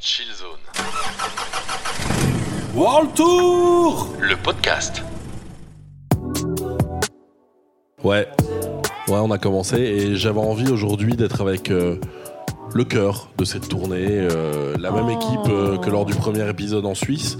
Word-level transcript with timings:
Chill 0.00 0.26
Zone. 0.32 0.60
World 2.76 3.12
Tour 3.14 4.14
Le 4.20 4.36
podcast. 4.36 5.02
Ouais, 8.04 8.28
ouais, 9.08 9.18
on 9.20 9.32
a 9.32 9.38
commencé 9.38 9.78
et 9.78 10.14
j'avais 10.14 10.38
envie 10.38 10.70
aujourd'hui 10.70 11.16
d'être 11.16 11.40
avec 11.40 11.72
euh, 11.72 11.96
le 12.72 12.84
cœur 12.84 13.30
de 13.36 13.44
cette 13.44 13.68
tournée, 13.68 14.06
euh, 14.08 14.76
la 14.78 14.92
même 14.92 15.10
équipe 15.10 15.48
euh, 15.48 15.76
que 15.78 15.90
lors 15.90 16.06
du 16.06 16.14
premier 16.14 16.48
épisode 16.48 16.86
en 16.86 16.94
Suisse. 16.94 17.36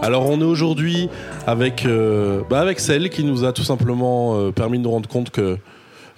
Alors 0.00 0.26
on 0.30 0.40
est 0.40 0.44
aujourd'hui 0.44 1.10
avec, 1.46 1.84
euh, 1.84 2.40
bah, 2.48 2.60
avec 2.60 2.80
celle 2.80 3.10
qui 3.10 3.24
nous 3.24 3.44
a 3.44 3.52
tout 3.52 3.64
simplement 3.64 4.38
euh, 4.38 4.52
permis 4.52 4.78
de 4.78 4.84
nous 4.84 4.90
rendre 4.90 5.08
compte 5.08 5.28
que 5.28 5.58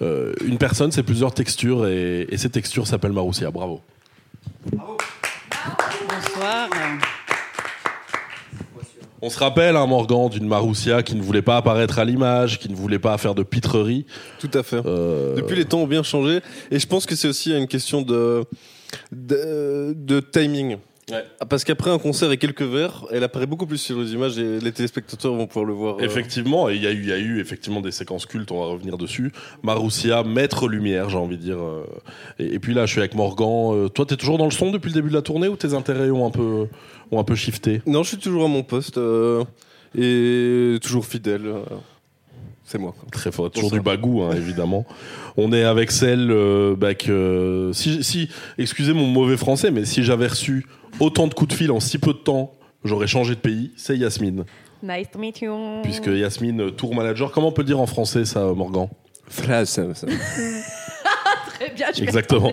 euh, 0.01 0.33
une 0.45 0.59
personne 0.59 0.93
c'est 0.93 1.03
plusieurs 1.03 1.35
textures 1.35 1.89
et, 1.89 2.29
et 2.31 2.37
ces 2.37 2.51
textures 2.51 2.87
s'appellent 2.87 3.13
Maroussia. 3.13 3.51
Bravo. 3.51 3.81
On 9.23 9.31
se 9.31 9.39
rappelle, 9.39 9.77
hein, 9.77 9.87
Morgan, 9.87 10.29
d'une 10.29 10.47
Maroussia 10.47 11.03
qui 11.03 11.15
ne 11.17 11.23
voulait 11.23 11.43
pas 11.43 11.57
apparaître 11.57 11.99
à 11.99 12.05
l'image, 12.05 12.59
qui 12.59 12.69
ne 12.69 12.77
voulait 12.77 12.99
pas 12.99 13.17
faire 13.19 13.35
de 13.35 13.43
pitrerie. 13.43 14.05
Tout 14.39 14.51
à 14.53 14.63
fait. 14.63 14.81
Euh, 14.85 15.35
Depuis, 15.35 15.57
les 15.57 15.65
temps 15.65 15.81
ont 15.81 15.87
bien 15.87 16.03
changé. 16.03 16.41
Et 16.71 16.79
je 16.79 16.87
pense 16.87 17.07
que 17.07 17.17
c'est 17.17 17.27
aussi 17.27 17.57
une 17.57 17.67
question 17.67 18.03
de, 18.03 18.45
de, 19.11 19.95
de 19.97 20.21
timing. 20.21 20.77
Ouais. 21.09 21.25
Ah, 21.39 21.47
Parce 21.47 21.63
qu'après 21.63 21.91
un 21.93 21.99
concert 21.99 22.33
et 22.33 22.37
quelques 22.37 22.63
verres, 22.63 23.05
elle 23.13 23.23
apparaît 23.23 23.47
beaucoup 23.47 23.67
plus 23.67 23.79
sur 23.79 24.01
les 24.01 24.13
images 24.15 24.39
et 24.41 24.59
les 24.59 24.73
téléspectateurs 24.73 25.33
vont 25.35 25.47
pouvoir 25.47 25.65
le 25.65 25.73
voir. 25.73 25.97
euh, 25.99 26.03
Effectivement, 26.05 26.69
et 26.69 26.75
il 26.75 26.83
y, 26.83 26.87
a 26.89 26.91
eu- 26.91 27.01
il 27.01 27.09
y 27.09 27.13
a 27.13 27.19
eu 27.19 27.39
effectivement 27.39 27.81
des 27.81 27.93
séquences 27.93 28.27
cultes, 28.27 28.51
on 28.51 28.59
va 28.61 28.67
revenir 28.73 28.99
dessus. 28.99 29.31
Maroussia, 29.63 30.25
maître 30.25 30.67
lumière, 30.67 31.09
j'ai 31.09 31.17
envie 31.19 31.37
de 31.37 31.43
dire. 31.43 31.59
euh, 31.63 31.85
Et, 32.41 32.55
et 32.55 32.59
puis 32.59 32.75
là, 32.75 32.87
je 32.87 32.91
suis 32.91 32.99
avec 33.01 33.15
Morgan. 33.15 33.73
Euh, 33.73 33.89
toi, 33.89 34.05
t'es 34.05 34.17
toujours 34.17 34.37
dans 34.39 34.47
le 34.47 34.51
son 34.51 34.73
depuis 34.73 34.89
le 34.89 34.95
début 34.95 35.11
de 35.11 35.15
la 35.15 35.23
tournée 35.23 35.47
ou 35.47 35.55
tes 35.55 35.75
intérêts 35.75 36.11
ont 36.11 36.27
un 36.27 36.31
peu, 36.31 36.67
ont 37.13 37.21
un 37.21 37.25
peu 37.25 37.37
shifté? 37.37 37.83
Non, 37.87 38.03
je 38.03 38.09
suis 38.09 38.19
toujours 38.19 38.45
à 38.45 38.49
mon 38.49 38.65
poste 38.65 38.99
euh, 38.99 39.45
et 39.97 40.79
toujours 40.81 41.07
fidèle. 41.07 41.53
Euh, 42.67 42.69
C'est 42.69 42.79
moi. 42.79 42.95
quoi. 42.99 43.09
Très 43.11 43.33
fort, 43.33 43.51
toujours 43.51 43.71
du 43.71 43.81
bagou, 43.81 44.23
hein, 44.23 44.31
évidemment. 44.37 44.85
On 45.37 45.53
est 45.53 45.65
avec 45.65 45.91
celle, 45.91 46.31
euh, 46.31 46.75
bah, 46.77 46.95
que, 46.95 47.71
si, 47.73 48.03
si, 48.03 48.29
excusez 48.59 48.93
mon 48.93 49.07
mauvais 49.07 49.37
français, 49.37 49.71
mais 49.71 49.85
si 49.85 50.03
j'avais 50.03 50.27
reçu 50.27 50.67
autant 51.01 51.27
de 51.27 51.35
coups 51.35 51.51
de 51.51 51.57
fil 51.57 51.71
en 51.71 51.81
si 51.81 51.99
peu 51.99 52.13
de 52.13 52.19
temps, 52.19 52.53
j'aurais 52.85 53.07
changé 53.07 53.35
de 53.35 53.41
pays. 53.41 53.73
C'est 53.77 53.97
Yasmine, 53.97 54.45
Nice 54.83 55.11
to 55.11 55.19
meet 55.19 55.41
you. 55.41 55.55
puisque 55.83 56.07
Yasmine, 56.07 56.61
euh, 56.61 56.71
tour 56.71 56.95
manager. 56.95 57.31
Comment 57.33 57.49
on 57.49 57.53
peut 57.53 57.65
dire 57.65 57.81
en 57.81 57.87
français 57.87 58.25
ça, 58.25 58.53
Morgan? 58.55 58.89
Très 61.59 61.71
bien, 61.71 61.91
tu 61.93 62.03
Exactement. 62.03 62.53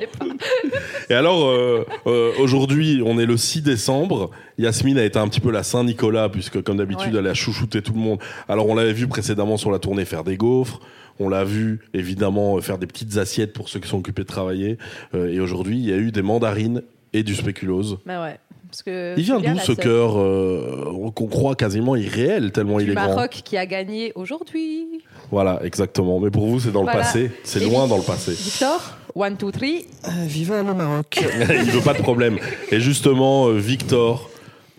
Et 1.09 1.13
alors, 1.13 1.45
euh, 1.47 1.85
euh, 2.07 2.31
aujourd'hui, 2.39 3.01
on 3.05 3.19
est 3.19 3.25
le 3.25 3.37
6 3.37 3.61
décembre. 3.61 4.31
Yasmine 4.57 4.97
a 4.97 5.03
été 5.03 5.19
un 5.19 5.27
petit 5.27 5.39
peu 5.39 5.51
la 5.51 5.63
Saint-Nicolas, 5.63 6.29
puisque 6.29 6.61
comme 6.61 6.77
d'habitude, 6.77 7.13
Ouais. 7.13 7.19
elle 7.19 7.27
a 7.27 7.33
chouchouté 7.33 7.81
tout 7.81 7.93
le 7.93 7.99
monde. 7.99 8.19
Alors, 8.47 8.67
on 8.67 8.75
l'avait 8.75 8.93
vu 8.93 9.07
précédemment 9.07 9.57
sur 9.57 9.71
la 9.71 9.79
tournée 9.79 10.05
faire 10.05 10.23
des 10.23 10.37
gaufres. 10.37 10.79
On 11.19 11.29
l'a 11.29 11.43
vu, 11.43 11.81
évidemment, 11.93 12.57
euh, 12.57 12.61
faire 12.61 12.77
des 12.77 12.87
petites 12.87 13.17
assiettes 13.17 13.53
pour 13.53 13.69
ceux 13.69 13.79
qui 13.79 13.87
sont 13.87 13.97
occupés 13.99 14.23
de 14.23 14.27
travailler. 14.27 14.77
Euh, 15.13 15.31
et 15.31 15.39
aujourd'hui, 15.39 15.77
il 15.77 15.85
y 15.87 15.93
a 15.93 15.97
eu 15.97 16.11
des 16.11 16.21
mandarines 16.23 16.81
et 17.13 17.21
du 17.23 17.35
spéculose. 17.35 17.99
Bah 18.05 18.23
ouais. 18.23 18.39
Parce 18.69 18.81
que 18.81 19.13
Il 19.17 19.23
vient 19.23 19.39
d'où 19.39 19.59
ce 19.59 19.71
cœur 19.73 20.17
euh, 20.19 21.11
qu'on 21.13 21.27
croit 21.27 21.53
quasiment 21.53 21.95
irréel, 21.95 22.51
tellement 22.51 22.79
il 22.79 22.89
est 22.89 22.95
grand 22.95 23.09
Maroc 23.09 23.41
qui 23.45 23.55
a 23.55 23.67
gagné 23.67 24.11
aujourd'hui. 24.15 24.87
Voilà, 25.29 25.59
exactement. 25.63 26.19
Mais 26.19 26.31
pour 26.31 26.47
vous, 26.47 26.59
c'est 26.59 26.71
dans 26.71 26.81
Voilà. 26.81 26.97
le 26.97 27.03
passé. 27.03 27.31
C'est 27.43 27.63
loin 27.63 27.85
dans 27.85 27.97
le 27.97 28.01
passé. 28.03 28.31
Victor, 28.31 28.97
one, 29.15 29.37
two, 29.37 29.51
three. 29.51 29.85
viva 30.25 30.61
le 30.63 30.73
Maroc. 30.73 31.19
il 31.49 31.71
veut 31.71 31.81
pas 31.81 31.93
de 31.93 32.01
problème. 32.01 32.37
Et 32.71 32.79
justement, 32.79 33.47
euh, 33.47 33.57
Victor, 33.57 34.29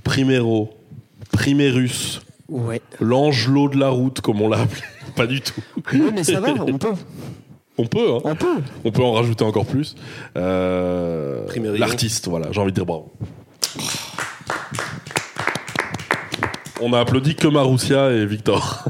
Primero, 0.03 0.75
Primérus, 1.33 2.21
Ouais. 2.49 2.81
l'angelot 3.01 3.69
de 3.71 3.79
la 3.79 3.89
route, 3.89 4.21
comme 4.21 4.41
on 4.43 4.49
l'a 4.49 4.61
appelé. 4.61 4.83
Pas 5.17 5.27
du 5.27 5.41
tout. 5.41 5.61
Oui, 5.93 6.03
mais 6.13 6.25
ça 6.25 6.41
va, 6.41 6.49
on 6.51 6.77
peut. 6.79 6.89
On 7.79 7.87
peut, 7.87 8.15
hein. 8.15 8.19
On 8.25 8.35
peut. 8.35 8.57
On 8.85 8.91
peut 8.93 9.03
en 9.03 9.13
rajouter 9.13 9.45
encore 9.45 9.65
plus. 9.65 9.95
Euh. 10.37 11.47
L'artiste, 11.79 12.29
voilà, 12.29 12.49
j'ai 12.53 12.61
envie 12.61 12.71
de 12.73 12.75
dire 12.77 12.85
bravo. 12.87 13.11
On 16.81 16.93
a 16.93 17.01
applaudi 17.01 17.35
que 17.35 17.47
Maroussia 17.47 18.11
et 18.11 18.27
Victor. 18.27 18.85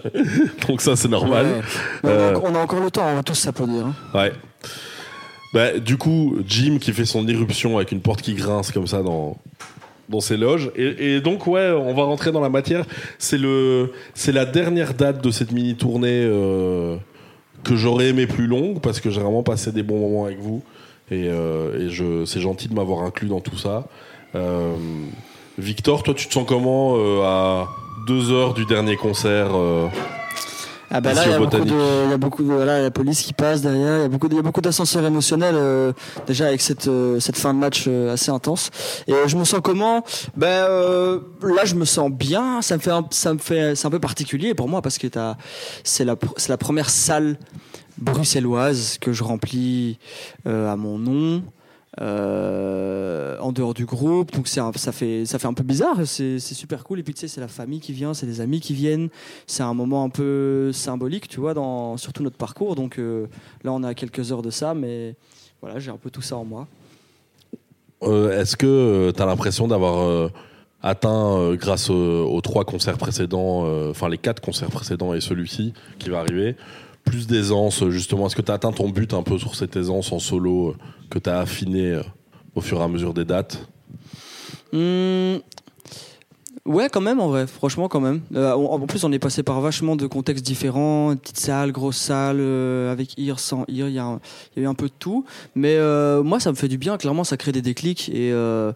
Donc 0.68 0.80
ça, 0.80 0.96
c'est 0.96 1.08
normal. 1.08 1.46
Ouais. 1.46 1.60
Mais 2.04 2.10
on, 2.10 2.12
a 2.12 2.12
Euh, 2.12 2.30
encore, 2.36 2.44
on 2.50 2.54
a 2.54 2.58
encore 2.60 2.80
le 2.80 2.90
temps, 2.90 3.06
on 3.06 3.14
va 3.16 3.22
tous 3.22 3.34
s'applaudir. 3.34 3.86
hein. 3.86 3.94
Ouais. 4.14 4.32
Bah, 5.52 5.78
du 5.78 5.96
coup, 5.96 6.36
Jim 6.46 6.78
qui 6.80 6.92
fait 6.92 7.04
son 7.04 7.26
irruption 7.26 7.76
avec 7.76 7.92
une 7.92 8.00
porte 8.00 8.20
qui 8.20 8.34
grince 8.34 8.72
comme 8.72 8.86
ça 8.86 9.02
dans, 9.02 9.36
dans 10.08 10.20
ses 10.20 10.36
loges. 10.36 10.70
Et, 10.76 11.20
donc, 11.20 11.46
ouais, 11.46 11.70
on 11.70 11.94
va 11.94 12.04
rentrer 12.04 12.32
dans 12.32 12.40
la 12.40 12.48
matière. 12.48 12.84
C'est 13.18 13.38
la 13.38 14.44
dernière 14.44 14.94
date 14.94 15.22
de 15.22 15.30
cette 15.30 15.52
mini 15.52 15.74
tournée 15.74 16.24
euh, 16.24 16.96
que 17.64 17.76
j'aurais 17.76 18.08
aimé 18.08 18.26
plus 18.26 18.46
longue 18.46 18.80
parce 18.80 19.00
que 19.00 19.10
j'ai 19.10 19.20
vraiment 19.20 19.42
passé 19.42 19.72
des 19.72 19.82
bons 19.82 19.98
moments 19.98 20.26
avec 20.26 20.38
vous. 20.38 20.62
Et, 21.10 21.28
euh, 21.28 22.24
c'est 22.26 22.40
gentil 22.40 22.68
de 22.68 22.74
m'avoir 22.74 23.02
inclus 23.02 23.28
dans 23.28 23.40
tout 23.40 23.56
ça. 23.56 23.86
Euh, 24.34 24.74
Victor, 25.58 26.02
toi, 26.02 26.14
tu 26.14 26.28
te 26.28 26.34
sens 26.34 26.44
comment 26.46 26.96
à 27.24 27.68
deux 28.06 28.30
heures 28.30 28.52
du 28.52 28.66
dernier 28.66 28.96
concert 28.96 29.52
Ah 30.90 31.00
bah 31.00 31.12
là, 31.14 31.24
il 31.26 31.32
y, 31.32 31.32
au 31.32 31.36
a 31.36 31.38
beaucoup 31.38 31.58
Botanique. 31.58 31.74
de, 31.74 32.04
il 32.04 32.10
y 32.10 32.12
a 32.12 32.16
beaucoup 32.16 32.42
de, 32.44 32.52
voilà, 32.52 32.80
la 32.80 32.90
police 32.90 33.22
qui 33.22 33.32
passe 33.32 33.60
derrière, 33.60 33.98
il 33.98 34.02
y 34.02 34.04
a 34.04 34.08
beaucoup, 34.08 34.28
il 34.30 34.36
y 34.36 34.38
a 34.38 34.42
beaucoup 34.42 34.60
d'ascenseurs 34.60 35.04
émotionnels 35.04 35.56
euh, 35.56 35.92
déjà 36.26 36.46
avec 36.46 36.60
cette, 36.60 36.86
euh, 36.86 37.18
cette 37.18 37.36
fin 37.36 37.52
de 37.52 37.58
match 37.58 37.86
euh, 37.88 38.12
assez 38.12 38.30
intense. 38.30 38.70
Et 39.08 39.14
je 39.26 39.36
me 39.36 39.44
sens 39.44 39.60
comment? 39.62 40.04
Ben 40.36 40.46
euh, 40.46 41.20
là, 41.42 41.64
je 41.64 41.74
me 41.74 41.84
sens 41.84 42.10
bien. 42.10 42.62
Ça 42.62 42.76
me 42.76 42.80
fait, 42.80 42.92
un, 42.92 43.04
ça 43.10 43.34
me 43.34 43.38
fait, 43.38 43.74
c'est 43.74 43.86
un 43.86 43.90
peu 43.90 43.98
particulier 43.98 44.54
pour 44.54 44.68
moi 44.68 44.80
parce 44.80 44.98
que 44.98 45.08
t'as, 45.08 45.36
c'est 45.82 46.04
la, 46.04 46.14
c'est 46.36 46.50
la 46.50 46.58
première 46.58 46.90
salle 46.90 47.36
bruxelloise 47.98 48.98
que 49.00 49.12
je 49.12 49.24
remplis 49.24 49.98
euh, 50.46 50.70
à 50.70 50.76
mon 50.76 50.98
nom. 50.98 51.42
Euh, 52.00 53.38
en 53.38 53.52
dehors 53.52 53.72
du 53.72 53.86
groupe 53.86 54.32
donc 54.32 54.48
ça 54.48 54.70
fait 54.92 55.24
ça 55.24 55.38
fait 55.38 55.46
un 55.46 55.54
peu 55.54 55.62
bizarre 55.62 56.06
c'est 56.06 56.38
super 56.38 56.84
cool 56.84 56.98
et 56.98 57.02
puis 57.02 57.14
tu 57.14 57.20
sais 57.20 57.28
c'est 57.28 57.40
la 57.40 57.48
famille 57.48 57.80
qui 57.80 57.94
vient 57.94 58.12
c'est 58.12 58.26
des 58.26 58.42
amis 58.42 58.60
qui 58.60 58.74
viennent 58.74 59.08
c'est 59.46 59.62
un 59.62 59.74
moment 59.74 60.04
un 60.04 60.08
peu 60.08 60.70
symbolique, 60.72 61.28
tu 61.28 61.40
vois, 61.40 61.54
dans 61.54 61.96
surtout 61.96 62.22
notre 62.22 62.36
parcours. 62.36 62.74
Donc 62.74 62.98
euh, 62.98 63.26
là, 63.64 63.72
on 63.72 63.82
à 63.82 63.94
quelques 63.94 64.32
heures 64.32 64.42
de 64.42 64.50
ça, 64.50 64.74
mais 64.74 65.14
voilà, 65.60 65.78
j'ai 65.78 65.90
un 65.90 65.96
peu 65.96 66.10
tout 66.10 66.22
ça 66.22 66.36
en 66.36 66.44
moi. 66.44 66.66
Euh, 68.02 68.40
Est-ce 68.40 68.56
que 68.56 69.12
tu 69.14 69.22
as 69.22 69.26
l'impression 69.26 69.68
d'avoir 69.68 70.30
atteint, 70.82 71.54
grâce 71.54 71.90
aux, 71.90 72.40
trois 72.42 72.64
concerts 72.64 72.98
précédents, 72.98 73.66
enfin 73.90 74.08
les 74.08 74.18
quatre 74.18 74.40
concerts 74.40 74.70
précédents 74.70 75.14
et 75.14 75.20
celui-ci 75.20 75.72
qui 75.98 76.10
va 76.10 76.20
arriver, 76.20 76.56
plus 77.06 77.26
d'aisance 77.26 77.88
justement 77.88 78.26
Est-ce 78.26 78.36
que 78.36 78.42
tu 78.42 78.50
as 78.50 78.54
atteint 78.54 78.72
ton 78.72 78.90
but 78.90 79.14
un 79.14 79.22
peu 79.22 79.38
sur 79.38 79.54
cette 79.54 79.76
aisance 79.76 80.12
en 80.12 80.18
solo 80.18 80.70
euh, 80.70 80.76
que 81.08 81.18
tu 81.18 81.30
as 81.30 81.38
affiné 81.38 81.92
euh, 81.92 82.02
au 82.54 82.60
fur 82.60 82.80
et 82.80 82.82
à 82.82 82.88
mesure 82.88 83.14
des 83.14 83.24
dates? 83.24 83.66
Hum, 84.72 85.40
ouais, 86.66 86.88
quand 86.90 87.00
même, 87.00 87.20
en 87.20 87.28
vrai, 87.28 87.46
franchement, 87.46 87.88
quand 87.88 88.00
même. 88.00 88.20
Euh, 88.34 88.52
en 88.52 88.76
en 88.76 88.86
plus, 88.86 89.04
on 89.04 89.12
est 89.12 89.18
passé 89.18 89.42
par 89.42 89.60
vachement 89.60 89.96
de 89.96 90.06
contextes 90.06 90.44
différents, 90.44 91.16
petite 91.16 91.38
salle, 91.38 91.72
grosse 91.72 91.96
salle, 91.96 92.38
euh, 92.40 92.92
avec 92.92 93.18
IR, 93.18 93.38
sans 93.38 93.64
IR, 93.68 93.88
il 93.88 93.94
y, 93.94 93.98
a 93.98 94.18
y 94.56 94.60
eu 94.60 94.66
un 94.66 94.74
peu 94.74 94.86
de 94.86 94.94
tout. 94.98 95.24
Mais 95.54 95.76
euh, 95.76 96.22
moi, 96.22 96.40
ça 96.40 96.50
me 96.50 96.56
fait 96.56 96.68
du 96.68 96.78
bien, 96.78 96.96
clairement, 96.98 97.24
ça 97.24 97.36
crée 97.36 97.52
des 97.52 97.62
déclics 97.62 98.08
et, 98.08 98.32
euh, 98.32 98.72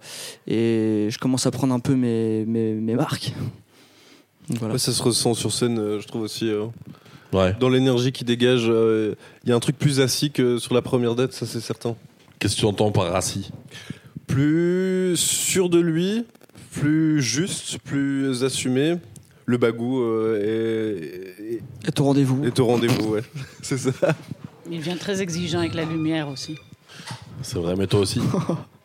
et 0.46 1.08
je 1.10 1.18
commence 1.18 1.46
à 1.46 1.50
prendre 1.50 1.74
un 1.74 1.80
peu 1.80 1.94
mes, 1.94 2.44
mes, 2.46 2.74
mes 2.74 2.94
marques. 2.94 3.32
Donc, 4.48 4.58
voilà. 4.60 4.74
Ouais, 4.74 4.78
ça 4.78 4.92
se 4.92 5.02
ressent 5.02 5.34
sur 5.34 5.52
scène, 5.52 5.78
euh, 5.78 6.00
je 6.00 6.06
trouve 6.06 6.22
aussi. 6.22 6.50
Euh, 7.34 7.36
Ouais. 7.36 7.56
dans 7.58 7.68
l'énergie 7.68 8.12
qui 8.12 8.24
dégage, 8.24 8.64
euh, 8.68 9.14
il 9.44 9.50
y 9.50 9.52
a 9.52 9.56
un 9.56 9.60
truc 9.60 9.78
plus 9.78 10.00
assis 10.00 10.30
que 10.30 10.58
sur 10.58 10.74
la 10.74 10.82
première 10.82 11.14
date, 11.14 11.32
ça 11.32 11.46
c'est 11.46 11.60
certain. 11.60 11.96
Qu'est-ce 12.38 12.56
que 12.56 12.60
tu 12.60 12.66
entends 12.66 12.90
par 12.90 13.10
rassis 13.12 13.50
Plus 14.26 15.16
sûr 15.16 15.68
de 15.68 15.78
lui, 15.78 16.24
plus 16.72 17.20
juste, 17.22 17.78
plus 17.78 18.44
assumé. 18.44 18.96
Le 19.46 19.56
bagou 19.56 20.00
euh, 20.00 21.60
est, 21.86 22.00
au 22.00 22.04
rendez-vous. 22.04 22.44
est 22.44 22.58
au 22.60 22.66
rendez-vous, 22.66 23.08
ouais. 23.14 23.22
c'est 23.62 23.78
ça. 23.78 24.14
Il 24.70 24.78
devient 24.78 24.96
très 24.98 25.20
exigeant 25.22 25.58
avec 25.58 25.74
la 25.74 25.84
lumière 25.84 26.28
aussi. 26.28 26.56
C'est 27.42 27.58
vrai, 27.58 27.74
mais 27.76 27.86
toi 27.86 28.00
aussi? 28.00 28.20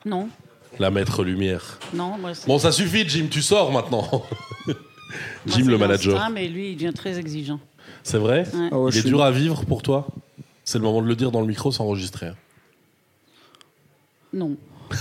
Non, 0.06 0.30
La 0.78 0.92
maître 0.92 1.24
lumière. 1.24 1.80
non, 1.94 2.18
moi 2.20 2.36
c'est. 2.36 2.46
Bon, 2.46 2.60
ça 2.60 2.72
suffit, 2.72 3.08
Jim, 3.10 3.26
tu 3.30 3.42
sors 3.42 3.72
maintenant. 3.72 4.24
Jim, 5.48 5.66
le 5.66 5.80
manager. 5.80 6.16
Instinct, 6.16 6.30
mais 6.32 6.48
lui, 6.48 6.70
il 6.72 6.76
devient 6.76 6.94
très 6.94 7.18
exigeant. 7.18 7.60
C'est 8.08 8.20
vrai 8.20 8.46
Ouais. 8.54 8.70
Ah 8.72 8.80
ouais, 8.80 8.90
Il 8.90 8.94
je 8.94 8.98
est 9.00 9.02
suis- 9.02 9.10
dur 9.10 9.24
à 9.24 9.32
vivre 9.32 9.66
pour 9.66 9.82
toi 9.82 10.06
C'est 10.64 10.78
le 10.78 10.84
moment 10.84 11.02
de 11.02 11.08
le 11.08 11.16
dire 11.16 11.32
dans 11.32 11.42
le 11.42 11.48
micro 11.48 11.72
sans 11.72 11.86
enregistrer. 11.86 12.28
hein. 12.28 12.36
Non. 14.32 14.56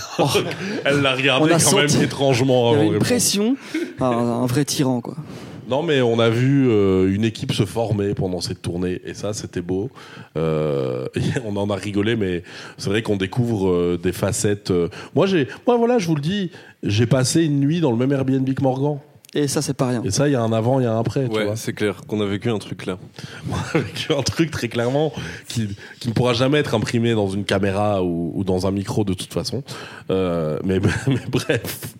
Elle 0.86 1.02
l'a 1.02 1.14
regardé 1.14 1.52
On 1.52 1.54
a 1.54 1.60
quand 1.60 1.76
même 1.76 2.02
étrangement 2.02 2.72
Il 2.72 2.72
y 2.72 2.74
avant 2.74 2.80
avait 2.80 2.80
de 2.80 2.84
une 2.86 2.92
répondre. 2.92 3.04
pression, 3.06 3.56
un, 4.00 4.06
un 4.06 4.46
vrai 4.46 4.64
tyran, 4.64 5.00
quoi. 5.02 5.16
Non, 5.68 5.82
mais 5.82 6.00
on 6.02 6.18
a 6.18 6.28
vu 6.30 6.68
euh, 6.70 7.12
une 7.14 7.24
équipe 7.24 7.52
se 7.52 7.64
former 7.64 8.12
pendant 8.14 8.40
cette 8.40 8.60
tournée, 8.62 9.00
et 9.04 9.14
ça, 9.14 9.32
c'était 9.32 9.62
beau. 9.62 9.90
Euh, 10.36 11.06
et 11.14 11.20
on 11.44 11.56
en 11.56 11.68
a 11.70 11.76
rigolé, 11.76 12.16
mais 12.16 12.42
c'est 12.78 12.90
vrai 12.90 13.02
qu'on 13.02 13.16
découvre 13.16 13.68
euh, 13.70 13.98
des 14.02 14.12
facettes. 14.12 14.70
euh. 14.70 14.88
Moi, 15.14 15.26
j'ai, 15.26 15.48
moi, 15.66 15.76
voilà, 15.76 15.98
je 15.98 16.06
vous 16.06 16.14
le 16.16 16.20
dis, 16.20 16.50
j'ai 16.82 17.06
passé 17.06 17.44
une 17.44 17.60
nuit 17.60 17.80
dans 17.80 17.90
le 17.90 17.96
même 17.96 18.12
Airbnb 18.12 18.52
que 18.54 18.62
Morgan. 18.62 18.98
Et 19.36 19.48
ça, 19.48 19.62
c'est 19.62 19.74
pas 19.74 19.88
rien. 19.88 20.02
Et 20.04 20.10
ça, 20.12 20.28
il 20.28 20.32
y 20.32 20.36
a 20.36 20.40
un 20.42 20.52
avant, 20.52 20.78
il 20.78 20.84
y 20.84 20.86
a 20.86 20.92
un 20.94 21.00
après. 21.00 21.26
Ouais, 21.26 21.48
c'est 21.56 21.72
clair 21.72 22.02
qu'on 22.06 22.20
a 22.20 22.24
vécu 22.26 22.50
un 22.50 22.58
truc 22.58 22.86
là. 22.86 22.98
avec 23.74 24.06
un 24.16 24.22
truc 24.22 24.50
très 24.52 24.68
clairement 24.68 25.12
qui, 25.48 25.68
qui 25.98 26.08
ne 26.08 26.12
pourra 26.14 26.34
jamais 26.34 26.58
être 26.58 26.74
imprimé 26.74 27.14
dans 27.14 27.28
une 27.28 27.44
caméra 27.44 28.02
ou, 28.04 28.32
ou 28.34 28.44
dans 28.44 28.66
un 28.68 28.70
micro 28.70 29.02
de 29.02 29.12
toute 29.12 29.32
façon. 29.32 29.64
Euh, 30.10 30.58
mais, 30.64 30.78
mais 31.08 31.18
bref, 31.28 31.94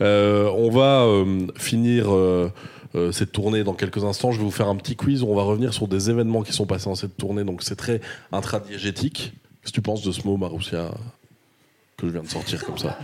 Euh, 0.00 0.50
on 0.56 0.70
va 0.70 1.02
euh, 1.02 1.46
finir 1.56 2.06
euh, 2.10 2.50
euh, 2.94 3.12
cette 3.12 3.32
tournée 3.32 3.64
dans 3.64 3.74
quelques 3.74 4.04
instants. 4.04 4.32
Je 4.32 4.38
vais 4.38 4.44
vous 4.44 4.50
faire 4.50 4.68
un 4.68 4.76
petit 4.76 4.96
quiz 4.96 5.22
où 5.22 5.26
on 5.28 5.34
va 5.36 5.42
revenir 5.42 5.74
sur 5.74 5.88
des 5.88 6.08
événements 6.08 6.42
qui 6.42 6.52
sont 6.54 6.64
passés 6.66 6.86
dans 6.86 6.94
cette 6.94 7.16
tournée. 7.18 7.44
Donc 7.44 7.62
c'est 7.62 7.76
très 7.76 8.00
intradiégétique. 8.32 9.34
Qu'est-ce 9.60 9.72
que 9.72 9.74
tu 9.74 9.82
penses 9.82 10.02
de 10.02 10.12
ce 10.12 10.26
mot, 10.26 10.36
Maroussia 10.38 10.90
que 11.98 12.06
je 12.06 12.12
viens 12.12 12.22
de 12.22 12.28
sortir 12.28 12.64
comme 12.64 12.78
ça 12.78 12.96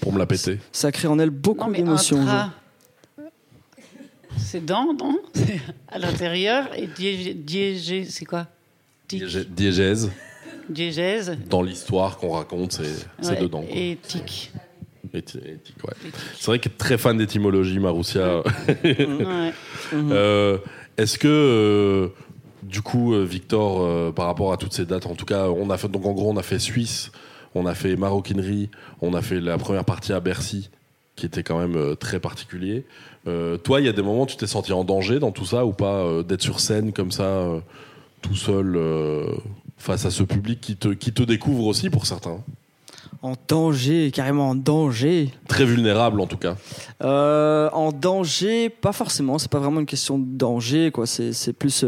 pour 0.00 0.12
me 0.12 0.18
la 0.18 0.26
péter? 0.26 0.58
Ça 0.72 0.92
crée 0.92 1.08
en 1.08 1.18
elle 1.18 1.30
beaucoup 1.30 1.72
d'émotions. 1.72 2.20
intra, 2.20 2.50
c'est 4.36 4.64
dans, 4.64 4.92
non 4.94 5.18
C'est 5.34 5.60
à 5.88 5.98
l'intérieur. 5.98 6.68
Et 6.76 6.86
diégé, 6.86 7.34
diégé- 7.34 8.04
c'est 8.08 8.24
quoi? 8.24 8.46
Diégèse, 9.08 10.10
Diégèse. 10.68 11.36
dans 11.50 11.62
l'histoire 11.62 12.16
qu'on 12.18 12.30
raconte, 12.30 12.72
c'est 12.72 13.28
Ouais, 13.28 13.40
dedans. 13.40 13.62
quoi. 13.62 13.76
Et 13.76 13.98
tic. 14.02 14.52
Éthique, 15.14 15.74
ouais. 15.84 16.10
C'est 16.38 16.46
vrai 16.46 16.58
qu'elle 16.58 16.72
est 16.72 16.76
très 16.78 16.96
fan 16.96 17.18
d'étymologie, 17.18 17.78
Maroussia. 17.78 18.42
Ouais. 18.84 19.52
Euh, 19.94 20.58
Est-ce 20.96 21.18
que, 21.18 21.28
euh, 21.28 22.08
du 22.62 22.80
coup, 22.80 23.12
euh, 23.12 23.24
Victor, 23.24 23.82
euh, 23.82 24.12
par 24.12 24.26
rapport 24.26 24.52
à 24.52 24.56
toutes 24.56 24.72
ces 24.72 24.86
dates, 24.86 25.04
en 25.06 25.14
tout 25.14 25.26
cas, 25.26 25.48
on 25.48 25.68
a 25.68 25.76
fait, 25.76 25.88
donc 25.88 26.06
en 26.06 26.12
gros, 26.12 26.30
on 26.30 26.36
a 26.38 26.42
fait 26.42 26.58
Suisse, 26.58 27.10
on 27.54 27.66
a 27.66 27.74
fait 27.74 27.96
Maroquinerie, 27.96 28.70
on 29.02 29.12
a 29.12 29.20
fait 29.20 29.40
la 29.40 29.58
première 29.58 29.84
partie 29.84 30.14
à 30.14 30.20
Bercy, 30.20 30.70
qui 31.16 31.26
était 31.26 31.42
quand 31.42 31.58
même 31.58 31.76
euh, 31.76 31.94
très 31.94 32.20
particulier. 32.20 32.84
Euh, 33.28 33.56
toi, 33.56 33.80
il 33.80 33.86
y 33.86 33.88
a 33.88 33.92
des 33.92 34.02
moments 34.02 34.22
où 34.22 34.26
tu 34.26 34.36
t'es 34.36 34.46
senti 34.46 34.72
en 34.72 34.84
danger 34.84 35.18
dans 35.18 35.30
tout 35.30 35.44
ça 35.44 35.64
ou 35.64 35.72
pas 35.72 35.96
euh, 35.96 36.22
d'être 36.22 36.42
sur 36.42 36.60
scène 36.60 36.92
comme 36.92 37.12
ça, 37.12 37.24
euh, 37.24 37.60
tout 38.20 38.34
seul, 38.34 38.78
face 39.76 40.04
à 40.06 40.10
ce 40.10 40.22
public 40.22 40.60
qui 40.60 40.76
te, 40.76 40.88
qui 40.88 41.12
te 41.12 41.22
découvre 41.22 41.66
aussi 41.66 41.90
pour 41.90 42.06
certains? 42.06 42.38
En 43.20 43.34
danger, 43.48 44.10
carrément 44.12 44.50
en 44.50 44.54
danger. 44.54 45.30
Très 45.48 45.64
vulnérable 45.64 46.20
en 46.20 46.26
tout 46.26 46.36
cas. 46.36 46.56
En 47.00 47.92
danger, 47.92 48.68
pas 48.68 48.92
forcément. 48.92 49.38
C'est 49.38 49.50
pas 49.50 49.58
vraiment 49.58 49.80
une 49.80 49.86
question 49.86 50.18
de 50.18 50.24
danger, 50.26 50.90
quoi. 50.90 51.06
C'est 51.06 51.32
c'est 51.32 51.52
plus 51.52 51.84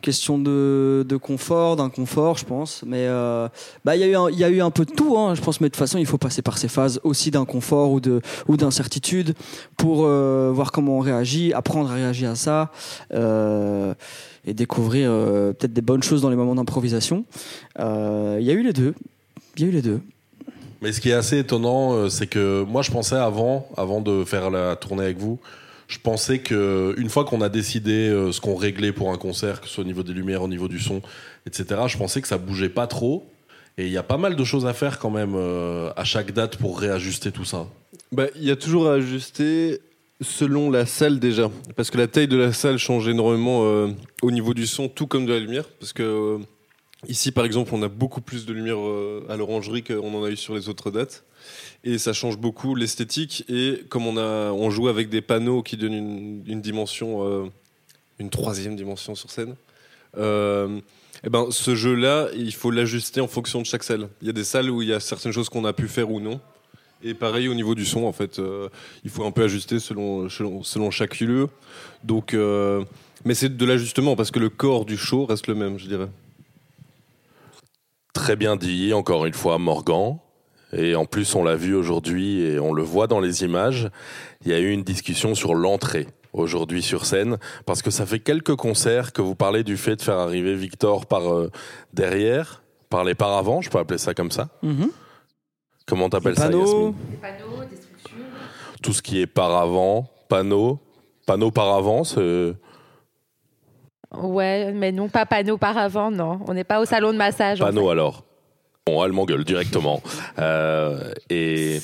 question 0.00 0.38
de, 0.38 1.04
de 1.08 1.16
confort, 1.16 1.76
d'inconfort, 1.76 2.38
je 2.38 2.44
pense. 2.44 2.82
Mais 2.86 3.06
euh, 3.06 3.48
bah 3.84 3.96
il 3.96 4.00
y 4.00 4.04
a 4.04 4.08
eu 4.08 4.32
il 4.32 4.38
y 4.38 4.44
a 4.44 4.48
eu 4.48 4.60
un 4.60 4.70
peu 4.70 4.84
de 4.84 4.92
tout, 4.92 5.16
hein, 5.18 5.34
je 5.34 5.40
pense. 5.40 5.60
Mais 5.60 5.68
de 5.68 5.72
toute 5.72 5.78
façon, 5.78 5.98
il 5.98 6.06
faut 6.06 6.18
passer 6.18 6.42
par 6.42 6.58
ces 6.58 6.68
phases 6.68 7.00
aussi 7.04 7.30
d'inconfort 7.30 7.92
ou 7.92 8.00
de 8.00 8.20
ou 8.48 8.56
d'incertitude 8.56 9.34
pour 9.76 10.04
euh, 10.04 10.50
voir 10.52 10.72
comment 10.72 10.98
on 10.98 11.00
réagit, 11.00 11.52
apprendre 11.52 11.90
à 11.90 11.94
réagir 11.94 12.30
à 12.30 12.34
ça. 12.36 12.70
euh, 13.14 13.94
et 14.46 14.54
découvrir 14.54 15.10
peut-être 15.10 15.74
des 15.74 15.82
bonnes 15.82 16.02
choses 16.02 16.22
dans 16.22 16.30
les 16.30 16.36
moments 16.36 16.54
d'improvisation. 16.54 17.26
Il 17.78 17.82
y 18.40 18.50
a 18.50 18.52
eu 18.54 18.62
les 18.62 18.72
deux. 18.72 18.94
Il 19.56 19.62
y 19.62 19.66
a 19.66 19.68
eu 19.68 19.72
les 19.72 19.82
deux. 19.82 20.00
Mais 20.80 20.92
ce 20.92 21.00
qui 21.02 21.10
est 21.10 21.14
assez 21.14 21.38
étonnant, 21.38 22.08
c'est 22.08 22.26
que 22.26 22.64
moi, 22.66 22.80
je 22.80 22.90
pensais 22.90 23.16
avant, 23.16 23.68
avant 23.76 24.00
de 24.00 24.24
faire 24.24 24.50
la 24.50 24.76
tournée 24.76 25.04
avec 25.04 25.18
vous, 25.18 25.38
je 25.90 25.98
pensais 25.98 26.38
que 26.38 26.94
une 26.98 27.10
fois 27.10 27.24
qu'on 27.24 27.40
a 27.40 27.48
décidé 27.48 28.08
euh, 28.08 28.30
ce 28.30 28.40
qu'on 28.40 28.54
réglait 28.54 28.92
pour 28.92 29.12
un 29.12 29.16
concert, 29.16 29.60
que 29.60 29.66
ce 29.66 29.74
soit 29.74 29.82
au 29.82 29.86
niveau 29.86 30.04
des 30.04 30.12
lumières, 30.12 30.42
au 30.42 30.48
niveau 30.48 30.68
du 30.68 30.78
son, 30.78 31.02
etc., 31.46 31.80
je 31.88 31.98
pensais 31.98 32.22
que 32.22 32.28
ça 32.28 32.38
bougeait 32.38 32.68
pas 32.68 32.86
trop. 32.86 33.28
Et 33.76 33.86
il 33.86 33.92
y 33.92 33.98
a 33.98 34.04
pas 34.04 34.16
mal 34.16 34.36
de 34.36 34.44
choses 34.44 34.66
à 34.66 34.72
faire 34.72 35.00
quand 35.00 35.10
même 35.10 35.34
euh, 35.34 35.90
à 35.96 36.04
chaque 36.04 36.32
date 36.32 36.56
pour 36.58 36.78
réajuster 36.78 37.32
tout 37.32 37.44
ça. 37.44 37.66
Bah, 38.12 38.26
il 38.36 38.44
y 38.44 38.52
a 38.52 38.56
toujours 38.56 38.88
à 38.88 38.94
ajuster 38.94 39.80
selon 40.20 40.70
la 40.70 40.86
salle 40.86 41.18
déjà, 41.18 41.50
parce 41.74 41.90
que 41.90 41.98
la 41.98 42.06
taille 42.06 42.28
de 42.28 42.36
la 42.36 42.52
salle 42.52 42.78
change 42.78 43.08
énormément 43.08 43.62
euh, 43.64 43.88
au 44.22 44.30
niveau 44.30 44.54
du 44.54 44.66
son, 44.66 44.88
tout 44.88 45.08
comme 45.08 45.26
de 45.26 45.32
la 45.32 45.40
lumière, 45.40 45.64
parce 45.80 45.92
que 45.92 46.38
ici 47.08 47.32
par 47.32 47.44
exemple 47.44 47.70
on 47.74 47.82
a 47.82 47.88
beaucoup 47.88 48.20
plus 48.20 48.46
de 48.46 48.52
lumière 48.52 48.78
euh, 48.78 49.24
à 49.28 49.36
l'orangerie 49.36 49.82
qu'on 49.82 50.14
en 50.14 50.24
a 50.24 50.30
eu 50.30 50.36
sur 50.36 50.54
les 50.54 50.68
autres 50.68 50.90
dates, 50.90 51.24
et 51.84 51.98
ça 51.98 52.12
change 52.12 52.38
beaucoup 52.38 52.74
l'esthétique, 52.74 53.44
et 53.48 53.84
comme 53.88 54.06
on 54.06 54.70
joue 54.70 54.88
avec 54.88 55.08
des 55.08 55.22
panneaux 55.22 55.62
qui 55.62 55.76
donnent 55.76 56.42
une, 56.46 56.60
dimension, 56.60 57.26
euh, 57.26 57.46
une 58.18 58.30
troisième 58.30 58.76
dimension 58.76 59.14
sur 59.14 59.30
scène. 59.30 59.54
Euh, 60.16 60.80
eh 61.24 61.28
ben, 61.28 61.46
ce 61.50 61.74
jeu-là, 61.74 62.28
il 62.34 62.52
faut 62.52 62.70
l'ajuster 62.70 63.20
en 63.20 63.28
fonction 63.28 63.60
de 63.60 63.66
chaque 63.66 63.82
salle. 63.82 64.08
Il 64.20 64.26
y 64.26 64.30
a 64.30 64.32
des 64.32 64.44
salles 64.44 64.70
où 64.70 64.82
il 64.82 64.88
y 64.88 64.92
a 64.92 65.00
certaines 65.00 65.32
choses 65.32 65.48
qu'on 65.48 65.64
a 65.64 65.72
pu 65.72 65.86
faire 65.88 66.10
ou 66.10 66.20
non. 66.20 66.40
Et 67.02 67.14
pareil 67.14 67.48
au 67.48 67.54
niveau 67.54 67.74
du 67.74 67.86
son, 67.86 68.04
en 68.04 68.12
fait, 68.12 68.38
euh, 68.38 68.68
il 69.04 69.10
faut 69.10 69.24
un 69.24 69.30
peu 69.30 69.42
ajuster 69.42 69.78
selon, 69.78 70.28
selon, 70.28 70.62
selon 70.62 70.90
chaque 70.90 71.20
lieu. 71.20 71.48
Donc, 72.04 72.34
mais 73.24 73.34
c'est 73.34 73.54
de 73.54 73.64
l'ajustement 73.64 74.16
parce 74.16 74.30
que 74.30 74.38
le 74.38 74.48
corps 74.48 74.84
du 74.84 74.96
show 74.96 75.26
reste 75.26 75.46
le 75.46 75.54
même, 75.54 75.78
je 75.78 75.86
dirais. 75.86 76.08
Très 78.20 78.36
bien 78.36 78.56
dit, 78.56 78.92
encore 78.92 79.24
une 79.24 79.32
fois, 79.32 79.56
Morgan. 79.56 80.18
Et 80.74 80.94
en 80.94 81.06
plus, 81.06 81.34
on 81.34 81.42
l'a 81.42 81.56
vu 81.56 81.74
aujourd'hui 81.74 82.42
et 82.42 82.60
on 82.60 82.74
le 82.74 82.82
voit 82.82 83.06
dans 83.06 83.18
les 83.18 83.44
images. 83.44 83.88
Il 84.44 84.50
y 84.50 84.54
a 84.54 84.58
eu 84.58 84.70
une 84.72 84.82
discussion 84.82 85.34
sur 85.34 85.54
l'entrée 85.54 86.06
aujourd'hui 86.34 86.82
sur 86.82 87.06
scène 87.06 87.38
parce 87.64 87.80
que 87.80 87.90
ça 87.90 88.04
fait 88.04 88.18
quelques 88.20 88.56
concerts 88.56 89.14
que 89.14 89.22
vous 89.22 89.34
parlez 89.34 89.64
du 89.64 89.78
fait 89.78 89.96
de 89.96 90.02
faire 90.02 90.18
arriver 90.18 90.54
Victor 90.54 91.06
par 91.06 91.32
euh, 91.32 91.50
derrière, 91.94 92.62
par 92.90 93.04
les 93.04 93.14
paravents, 93.14 93.62
je 93.62 93.70
peux 93.70 93.78
appeler 93.78 93.98
ça 93.98 94.12
comme 94.12 94.30
ça. 94.30 94.50
Mhm. 94.62 94.90
Comment 95.86 96.10
t'appelles 96.10 96.36
ça, 96.36 96.50
Panneaux. 96.50 96.66
Yasmine? 96.66 96.94
Tout 98.82 98.92
ce 98.92 99.00
qui 99.00 99.18
est 99.22 99.26
paravent, 99.26 100.10
panneau, 100.28 100.78
panneau 101.26 101.50
paravent, 101.50 102.04
c'est 102.04 102.52
Ouais, 104.16 104.72
mais 104.72 104.92
non, 104.92 105.08
pas 105.08 105.26
panneau 105.26 105.56
par 105.56 105.78
avant, 105.78 106.10
non. 106.10 106.40
On 106.48 106.54
n'est 106.54 106.64
pas 106.64 106.80
au 106.80 106.84
salon 106.84 107.12
de 107.12 107.18
massage. 107.18 107.60
en 107.60 107.66
Panneau 107.66 107.86
fait. 107.86 107.92
alors. 107.92 108.24
Bon, 108.86 109.04
elle 109.04 109.12
m'engueule 109.12 109.44
directement. 109.44 110.02
Euh, 110.38 111.12
et 111.28 111.80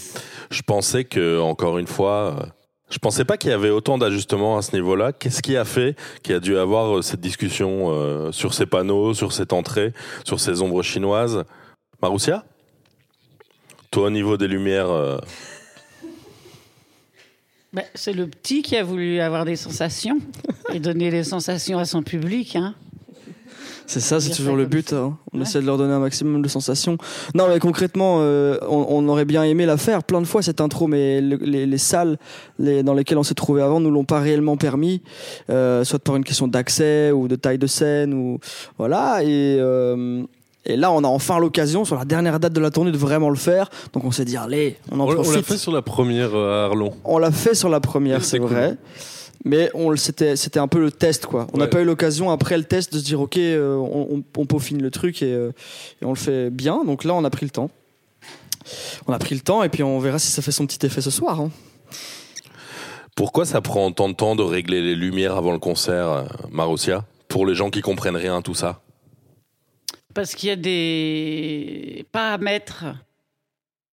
je 0.51 0.63
pensais 0.63 1.05
que, 1.05 1.39
encore 1.41 1.77
une 1.77 1.87
fois, 1.87 2.37
euh, 2.41 2.47
je 2.89 2.99
pensais 2.99 3.25
pas 3.25 3.37
qu'il 3.37 3.51
y 3.51 3.53
avait 3.53 3.71
autant 3.71 3.99
d'ajustements 3.99 4.57
à 4.57 4.63
ce 4.63 4.75
niveau-là. 4.75 5.13
Qu'est-ce 5.13 5.43
qui 5.43 5.57
a 5.57 5.65
fait 5.65 5.97
qu'il 6.23 6.33
y 6.33 6.37
a 6.37 6.41
dû 6.41 6.57
avoir 6.57 6.97
euh, 6.99 7.03
cette 7.03 7.21
discussion 7.21 7.91
euh, 7.91 8.31
sur 8.33 8.55
ces 8.55 8.65
panneaux, 8.65 9.13
sur 9.13 9.33
cette 9.33 9.53
entrée, 9.53 9.93
sur 10.25 10.39
ces 10.41 10.63
ombres 10.63 10.83
chinoises? 10.83 11.45
Maroussia 12.01 12.45
Toi, 13.91 14.07
au 14.07 14.11
niveau 14.11 14.37
des 14.37 14.49
lumières, 14.49 14.91
euh, 14.91 15.19
Ben, 17.77 17.85
c'est 17.95 18.15
le 18.15 18.27
petit 18.27 18.63
qui 18.63 18.75
a 18.77 18.83
voulu 18.83 19.21
avoir 19.21 19.45
des 19.45 19.55
sensations 19.57 20.19
et 20.73 20.81
donner 20.81 21.11
des 21.11 21.25
sensations 21.25 21.79
à 21.79 21.85
son 21.85 22.03
public. 22.03 22.57
Hein. 22.57 22.75
C'est 23.87 24.01
ça, 24.01 24.19
c'est 24.19 24.31
toujours 24.31 24.57
le 24.57 24.65
but. 24.67 24.93
hein. 24.95 25.17
On 25.33 25.37
Ouais. 25.37 25.43
essaie 25.45 25.61
de 25.61 25.67
leur 25.67 25.77
donner 25.77 25.93
un 25.93 25.99
maximum 26.01 26.41
de 26.43 26.49
sensations. 26.49 26.97
Non, 27.35 27.49
mais 27.49 27.59
concrètement, 27.61 28.17
euh, 28.21 28.57
on, 28.63 28.87
on 28.89 29.09
aurait 29.09 29.27
bien 29.27 29.45
aimé 29.45 29.67
la 29.67 29.77
faire 29.77 30.03
plein 30.03 30.21
de 30.23 30.27
fois 30.27 30.41
cette 30.43 30.61
intro, 30.63 30.87
mais 30.89 31.21
le- 31.21 31.37
les, 31.37 31.67
les 31.67 31.79
salles 31.79 32.17
les- 32.59 32.83
dans 32.83 32.95
lesquelles 32.95 33.19
on 33.19 33.23
s'est 33.23 33.35
trouvé 33.35 33.61
avant 33.63 33.79
nous 33.79 33.91
l'ont 33.91 34.05
pas 34.05 34.19
réellement 34.21 34.57
permis, 34.57 35.03
euh, 35.51 35.85
soit 35.85 35.99
par 36.01 36.17
une 36.17 36.25
question 36.25 36.49
d'accès 36.49 37.13
ou 37.13 37.29
de 37.29 37.37
taille 37.37 37.59
de 37.59 37.67
scène 37.69 38.15
ou 38.15 38.41
voilà. 38.79 39.23
Et 39.23 39.59
euh, 39.61 40.23
et 40.67 40.77
là, 40.77 40.91
on 40.93 41.03
a 41.05 41.09
enfin 41.09 41.39
l'occasion 41.39 41.85
sur 41.85 41.97
la 41.97 42.05
dernière 42.05 42.39
date 42.41 42.53
de 42.53 42.61
la 42.61 42.71
tournée 42.71 42.93
de 42.93 42.99
vraiment 42.99 43.31
le 43.31 43.37
faire. 43.37 43.71
Donc 43.93 44.05
on 44.05 44.11
s'est 44.11 44.25
dit 44.25 44.37
allez, 44.37 44.77
on 44.91 45.01
en 45.01 45.05
On, 45.05 45.07
on 45.07 45.11
l'a 45.11 45.23
profite. 45.23 45.45
fait 45.47 45.57
sur 45.59 45.73
la 45.73 45.83
première 45.83 46.35
euh, 46.35 46.65
à 46.65 46.67
Arlon. 46.67 46.93
On 47.05 47.19
l'a 47.19 47.31
fait 47.31 47.55
sur 47.55 47.69
la 47.69 47.81
première, 47.81 48.25
C'est 48.25 48.39
cool. 48.39 48.49
vrai. 48.49 48.77
Mais 49.45 49.71
on 49.75 49.95
c'était 49.97 50.35
c'était 50.35 50.59
un 50.59 50.67
peu 50.67 50.81
le 50.81 50.91
test 50.91 51.27
quoi. 51.27 51.47
On 51.53 51.59
n'a 51.59 51.65
Ouais. 51.65 51.71
pas 51.71 51.81
eu 51.81 51.85
l'occasion 51.85 52.31
après 52.31 52.57
le 52.59 52.65
test 52.65 52.93
de 52.93 52.99
se 52.99 53.05
dire 53.05 53.21
ok 53.21 53.37
euh, 53.37 53.77
on, 53.77 54.09
on- 54.17 54.25
on 54.41 54.47
peaufine 54.47 54.83
le 54.83 54.91
truc 54.91 55.23
et, 55.23 55.33
euh, 55.33 55.53
et 56.03 56.05
on 56.05 56.11
le 56.11 56.17
fait 56.17 56.51
bien. 56.51 56.83
Donc 56.85 57.05
là 57.05 57.15
on 57.15 57.23
a 57.25 57.31
pris 57.31 57.47
le 57.47 57.51
temps. 57.51 57.71
On 59.07 59.13
a 59.13 59.19
pris 59.21 59.37
le 59.37 59.43
temps 59.43 59.63
et 59.63 59.69
puis 59.69 59.85
on 59.85 60.01
verra 60.01 60.19
si 60.19 60.33
ça 60.33 60.43
fait 60.43 60.51
son 60.51 60.67
petit 60.67 60.85
effet 60.85 61.01
ce 61.01 61.11
soir. 61.11 61.41
hein. 61.41 61.51
pourquoi 63.15 63.45
ça 63.45 63.61
prend 63.61 63.93
tant 63.93 64.09
de 64.09 64.15
temps 64.15 64.35
de 64.37 64.43
régler 64.43 64.83
les 64.83 64.95
lumières 64.97 65.37
avant 65.37 65.53
le 65.53 65.59
concert, 65.59 66.25
Maroussia 66.51 67.05
Pour 67.29 67.47
les 67.47 67.55
gens 67.55 67.71
qui 67.71 67.81
comprennent 67.83 68.17
rien 68.17 68.39
à 68.39 68.43
tout 68.43 68.55
ça? 68.55 68.81
Parce 70.17 70.35
qu'il 70.35 70.49
y 70.49 70.53
a 70.53 70.57
des 70.57 72.07
paramètres 72.11 72.87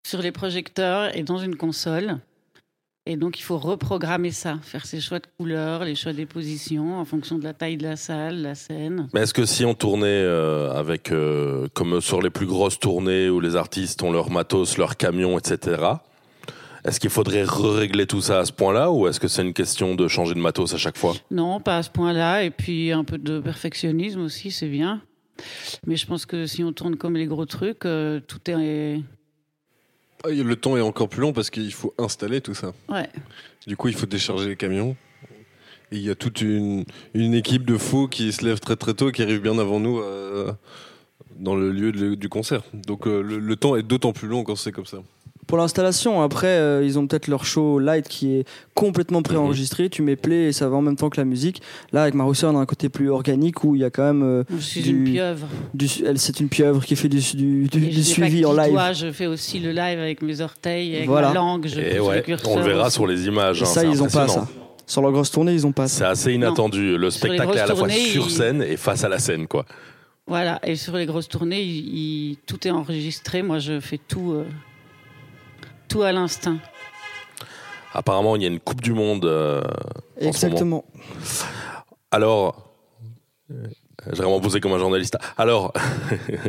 sur 0.07 0.21
les 0.21 0.31
projecteurs 0.31 1.13
et 1.17 1.21
dans 1.21 1.37
une 1.37 1.57
console. 1.57 2.19
Et 3.05 3.17
donc, 3.17 3.39
il 3.39 3.41
faut 3.41 3.57
reprogrammer 3.57 4.31
ça, 4.31 4.57
faire 4.61 4.85
ses 4.85 5.01
choix 5.01 5.19
de 5.19 5.27
couleurs, 5.37 5.83
les 5.83 5.95
choix 5.95 6.13
des 6.13 6.25
positions 6.25 6.97
en 6.97 7.03
fonction 7.03 7.37
de 7.37 7.43
la 7.43 7.53
taille 7.53 7.75
de 7.75 7.83
la 7.83 7.97
salle, 7.97 8.41
la 8.41 8.55
scène. 8.55 9.09
Mais 9.13 9.23
est-ce 9.23 9.33
que 9.33 9.43
si 9.43 9.65
on 9.65 9.73
tournait 9.73 10.07
euh, 10.07 10.71
avec, 10.71 11.11
euh, 11.11 11.67
comme 11.73 11.99
sur 11.99 12.21
les 12.21 12.29
plus 12.29 12.45
grosses 12.45 12.79
tournées 12.79 13.29
où 13.29 13.41
les 13.41 13.57
artistes 13.57 14.01
ont 14.01 14.13
leur 14.13 14.31
matos, 14.31 14.77
leur 14.77 14.95
camion, 14.95 15.37
etc., 15.37 15.75
Est-ce 16.85 17.01
qu'il 17.01 17.09
faudrait 17.09 17.43
régler 17.45 18.07
tout 18.07 18.21
ça 18.21 18.39
à 18.39 18.45
ce 18.45 18.53
point-là 18.53 18.91
ou 18.91 19.09
est-ce 19.09 19.19
que 19.19 19.27
c'est 19.27 19.41
une 19.41 19.53
question 19.53 19.95
de 19.95 20.07
changer 20.07 20.35
de 20.35 20.39
matos 20.39 20.73
à 20.73 20.77
chaque 20.77 20.97
fois? 20.97 21.15
Non, 21.31 21.59
pas 21.59 21.79
à 21.79 21.83
ce 21.83 21.89
point-là. 21.89 22.43
Et 22.43 22.49
puis 22.49 22.93
un 22.93 23.03
peu 23.03 23.17
de 23.17 23.41
perfectionnisme 23.41 24.21
aussi, 24.21 24.51
c'est 24.51 24.69
bien. 24.69 25.01
Mais 25.87 25.95
je 25.95 26.05
pense 26.05 26.25
que 26.25 26.45
si 26.45 26.63
on 26.63 26.73
tourne 26.73 26.95
comme 26.95 27.15
les 27.15 27.25
gros 27.25 27.45
trucs, 27.45 27.85
euh, 27.85 28.19
tout 28.27 28.39
est. 28.49 29.01
Ah, 30.23 30.29
et 30.29 30.43
Le 30.43 30.55
temps 30.55 30.77
est 30.77 30.81
encore 30.81 31.09
plus 31.09 31.21
long 31.21 31.33
parce 31.33 31.49
qu'il 31.49 31.73
faut 31.73 31.93
installer 31.97 32.39
tout 32.41 32.53
ça. 32.53 32.73
Ouais. 32.89 33.09
Du 33.67 33.75
coup, 33.75 33.87
il 33.89 33.95
faut 33.95 34.05
décharger 34.05 34.49
les 34.49 34.55
camions. 34.55 34.95
Et 35.91 35.97
il 35.97 36.01
y 36.03 36.09
a 36.09 36.15
toute 36.15 36.41
une, 36.41 36.85
une 37.13 37.33
équipe 37.33 37.65
de 37.65 37.77
fous 37.77 38.07
qui 38.07 38.31
se 38.31 38.43
lève 38.45 38.59
très 38.59 38.75
très 38.75 38.93
tôt, 38.93 39.11
qui 39.11 39.21
arrive 39.21 39.41
bien 39.41 39.57
avant 39.59 39.79
nous 39.79 39.99
euh, 39.99 40.51
dans 41.35 41.55
le 41.55 41.71
lieu 41.71 41.91
de- 41.91 42.15
du 42.15 42.29
concert. 42.29 42.63
Donc 42.73 43.05
euh, 43.05 43.21
le, 43.21 43.37
le 43.37 43.55
temps 43.55 43.75
est 43.75 43.83
d'autant 43.83 44.11
plus 44.13 44.27
long 44.27 44.43
quand 44.43 44.55
c'est 44.55 44.71
comme 44.71 44.85
ça. 44.85 44.99
Pour 45.47 45.57
l'installation, 45.57 46.21
après, 46.21 46.47
euh, 46.47 46.83
ils 46.85 46.97
ont 46.97 47.05
peut-être 47.07 47.27
leur 47.27 47.45
show 47.45 47.79
light 47.79 48.07
qui 48.07 48.33
est 48.35 48.45
complètement 48.73 49.21
préenregistré. 49.21 49.89
Tu 49.89 50.01
mets 50.01 50.15
play 50.15 50.45
et 50.47 50.51
ça 50.53 50.69
va 50.69 50.77
en 50.77 50.81
même 50.81 50.95
temps 50.95 51.09
que 51.09 51.19
la 51.19 51.25
musique. 51.25 51.61
Là, 51.91 52.03
avec 52.03 52.13
Marousser, 52.13 52.45
on 52.47 52.57
a 52.57 52.59
un 52.61 52.65
côté 52.65 52.89
plus 52.89 53.09
organique 53.09 53.63
où 53.63 53.75
il 53.75 53.81
y 53.81 53.83
a 53.83 53.89
quand 53.89 54.03
même 54.03 54.23
euh, 54.23 54.43
Je 54.49 54.57
suis 54.57 54.81
Du- 54.81 54.89
une 54.91 55.03
pieuvre. 55.03 55.47
du. 55.73 55.87
Elle, 56.05 56.17
c'est 56.19 56.39
une 56.39 56.49
pieuvre 56.49 56.83
qui 56.85 56.95
fait 56.95 57.09
du, 57.09 57.19
du, 57.19 57.67
du- 57.67 57.85
Et 57.85 57.89
du 57.89 58.01
je 58.01 58.13
fais 58.13 58.21
pas 58.21 58.27
suivi 58.27 58.45
en 58.45 58.53
live. 58.53 58.71
doigt, 58.71 58.93
je 58.93 59.11
fais 59.11 59.27
aussi 59.27 59.59
le 59.59 59.71
live 59.71 59.99
avec 59.99 60.21
mes 60.21 60.41
orteils, 60.41 60.95
avec 60.95 61.07
Voilà. 61.07 61.29
ma 61.29 61.33
langue. 61.35 61.67
Je 61.67 61.79
Et 61.79 61.99
ouais, 61.99 62.23
on 62.45 62.57
le 62.57 62.63
verra 62.63 62.85
aussi. 62.87 62.93
sur 62.93 63.07
les 63.07 63.25
images. 63.27 63.59
Et 63.59 63.63
hein, 63.63 63.65
ça, 63.65 63.81
c'est 63.81 63.87
ils 63.89 64.01
ont 64.01 64.07
pas 64.07 64.27
ça. 64.27 64.47
Sur 64.85 65.01
leur 65.01 65.11
grosse 65.11 65.31
tournée, 65.31 65.53
ils 65.53 65.65
ont 65.65 65.71
pas 65.71 65.87
ça. 65.87 65.97
C'est 65.97 66.05
assez 66.05 66.33
inattendu. 66.33 66.97
Le 66.97 67.09
spectacle 67.09 67.55
est 67.57 67.61
à 67.61 67.67
la 67.67 67.75
fois 67.75 67.87
tournées, 67.87 68.05
sur 68.05 68.29
scène 68.29 68.61
et 68.61 68.75
face 68.77 69.03
à 69.03 69.09
la 69.09 69.19
scène, 69.19 69.47
quoi. 69.47 69.65
Voilà, 70.27 70.59
et 70.65 70.75
sur 70.77 70.95
les 70.95 71.05
grosses 71.05 71.27
tournées, 71.27 71.61
il- 71.61 71.87
il- 72.31 72.37
tout 72.45 72.65
est 72.67 72.71
enregistré. 72.71 73.41
Moi, 73.43 73.59
je 73.59 73.79
fais 73.81 73.97
tout, 74.07 74.31
euh, 74.33 74.45
tout 75.93 76.01
à 76.01 76.11
l'instinct. 76.11 76.57
Apparemment, 77.93 78.35
il 78.35 78.41
y 78.41 78.45
a 78.45 78.47
une 78.49 78.59
Coupe 78.59 78.81
du 78.81 78.93
Monde. 78.93 79.25
euh, 79.25 79.61
en 79.61 80.31
ce 80.33 80.47
moment. 80.47 80.55
Exactement. 80.57 80.85
Alors, 82.11 82.55
euh, 83.51 83.67
j'ai 84.11 84.21
vraiment 84.23 84.39
posé 84.41 84.59
comme 84.59 84.73
un 84.73 84.79
journaliste. 84.79 85.17
Alors, 85.37 85.71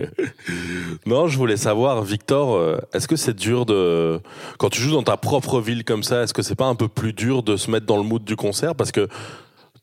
non, 1.07 1.29
je 1.29 1.37
voulais 1.37 1.57
savoir, 1.59 2.03
Victor, 2.03 2.55
euh, 2.55 2.79
est-ce 2.95 3.07
que 3.07 3.17
c'est 3.17 3.35
dur 3.35 3.67
de, 3.67 4.21
quand 4.59 4.71
tu 4.71 4.81
joues 4.81 4.93
dans 4.93 5.03
ta 5.03 5.17
propre 5.19 5.61
ville 5.61 5.85
comme 5.85 6.03
ça, 6.03 6.23
est-ce 6.23 6.33
que 6.35 6.43
c'est 6.43 6.55
pas 6.55 6.67
un 6.67 6.75
peu 6.75 6.89
plus 6.89 7.13
dur 7.13 7.43
de 7.43 7.57
se 7.57 7.71
mettre 7.71 7.87
dans 7.87 7.99
le 7.99 8.03
mood 8.03 8.25
du 8.25 8.37
concert? 8.37 8.75
Parce 8.75 8.93
que 8.93 9.09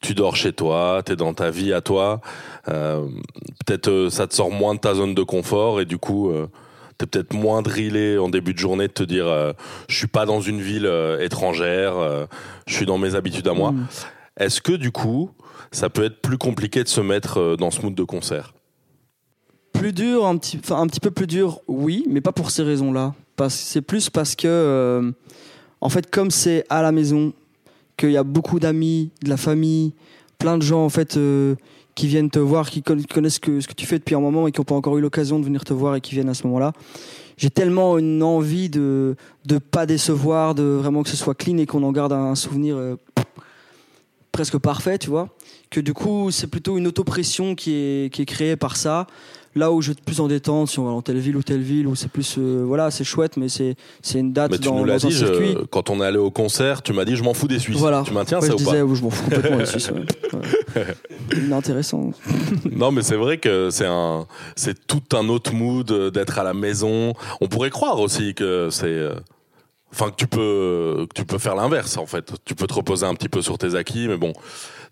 tu 0.02 0.16
dors 0.16 0.36
chez 0.36 0.54
toi, 0.54 1.02
t'es 1.06 1.16
dans 1.16 1.36
ta 1.36 1.52
vie 1.52 1.74
à 1.74 1.82
toi, 1.82 2.22
euh, 2.70 3.06
peut-être 3.66 4.08
ça 4.10 4.26
te 4.26 4.34
sort 4.34 4.50
moins 4.50 4.74
de 4.74 4.80
ta 4.80 4.96
zone 4.96 5.14
de 5.14 5.24
confort 5.24 5.80
et 5.80 5.86
du 5.86 6.00
coup. 6.00 6.32
euh, 6.32 6.48
T'es 7.02 7.08
peut-être 7.08 7.34
moins 7.34 7.64
drillé 7.64 8.20
en 8.20 8.30
début 8.30 8.54
de 8.54 8.60
journée 8.60 8.88
de 8.88 8.94
te 8.94 9.02
dire 9.02 9.26
euh, 9.26 9.54
je 9.90 9.98
suis 9.98 10.06
pas 10.06 10.28
dans 10.28 10.40
une 10.40 10.62
ville 10.62 10.86
euh, 10.86 11.20
étrangère, 11.20 11.98
euh, 11.98 12.28
je 12.68 12.76
suis 12.76 12.86
dans 12.86 13.00
mes 13.00 13.16
habitudes 13.16 13.48
à 13.48 13.54
moi. 13.54 13.72
Mm. 13.72 13.88
Est-ce 14.38 14.62
que 14.62 14.74
du 14.74 14.92
coup, 14.92 15.32
ça 15.72 15.90
peut 15.90 16.04
être 16.04 16.22
plus 16.22 16.38
compliqué 16.38 16.84
de 16.84 16.88
se 16.88 17.02
mettre 17.02 17.56
dans 17.58 17.72
ce 17.72 17.82
mood 17.82 17.96
de 17.96 18.04
concert? 18.04 18.54
Plus 19.74 19.94
dur, 19.94 20.28
un 20.28 20.38
petit, 20.38 20.62
un 20.70 20.86
petit 20.86 21.00
peu 21.00 21.10
plus 21.10 21.26
dur, 21.26 21.62
oui, 21.68 22.06
mais 22.08 22.22
pas 22.22 22.34
pour 22.34 22.52
ces 22.52 22.62
raisons-là. 22.62 23.16
C'est 23.50 23.82
plus 23.82 24.12
parce 24.12 24.36
que, 24.36 25.12
en 25.82 25.90
fait, 25.90 26.08
comme 26.12 26.30
c'est 26.30 26.66
à 26.70 26.84
la 26.84 26.92
maison, 26.92 27.34
qu'il 27.98 28.12
y 28.12 28.18
a 28.18 28.24
beaucoup 28.24 28.60
d'amis, 28.60 29.10
de 29.24 29.30
la 29.30 29.38
famille, 29.38 29.94
plein 30.38 30.60
de 30.60 30.62
gens 30.62 30.86
en 30.86 30.90
fait 30.90 31.18
qui 31.96 32.08
viennent 32.08 32.30
te 32.30 32.40
voir, 32.40 32.70
qui 32.70 32.82
con- 32.84 32.98
connaissent 33.14 33.40
ce 33.44 33.68
que 33.68 33.74
tu 33.74 33.86
fais 33.86 34.00
depuis 34.00 34.16
un 34.16 34.20
moment 34.20 34.48
et 34.48 34.52
qui 34.52 34.60
n'ont 34.60 34.66
pas 34.66 34.76
encore 34.76 34.98
eu 34.98 35.02
l'occasion 35.02 35.40
de 35.40 35.46
venir 35.46 35.64
te 35.64 35.74
voir 35.74 35.96
et 35.96 36.02
qui 36.02 36.14
viennent 36.14 36.30
à 36.30 36.34
ce 36.34 36.46
moment-là. 36.48 36.74
J'ai 37.38 37.50
tellement 37.50 37.98
une 37.98 38.22
envie 38.24 38.70
de 38.70 39.16
de 39.46 39.58
pas 39.58 39.86
décevoir, 39.86 40.54
de 40.56 40.64
vraiment 40.64 41.04
que 41.04 41.10
ce 41.10 41.18
soit 41.18 41.34
clean 41.36 41.58
et 41.58 41.66
qu'on 41.66 41.84
en 41.84 41.92
garde 41.92 42.14
un 42.14 42.36
souvenir 42.36 42.78
euh, 42.78 42.96
presque 44.32 44.58
parfait, 44.58 44.98
tu 44.98 45.10
vois. 45.10 45.30
Que 45.70 45.80
du 45.80 45.94
coup, 45.94 46.32
c'est 46.32 46.48
plutôt 46.48 46.78
une 46.78 46.88
autopression 46.88 47.56
qui 47.56 47.74
est, 47.74 48.14
qui 48.14 48.22
est 48.22 48.26
créée 48.26 48.56
par 48.56 48.76
ça. 48.78 49.08
Là 49.54 49.72
où 49.74 49.82
je 49.82 49.88
vais 49.88 49.92
être 49.94 50.02
plus 50.06 50.22
en 50.22 50.28
détente, 50.30 50.70
si 50.70 50.80
on 50.80 50.86
va 50.86 50.92
dans 50.92 51.02
telle 51.02 51.18
ville 51.20 51.36
ou 51.36 51.44
telle 51.44 51.62
ville, 51.62 51.86
où 51.88 51.96
c'est 51.96 52.10
plus. 52.10 52.36
euh, 52.38 52.64
voilà, 52.66 52.90
c'est 52.90 53.04
chouette, 53.04 53.36
mais 53.36 53.50
c'est 53.50 53.76
c'est 54.02 54.20
une 54.20 54.32
date 54.32 54.52
Mais 54.52 54.58
tu 54.58 54.70
dans, 54.70 54.78
nous 54.78 54.86
l'as 54.86 54.98
dans 55.00 55.08
un 55.08 55.10
dit, 55.10 55.16
je- 55.16 55.26
circuit. 55.26 55.58
quand 55.70 55.90
on 55.90 56.02
est 56.02 56.06
allé 56.06 56.18
au 56.18 56.32
concert, 56.32 56.82
tu 56.82 56.94
m'as 56.94 57.04
dit 57.04 57.18
je 57.18 57.24
m'en 57.24 57.34
fous 57.34 57.50
des 57.50 57.60
Suisses. 57.60 57.78
Voilà. 57.78 58.04
Tu 58.06 58.14
maintiens 58.14 58.40
Ouais, 58.40 58.48
ça 58.48 58.54
je 58.58 58.62
ou 58.62 58.66
pas 58.66 58.72
disais, 58.72 58.96
je 58.96 59.02
m'en 59.04 59.10
fous 59.10 59.24
complètement 59.30 59.58
des 59.58 59.66
Suisses. 59.66 59.92
ouais. 59.92 60.06
Ouais. 60.74 61.38
Inintéressant. 61.38 62.12
Non, 62.72 62.92
mais 62.92 63.02
c'est 63.02 63.16
vrai 63.16 63.38
que 63.38 63.70
c'est 63.72 63.86
un, 63.86 64.26
c'est 64.56 64.88
tout 64.88 65.02
un 65.14 65.28
autre 65.30 65.54
mood 65.54 65.92
euh, 65.92 66.10
d'être 66.12 66.40
à 66.40 66.44
la 66.44 66.54
maison. 66.54 67.14
On 67.42 67.48
pourrait 67.48 67.70
croire 67.70 68.00
aussi 68.00 68.34
que 68.34 68.70
c'est, 68.72 68.86
euh, 68.88 69.14
enfin 69.92 70.10
que 70.12 70.16
tu 70.16 70.28
peux, 70.28 71.06
que 71.10 71.14
tu 71.14 71.26
peux 71.26 71.38
faire 71.38 71.56
l'inverse 71.56 71.98
en 71.98 72.06
fait. 72.06 72.32
Tu 72.46 72.56
peux 72.56 72.68
te 72.68 72.74
reposer 72.74 73.06
un 73.06 73.14
petit 73.16 73.30
peu 73.30 73.42
sur 73.42 73.58
tes 73.58 73.76
acquis, 73.76 74.08
mais 74.08 74.18
bon, 74.18 74.34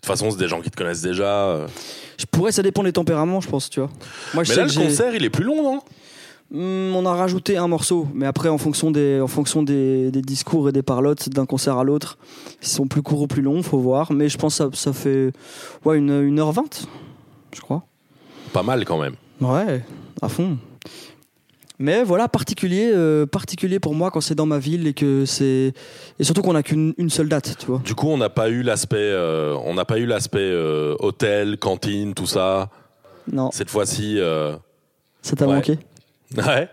toute 0.00 0.06
façon 0.06 0.30
c'est 0.30 0.38
des 0.38 0.48
gens 0.48 0.60
qui 0.60 0.70
te 0.70 0.76
connaissent 0.76 1.02
déjà. 1.02 1.46
euh. 1.48 1.66
Je 2.18 2.26
pourrais, 2.26 2.52
ça 2.52 2.62
dépend 2.62 2.82
des 2.82 2.92
tempéraments, 2.92 3.40
je 3.40 3.48
pense, 3.48 3.70
tu 3.70 3.80
vois. 3.80 3.88
Moi, 4.34 4.44
je 4.44 4.50
Mais 4.50 4.54
sais 4.54 4.60
là, 4.60 4.66
le 4.66 4.88
concert, 4.88 5.14
il 5.14 5.24
est 5.24 5.30
plus 5.30 5.44
long, 5.44 5.62
non? 5.62 5.80
Hmm, 6.52 6.94
on 6.96 7.06
a 7.06 7.14
rajouté 7.14 7.56
un 7.56 7.68
morceau, 7.68 8.08
mais 8.12 8.26
après, 8.26 8.48
en 8.48 8.58
fonction 8.58 8.90
des, 8.90 9.20
en 9.20 9.28
fonction 9.28 9.62
des, 9.62 10.10
des 10.10 10.20
discours 10.20 10.68
et 10.68 10.72
des 10.72 10.82
parlottes 10.82 11.28
d'un 11.28 11.46
concert 11.46 11.78
à 11.78 11.84
l'autre, 11.84 12.18
ils 12.60 12.68
sont 12.68 12.88
plus 12.88 13.02
courts 13.02 13.22
ou 13.22 13.26
plus 13.28 13.40
longs, 13.40 13.62
faut 13.62 13.78
voir. 13.78 14.12
Mais 14.12 14.28
je 14.28 14.36
pense 14.36 14.58
que 14.58 14.64
ça, 14.64 14.70
ça 14.72 14.92
fait 14.92 15.32
ouais, 15.84 15.96
une, 15.98 16.10
une 16.22 16.40
heure 16.40 16.50
vingt, 16.52 16.88
je 17.54 17.60
crois. 17.60 17.84
Pas 18.52 18.64
mal 18.64 18.84
quand 18.84 18.98
même. 19.00 19.14
Ouais, 19.40 19.82
à 20.20 20.28
fond. 20.28 20.58
Mais 21.82 22.04
voilà, 22.04 22.28
particulier, 22.28 22.90
euh, 22.94 23.24
particulier 23.24 23.80
pour 23.80 23.94
moi 23.94 24.10
quand 24.10 24.20
c'est 24.20 24.34
dans 24.34 24.44
ma 24.44 24.58
ville 24.58 24.86
et 24.86 24.92
que 24.92 25.24
c'est 25.24 25.72
et 26.18 26.24
surtout 26.24 26.42
qu'on 26.42 26.54
a 26.54 26.62
qu'une 26.62 26.92
une 26.98 27.08
seule 27.08 27.30
date, 27.30 27.56
tu 27.58 27.64
vois. 27.66 27.78
Du 27.82 27.94
coup, 27.94 28.08
on 28.08 28.18
n'a 28.18 28.28
pas 28.28 28.50
eu 28.50 28.62
l'aspect, 28.62 28.96
euh, 28.98 29.56
on 29.64 29.72
n'a 29.72 29.86
pas 29.86 29.98
eu 29.98 30.04
l'aspect 30.04 30.38
euh, 30.40 30.94
hôtel, 30.98 31.56
cantine, 31.56 32.12
tout 32.12 32.26
ça. 32.26 32.68
Non, 33.32 33.50
Cette 33.50 33.70
fois-ci, 33.70 34.18
ça 35.22 35.36
t'a 35.36 35.46
Ouais. 35.46 35.54
manqué. 35.54 35.78
ouais, 36.36 36.68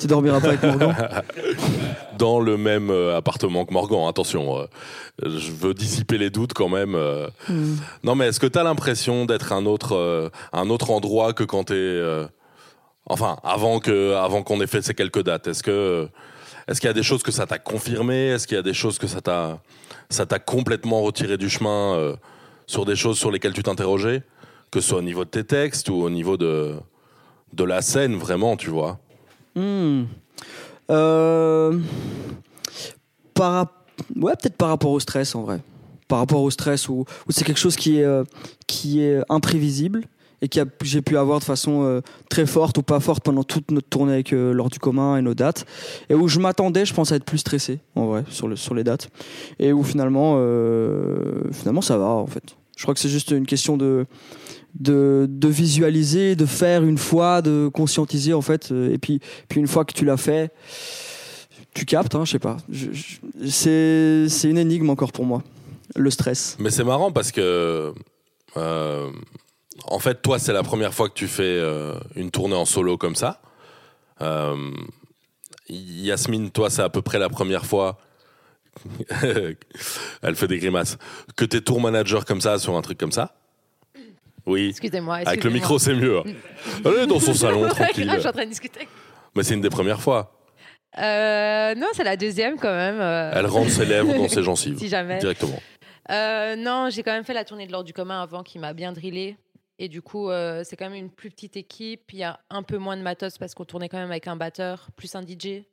Tu 0.00 0.08
dormiras 0.08 0.40
pas 0.40 0.48
avec 0.48 0.62
Morgan. 0.64 0.94
dans 2.18 2.40
le 2.40 2.56
même 2.56 2.90
appartement 2.90 3.64
que 3.64 3.72
Morgan. 3.72 4.08
Attention, 4.08 4.66
je 5.24 5.52
veux 5.52 5.74
dissiper 5.74 6.18
les 6.18 6.30
doutes 6.30 6.54
quand 6.54 6.68
même. 6.68 6.96
Hmm. 7.48 7.76
Non, 8.02 8.16
mais 8.16 8.26
est-ce 8.28 8.40
que 8.40 8.46
tu 8.48 8.58
as 8.58 8.64
l'impression 8.64 9.26
d'être 9.26 9.52
un 9.52 9.64
autre, 9.64 10.30
un 10.52 10.70
autre 10.70 10.90
endroit 10.90 11.34
que 11.34 11.44
quand 11.44 11.64
tu 11.64 11.74
es. 11.74 12.26
Enfin, 13.06 13.38
avant 13.42 13.80
que, 13.80 14.42
qu'on 14.42 14.60
ait 14.60 14.66
fait 14.66 14.82
ces 14.82 14.94
quelques 14.94 15.22
dates 15.22 15.46
Est-ce 15.48 15.62
que. 15.62 16.08
Est-ce 16.68 16.80
qu'il 16.80 16.86
y 16.86 16.90
a 16.90 16.94
des 16.94 17.02
choses 17.02 17.24
que 17.24 17.32
ça 17.32 17.44
t'a 17.44 17.58
confirmé? 17.58 18.28
Est-ce 18.28 18.46
qu'il 18.46 18.54
y 18.56 18.60
a 18.60 18.62
des 18.62 18.72
choses 18.72 18.96
que 18.96 19.08
ça 19.08 19.20
t'a, 19.20 19.60
ça 20.08 20.26
t'a 20.26 20.38
complètement 20.38 21.02
retiré 21.02 21.36
du 21.36 21.50
chemin 21.50 21.96
euh, 21.96 22.14
sur 22.68 22.84
des 22.84 22.94
choses 22.94 23.18
sur 23.18 23.32
lesquelles 23.32 23.52
tu 23.52 23.64
t'interrogeais? 23.64 24.22
Que 24.70 24.80
ce 24.80 24.90
soit 24.90 24.98
au 24.98 25.02
niveau 25.02 25.24
de 25.24 25.30
tes 25.30 25.42
textes 25.42 25.88
ou 25.88 25.94
au 25.94 26.08
niveau 26.08 26.36
de, 26.36 26.74
de 27.52 27.64
la 27.64 27.82
scène, 27.82 28.14
vraiment, 28.14 28.56
tu 28.56 28.70
vois? 28.70 29.00
Rap- 33.36 33.88
ouais, 34.14 34.32
peut-être 34.40 34.56
par 34.56 34.68
rapport 34.68 34.92
au 34.92 35.00
stress 35.00 35.34
en 35.34 35.42
vrai. 35.42 35.60
Par 36.06 36.20
rapport 36.20 36.42
au 36.42 36.50
stress 36.50 36.88
où, 36.88 37.04
où 37.26 37.32
c'est 37.32 37.44
quelque 37.44 37.58
chose 37.58 37.74
qui 37.74 37.98
est, 37.98 38.04
euh, 38.04 38.22
qui 38.68 39.02
est 39.02 39.20
imprévisible 39.28 40.02
et 40.42 40.48
que 40.48 40.60
j'ai 40.82 41.00
pu 41.00 41.16
avoir 41.16 41.38
de 41.38 41.44
façon 41.44 41.84
euh, 41.84 42.00
très 42.28 42.44
forte 42.44 42.76
ou 42.76 42.82
pas 42.82 43.00
forte 43.00 43.22
pendant 43.22 43.44
toute 43.44 43.70
notre 43.70 43.88
tournée 43.88 44.12
avec 44.12 44.32
euh, 44.32 44.52
l'heure 44.52 44.68
du 44.68 44.78
commun 44.78 45.16
et 45.16 45.22
nos 45.22 45.34
dates 45.34 45.64
et 46.10 46.14
où 46.14 46.28
je 46.28 46.40
m'attendais 46.40 46.84
je 46.84 46.92
pense 46.92 47.12
à 47.12 47.16
être 47.16 47.24
plus 47.24 47.38
stressé 47.38 47.78
en 47.94 48.06
vrai 48.06 48.24
sur, 48.28 48.58
sur 48.58 48.74
les 48.74 48.84
dates 48.84 49.08
et 49.58 49.72
où 49.72 49.82
finalement 49.82 50.34
euh, 50.36 51.44
finalement 51.52 51.80
ça 51.80 51.96
va 51.96 52.08
en 52.08 52.26
fait 52.26 52.56
je 52.76 52.82
crois 52.82 52.92
que 52.92 53.00
c'est 53.00 53.08
juste 53.08 53.30
une 53.30 53.46
question 53.46 53.76
de 53.76 54.06
de, 54.74 55.28
visualiser, 55.48 56.34
de 56.34 56.46
faire 56.46 56.82
une 56.82 56.96
fois, 56.96 57.42
de 57.42 57.68
conscientiser 57.68 58.32
en 58.32 58.40
fait. 58.40 58.70
Et 58.70 58.96
puis, 58.96 59.20
puis 59.48 59.60
une 59.60 59.66
fois 59.66 59.84
que 59.84 59.92
tu 59.92 60.06
l'as 60.06 60.16
fait, 60.16 60.50
tu 61.74 61.84
captes, 61.84 62.14
hein, 62.14 62.24
je 62.24 62.32
sais 62.32 62.38
pas. 62.38 62.56
C'est, 63.48 64.28
c'est 64.28 64.48
une 64.48 64.58
énigme 64.58 64.90
encore 64.90 65.12
pour 65.12 65.24
moi, 65.24 65.42
le 65.94 66.10
stress. 66.10 66.56
Mais 66.58 66.70
c'est 66.70 66.84
marrant 66.84 67.12
parce 67.12 67.32
que, 67.32 67.92
euh, 68.56 69.10
en 69.86 69.98
fait, 69.98 70.22
toi, 70.22 70.38
c'est 70.38 70.52
la 70.52 70.62
première 70.62 70.92
fois 70.92 71.08
que 71.08 71.14
tu 71.14 71.28
fais 71.28 71.42
euh, 71.42 71.94
une 72.14 72.30
tournée 72.30 72.54
en 72.54 72.64
solo 72.64 72.96
comme 72.96 73.16
ça. 73.16 73.40
Euh, 74.20 74.70
Yasmine, 75.68 76.50
toi, 76.50 76.70
c'est 76.70 76.82
à 76.82 76.88
peu 76.88 77.02
près 77.02 77.18
la 77.18 77.28
première 77.28 77.64
fois. 77.64 77.98
Elle 80.22 80.36
fait 80.36 80.48
des 80.48 80.58
grimaces. 80.58 80.98
Que 81.36 81.44
t'es 81.44 81.60
tour 81.60 81.80
manager 81.80 82.24
comme 82.24 82.40
ça 82.40 82.58
sur 82.58 82.76
un 82.76 82.82
truc 82.82 82.98
comme 82.98 83.12
ça? 83.12 83.34
Oui. 84.46 84.68
Excusez-moi. 84.70 85.16
Avec 85.24 85.44
le 85.44 85.50
micro, 85.50 85.78
c'est 85.78 85.94
mieux. 85.94 86.22
Elle 86.84 86.98
est 86.98 87.06
dans 87.06 87.20
son 87.20 87.34
salon, 87.34 87.68
tranquille. 87.68 88.10
Je 88.12 88.18
suis 88.18 88.28
en 88.28 88.32
train 88.32 88.44
de 88.44 88.50
discuter. 88.50 88.88
Mais 89.34 89.42
c'est 89.42 89.54
une 89.54 89.60
des 89.60 89.70
premières 89.70 90.00
fois. 90.00 90.32
Euh, 90.98 91.74
non, 91.74 91.86
c'est 91.92 92.04
la 92.04 92.16
deuxième 92.16 92.58
quand 92.58 92.74
même. 92.74 93.00
Elle 93.00 93.46
rentre 93.46 93.70
ses 93.70 93.86
lèvres 93.86 94.14
dans 94.14 94.28
ses 94.28 94.42
gencives. 94.42 94.76
Si 94.78 94.88
jamais. 94.88 95.18
Directement. 95.18 95.60
Euh, 96.10 96.56
non, 96.56 96.88
j'ai 96.90 97.02
quand 97.02 97.12
même 97.12 97.24
fait 97.24 97.34
la 97.34 97.44
tournée 97.44 97.66
de 97.66 97.72
l'ordre 97.72 97.86
du 97.86 97.92
commun 97.92 98.22
avant 98.22 98.42
qui 98.42 98.58
m'a 98.58 98.72
bien 98.72 98.92
drillé. 98.92 99.36
Et 99.78 99.88
du 99.88 100.02
coup, 100.02 100.30
euh, 100.30 100.62
c'est 100.64 100.76
quand 100.76 100.88
même 100.88 100.98
une 100.98 101.10
plus 101.10 101.30
petite 101.30 101.56
équipe. 101.56 102.12
Il 102.12 102.18
y 102.18 102.24
a 102.24 102.40
un 102.50 102.62
peu 102.62 102.78
moins 102.78 102.96
de 102.96 103.02
matos 103.02 103.38
parce 103.38 103.54
qu'on 103.54 103.64
tournait 103.64 103.88
quand 103.88 103.98
même 103.98 104.10
avec 104.10 104.28
un 104.28 104.36
batteur 104.36 104.90
plus 104.96 105.14
un 105.14 105.22
DJ. 105.22 105.64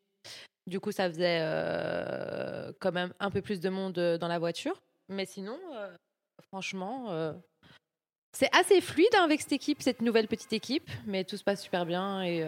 Du 0.70 0.80
coup, 0.80 0.92
ça 0.92 1.10
faisait 1.10 1.40
euh, 1.42 2.72
quand 2.80 2.92
même 2.92 3.12
un 3.20 3.32
peu 3.32 3.42
plus 3.42 3.60
de 3.60 3.70
monde 3.70 3.98
euh, 3.98 4.20
dans 4.20 4.28
la 4.28 4.38
voiture. 4.38 4.80
Mais 5.10 5.26
sinon, 5.26 5.58
euh, 5.74 5.90
franchement, 6.48 7.08
c'est 8.32 8.50
assez 8.56 8.80
fluide 8.80 9.10
hein, 9.18 9.24
avec 9.24 9.42
cette 9.42 9.54
équipe, 9.54 9.82
cette 9.82 10.04
nouvelle 10.04 10.28
petite 10.28 10.54
équipe. 10.54 10.88
Mais 11.08 11.24
tout 11.24 11.38
se 11.38 11.44
passe 11.44 11.64
super 11.64 11.88
bien 11.88 12.22
et 12.22 12.46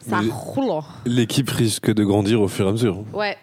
ça 0.00 0.20
roule. 0.20 0.82
L'équipe 1.06 1.48
risque 1.48 1.94
de 1.94 2.02
grandir 2.02 2.40
au 2.40 2.48
fur 2.48 2.66
et 2.66 2.68
à 2.70 2.72
mesure. 2.72 3.04
Ouais. 3.14 3.38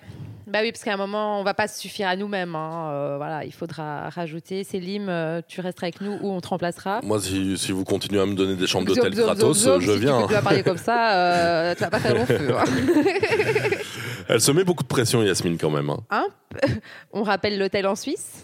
Bah 0.51 0.59
oui, 0.63 0.71
parce 0.73 0.83
qu'à 0.83 0.93
un 0.93 0.97
moment, 0.97 1.39
on 1.39 1.43
va 1.43 1.53
pas 1.53 1.67
se 1.67 1.79
suffire 1.79 2.07
à 2.09 2.15
nous-mêmes. 2.17 2.55
hein. 2.55 2.89
Euh, 2.91 3.13
voilà, 3.17 3.45
il 3.45 3.53
faudra 3.53 4.09
rajouter. 4.09 4.63
Célim, 4.65 5.07
euh, 5.07 5.41
tu 5.47 5.61
resteras 5.61 5.85
avec 5.87 6.01
nous 6.01 6.17
ou 6.21 6.31
on 6.31 6.41
te 6.41 6.49
remplacera? 6.49 6.99
Moi, 7.03 7.21
si, 7.21 7.57
si 7.57 7.71
vous 7.71 7.83
continuez 7.85 8.19
à 8.19 8.25
me 8.25 8.35
donner 8.35 8.55
des 8.55 8.67
chambres 8.67 8.85
d'hôtel 8.87 9.13
gratos, 9.15 9.57
zop, 9.59 9.73
zop, 9.75 9.81
je 9.81 9.93
si 9.93 9.99
viens. 9.99 10.21
Tu, 10.23 10.27
tu 10.27 10.33
vas 10.33 10.41
parler 10.41 10.63
comme 10.63 10.77
ça, 10.77 11.13
euh, 11.15 11.73
tu 11.77 11.79
vas 11.83 11.89
pas 11.89 11.99
faire 11.99 12.15
long 12.15 12.25
feu. 12.25 12.49
hein. 12.57 12.63
Elle 14.27 14.41
se 14.41 14.51
met 14.51 14.63
beaucoup 14.63 14.83
de 14.83 14.87
pression, 14.89 15.23
Yasmine, 15.23 15.57
quand 15.57 15.69
même. 15.69 15.89
hein. 16.09 16.27
On 17.13 17.23
rappelle 17.23 17.57
l'hôtel 17.57 17.87
en 17.87 17.95
Suisse. 17.95 18.43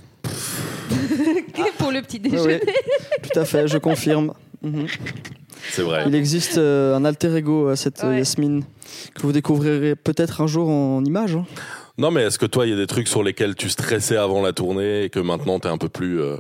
Pour 1.78 1.92
le 1.92 2.02
petit 2.02 2.22
Oui, 2.24 2.32
déjeuner. 2.32 2.60
oui. 2.66 2.74
Tout 3.32 3.40
à 3.40 3.46
fait, 3.46 3.68
je 3.68 3.78
confirme. 3.78 4.34
Mhm. 4.62 4.88
C'est 5.72 5.82
vrai. 5.82 6.04
Il 6.08 6.16
existe 6.16 6.58
euh, 6.58 6.96
un 6.96 7.04
alter 7.06 7.36
ego 7.36 7.68
à 7.68 7.76
cette 7.76 8.04
euh, 8.04 8.12
Ouais. 8.12 8.20
Yasmine 8.20 8.64
que 9.16 9.22
vous 9.24 9.32
découvrirez 9.32 9.96
peut-être 9.96 10.42
un 10.42 10.48
jour 10.48 10.70
en 10.70 11.04
image. 11.04 11.36
hein. 11.36 11.46
Non, 11.98 12.12
mais 12.12 12.24
est-ce 12.24 12.38
que 12.38 12.46
toi, 12.46 12.66
il 12.66 12.70
y 12.70 12.74
a 12.74 12.78
des 12.78 12.88
trucs 12.88 13.08
sur 13.08 13.24
lesquels 13.24 13.56
tu 13.56 13.70
stressais 13.70 14.18
avant 14.18 14.42
la 14.42 14.54
tournée 14.54 15.04
et 15.04 15.10
que 15.10 15.20
maintenant, 15.20 15.60
t'es 15.60 15.68
un 15.70 15.78
peu 15.80 15.90
plus. 15.90 16.22
euh, 16.22 16.38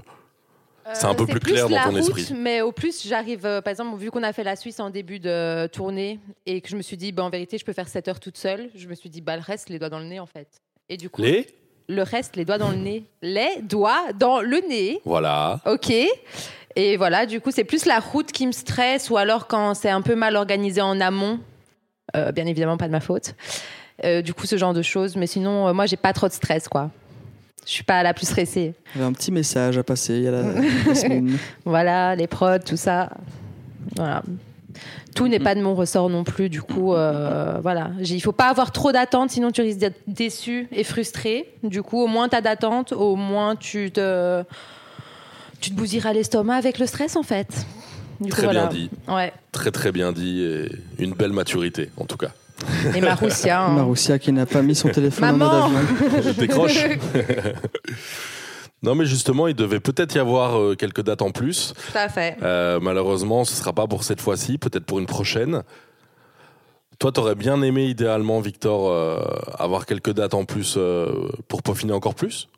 C'est 0.93 1.05
un 1.05 1.15
peu 1.15 1.25
plus 1.25 1.39
clair 1.39 1.67
dans 1.67 1.75
la 1.75 1.83
ton 1.85 1.89
route, 1.91 1.99
esprit? 2.17 2.33
Mais 2.37 2.61
au 2.61 2.71
plus, 2.71 3.05
j'arrive, 3.07 3.45
euh, 3.45 3.61
par 3.61 3.71
exemple, 3.71 3.97
vu 3.97 4.11
qu'on 4.11 4.23
a 4.23 4.33
fait 4.33 4.43
la 4.43 4.55
Suisse 4.55 4.79
en 4.79 4.89
début 4.91 5.19
de 5.19 5.67
tournée 5.67 6.19
et 6.45 6.61
que 6.61 6.69
je 6.69 6.75
me 6.77 6.81
suis 6.81 6.95
dit, 6.97 7.11
bah, 7.11 7.23
en 7.23 7.29
vérité, 7.29 7.57
je 7.57 7.65
peux 7.65 7.73
faire 7.73 7.87
7 7.87 8.07
heures 8.07 8.19
toute 8.19 8.37
seule, 8.37 8.69
je 8.75 8.87
me 8.87 8.93
suis 8.95 9.09
dit, 9.09 9.21
bah, 9.21 9.35
le 9.35 9.41
reste, 9.41 9.69
les 9.69 9.79
doigts 9.79 9.89
dans 9.89 9.99
le 9.99 10.05
nez, 10.05 10.19
en 10.19 10.27
fait. 10.27 10.47
Et 10.89 10.97
du 10.97 11.09
coup, 11.09 11.21
Les? 11.23 11.47
le 11.89 12.03
reste, 12.03 12.35
les 12.35 12.45
doigts 12.45 12.57
dans 12.59 12.69
le 12.69 12.77
nez. 12.77 13.03
Les 13.23 13.61
doigts 13.63 14.13
dans 14.15 14.41
le 14.41 14.59
nez. 14.69 15.01
Voilà. 15.05 15.59
Ok. 15.65 15.91
Et 16.75 16.95
voilà, 16.97 17.25
du 17.25 17.41
coup, 17.41 17.49
c'est 17.49 17.63
plus 17.63 17.85
la 17.85 17.99
route 17.99 18.31
qui 18.31 18.45
me 18.45 18.51
stresse 18.51 19.09
ou 19.09 19.17
alors 19.17 19.47
quand 19.47 19.73
c'est 19.73 19.89
un 19.89 20.03
peu 20.03 20.13
mal 20.13 20.35
organisé 20.35 20.81
en 20.81 21.01
amont. 21.01 21.39
Euh, 22.15 22.31
bien 22.31 22.45
évidemment, 22.45 22.77
pas 22.77 22.85
de 22.87 22.91
ma 22.91 22.99
faute. 22.99 23.33
Euh, 24.05 24.21
du 24.21 24.33
coup, 24.33 24.45
ce 24.45 24.57
genre 24.57 24.73
de 24.73 24.81
choses. 24.81 25.15
Mais 25.15 25.27
sinon, 25.27 25.67
euh, 25.67 25.73
moi, 25.73 25.85
j'ai 25.85 25.97
pas 25.97 26.13
trop 26.13 26.27
de 26.27 26.33
stress, 26.33 26.67
quoi. 26.67 26.91
Je 27.65 27.71
suis 27.71 27.83
pas 27.83 28.01
la 28.03 28.13
plus 28.13 28.25
stressée. 28.27 28.73
Il 28.95 28.99
y 28.99 29.01
avait 29.01 29.09
un 29.09 29.13
petit 29.13 29.31
message 29.31 29.77
à 29.77 29.83
passer. 29.83 30.15
Il 30.15 30.23
y 30.23 30.27
a 30.27 30.31
la. 30.31 30.43
Voilà, 31.65 32.15
les 32.15 32.27
prods, 32.27 32.59
tout 32.59 32.77
ça. 32.77 33.09
Voilà. 33.95 34.23
Tout 35.15 35.27
n'est 35.27 35.39
pas 35.39 35.55
de 35.55 35.61
mon 35.61 35.73
ressort 35.73 36.09
non 36.09 36.23
plus. 36.23 36.47
Du 36.47 36.61
coup, 36.61 36.93
euh, 36.93 37.57
voilà. 37.61 37.89
Il 37.99 38.21
faut 38.21 38.31
pas 38.31 38.49
avoir 38.49 38.71
trop 38.71 38.91
d'attentes, 38.91 39.31
sinon 39.31 39.51
tu 39.51 39.61
risques 39.61 39.79
d'être 39.79 39.99
déçu 40.05 40.67
et 40.71 40.83
frustré. 40.83 41.51
Du 41.63 41.81
coup, 41.81 41.99
au 42.01 42.07
moins 42.07 42.29
tu 42.29 42.35
as 42.35 42.41
d'attentes, 42.41 42.91
au 42.93 43.15
moins 43.15 43.55
tu 43.55 43.91
te, 43.91 44.43
tu 45.59 45.71
te 45.71 45.75
bousilleras 45.75 46.13
l'estomac 46.13 46.55
avec 46.55 46.77
le 46.77 46.85
stress, 46.85 47.15
en 47.15 47.23
fait. 47.23 47.47
Du 48.21 48.29
Très 48.29 48.43
coup, 48.43 48.45
voilà. 48.45 48.67
bien 48.67 48.77
dit. 48.79 48.89
Ouais. 49.07 49.33
Très, 49.51 49.71
très 49.71 49.91
bien 49.91 50.11
dit. 50.13 50.41
Et 50.41 51.03
une 51.03 51.13
belle 51.13 51.33
maturité, 51.33 51.89
en 51.97 52.05
tout 52.05 52.17
cas. 52.17 52.31
Et 52.95 53.01
Maroussia. 53.01 53.61
hein. 53.63 53.73
Maroussia 53.75 54.19
qui 54.19 54.31
n'a 54.31 54.45
pas 54.45 54.61
mis 54.61 54.75
son 54.75 54.89
téléphone 54.89 55.29
en 55.29 55.37
mode 55.37 55.49
Maman 55.49 55.65
avion. 55.65 56.21
Je 56.23 56.29
décroche. 56.31 56.83
non, 58.83 58.95
mais 58.95 59.05
justement, 59.05 59.47
il 59.47 59.55
devait 59.55 59.79
peut-être 59.79 60.15
y 60.15 60.19
avoir 60.19 60.57
euh, 60.59 60.75
quelques 60.75 61.01
dates 61.03 61.21
en 61.21 61.31
plus. 61.31 61.73
Tout 61.91 61.97
à 61.97 62.09
fait. 62.09 62.37
Euh, 62.43 62.79
malheureusement, 62.81 63.45
ce 63.45 63.53
sera 63.53 63.73
pas 63.73 63.87
pour 63.87 64.03
cette 64.03 64.21
fois-ci, 64.21 64.57
peut-être 64.57 64.85
pour 64.85 64.99
une 64.99 65.05
prochaine. 65.05 65.63
Toi, 66.99 67.11
t'aurais 67.11 67.35
bien 67.35 67.61
aimé, 67.61 67.85
idéalement, 67.85 68.39
Victor, 68.39 68.89
euh, 68.89 69.19
avoir 69.59 69.85
quelques 69.85 70.13
dates 70.13 70.33
en 70.33 70.45
plus 70.45 70.75
euh, 70.77 71.11
pour 71.47 71.61
peaufiner 71.61 71.93
encore 71.93 72.15
plus? 72.15 72.49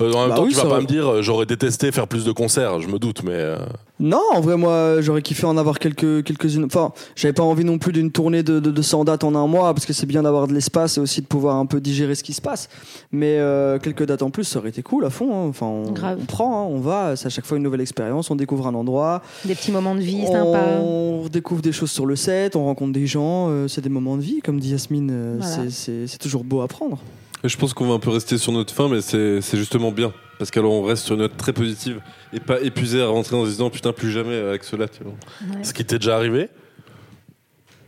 Euh, 0.00 0.12
En 0.12 0.20
même 0.22 0.28
Bah 0.30 0.36
temps, 0.36 0.42
oui, 0.44 0.50
tu 0.50 0.56
vas 0.56 0.62
ça 0.62 0.68
pas 0.68 0.80
me 0.80 0.86
dire, 0.86 1.06
euh, 1.08 1.22
j'aurais 1.22 1.46
détesté 1.46 1.92
faire 1.92 2.08
plus 2.08 2.24
de 2.24 2.32
concerts, 2.32 2.80
je 2.80 2.88
me 2.88 2.98
doute, 2.98 3.22
mais 3.22 3.32
euh, 3.34 3.56
Non, 4.00 4.20
en 4.32 4.40
vrai, 4.40 4.56
moi, 4.56 5.00
j'aurais 5.00 5.22
kiffé 5.22 5.46
en 5.46 5.56
avoir 5.56 5.78
quelques, 5.78 6.24
quelques-unes. 6.24 6.64
Enfin, 6.64 6.92
j'avais 7.14 7.32
pas 7.32 7.42
envie 7.42 7.64
non 7.64 7.78
plus 7.78 7.92
d'une 7.92 8.10
tournée 8.10 8.42
de, 8.42 8.58
de, 8.58 8.70
de 8.70 8.82
100 8.82 9.04
dates 9.04 9.22
en 9.24 9.34
un 9.34 9.46
mois, 9.46 9.72
parce 9.74 9.86
que 9.86 9.92
c'est 9.92 10.06
bien 10.06 10.22
d'avoir 10.24 10.46
de 10.48 10.54
l'espace 10.54 10.96
et 10.96 11.00
aussi 11.00 11.20
de 11.20 11.26
pouvoir 11.26 11.56
un 11.56 11.66
peu 11.66 11.80
digérer 11.80 12.14
ce 12.14 12.22
qui 12.24 12.32
se 12.32 12.40
passe. 12.40 12.68
Mais 13.12 13.36
euh, 13.38 13.78
quelques 13.78 14.04
dates 14.06 14.22
en 14.22 14.30
plus, 14.30 14.44
ça 14.44 14.58
aurait 14.58 14.70
été 14.70 14.82
cool 14.82 15.04
à 15.04 15.10
fond. 15.10 15.30
hein. 15.32 15.46
Enfin, 15.48 15.66
on, 15.66 15.92
Grave. 15.92 16.18
on 16.20 16.24
prend, 16.24 16.62
hein, 16.62 16.68
on 16.70 16.80
va. 16.80 17.14
C'est 17.16 17.26
à 17.26 17.30
chaque 17.30 17.44
fois 17.46 17.56
une 17.58 17.62
nouvelle 17.62 17.80
expérience. 17.82 18.30
On 18.30 18.36
découvre 18.36 18.66
un 18.66 18.74
endroit. 18.74 19.22
Des 19.44 19.54
petits 19.54 19.72
moments 19.72 19.94
de 19.94 20.00
vie 20.00 20.26
sympas. 20.26 20.80
On 20.82 21.26
découvre 21.30 21.62
des 21.62 21.72
choses 21.72 21.90
sur 21.90 22.06
le 22.06 22.16
set, 22.16 22.56
on 22.56 22.64
rencontre 22.64 22.92
des 22.92 23.06
gens. 23.06 23.48
euh, 23.50 23.68
c'est 23.68 23.80
des 23.82 23.88
moments 23.90 24.16
de 24.16 24.22
vie, 24.22 24.40
comme 24.42 24.58
dit 24.58 24.70
Yasmine. 24.70 25.10
euh, 25.12 25.36
Voilà. 25.38 25.54
c'est- 25.64 25.70
c'est 25.70 26.06
c'est 26.06 26.18
toujours 26.18 26.42
beau 26.44 26.60
à 26.62 26.68
prendre. 26.68 26.98
Je 27.44 27.56
pense 27.56 27.74
qu'on 27.74 27.88
va 27.88 27.94
un 27.94 27.98
peu 27.98 28.10
rester 28.10 28.38
sur 28.38 28.52
notre 28.52 28.72
fin, 28.72 28.88
mais 28.88 29.00
c'est 29.00 29.56
justement 29.56 29.90
bien. 29.90 30.12
Parce 30.38 30.50
qu'alors 30.50 30.72
on 30.72 30.82
reste 30.82 31.04
sur 31.04 31.14
une 31.14 31.20
note 31.20 31.36
très 31.36 31.52
positive 31.52 32.00
et 32.32 32.40
pas 32.40 32.60
épuisé 32.60 33.00
à 33.00 33.06
rentrer 33.06 33.36
en 33.36 33.44
se 33.44 33.50
disant 33.50 33.70
putain 33.70 33.92
plus 33.92 34.10
jamais 34.10 34.36
avec 34.36 34.64
cela. 34.64 34.88
Tu 34.88 35.04
vois. 35.04 35.12
Ouais. 35.54 35.62
ce 35.64 35.72
qui 35.72 35.84
t'est 35.84 35.98
déjà 35.98 36.16
arrivé? 36.16 36.48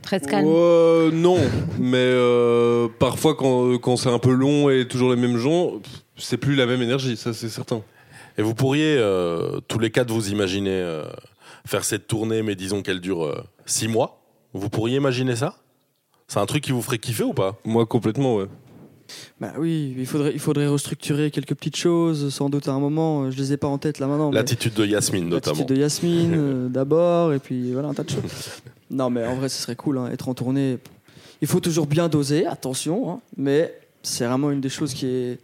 Très 0.02 0.20
calme. 0.20 0.46
Euh, 0.48 1.10
non, 1.10 1.38
mais 1.78 1.96
euh, 1.96 2.88
parfois 2.98 3.34
quand, 3.34 3.78
quand 3.78 3.96
c'est 3.96 4.10
un 4.10 4.18
peu 4.18 4.32
long 4.32 4.68
et 4.70 4.86
toujours 4.86 5.10
les 5.10 5.20
mêmes 5.20 5.38
gens, 5.38 5.80
c'est 6.16 6.36
plus 6.36 6.54
la 6.54 6.66
même 6.66 6.82
énergie, 6.82 7.16
ça 7.16 7.32
c'est 7.32 7.48
certain. 7.48 7.82
Et 8.36 8.42
vous 8.42 8.54
pourriez, 8.54 8.96
euh, 8.98 9.60
tous 9.66 9.78
les 9.78 9.90
quatre, 9.90 10.10
vous 10.10 10.30
imaginer 10.30 10.70
euh, 10.70 11.04
faire 11.66 11.84
cette 11.84 12.06
tournée, 12.06 12.42
mais 12.42 12.54
disons 12.54 12.82
qu'elle 12.82 13.00
dure 13.00 13.24
euh, 13.24 13.42
six 13.64 13.88
mois? 13.88 14.20
Vous 14.52 14.68
pourriez 14.68 14.96
imaginer 14.96 15.36
ça? 15.36 15.56
C'est 16.28 16.38
un 16.38 16.46
truc 16.46 16.62
qui 16.62 16.72
vous 16.72 16.82
ferait 16.82 16.98
kiffer 16.98 17.24
ou 17.24 17.32
pas? 17.32 17.56
Moi 17.64 17.86
complètement, 17.86 18.36
ouais. 18.36 18.46
Bah 19.40 19.52
oui, 19.58 19.94
il 19.98 20.06
faudrait, 20.06 20.32
il 20.32 20.38
faudrait 20.38 20.66
restructurer 20.66 21.30
quelques 21.30 21.54
petites 21.54 21.76
choses, 21.76 22.32
sans 22.32 22.48
doute 22.48 22.68
à 22.68 22.72
un 22.72 22.78
moment. 22.78 23.30
Je 23.30 23.36
les 23.36 23.52
ai 23.52 23.56
pas 23.56 23.66
en 23.66 23.78
tête 23.78 23.98
là 23.98 24.06
maintenant. 24.06 24.30
L'attitude 24.30 24.74
de 24.74 24.86
Yasmine, 24.86 25.28
notamment. 25.28 25.56
L'attitude 25.58 25.76
de 25.76 25.80
Yasmine 25.80 26.34
euh, 26.36 26.68
d'abord, 26.68 27.32
et 27.32 27.38
puis 27.38 27.72
voilà, 27.72 27.88
un 27.88 27.94
tas 27.94 28.04
de 28.04 28.10
choses. 28.10 28.22
Non, 28.90 29.10
mais 29.10 29.26
en 29.26 29.34
vrai, 29.36 29.48
ce 29.48 29.60
serait 29.60 29.76
cool, 29.76 29.98
hein, 29.98 30.08
être 30.12 30.28
en 30.28 30.34
tournée. 30.34 30.78
Il 31.42 31.48
faut 31.48 31.60
toujours 31.60 31.86
bien 31.86 32.08
doser, 32.08 32.46
attention, 32.46 33.10
hein, 33.10 33.20
mais 33.36 33.74
c'est 34.02 34.24
vraiment 34.26 34.50
une 34.50 34.60
des 34.60 34.68
choses 34.68 34.94
qui 34.94 35.06
est 35.06 35.38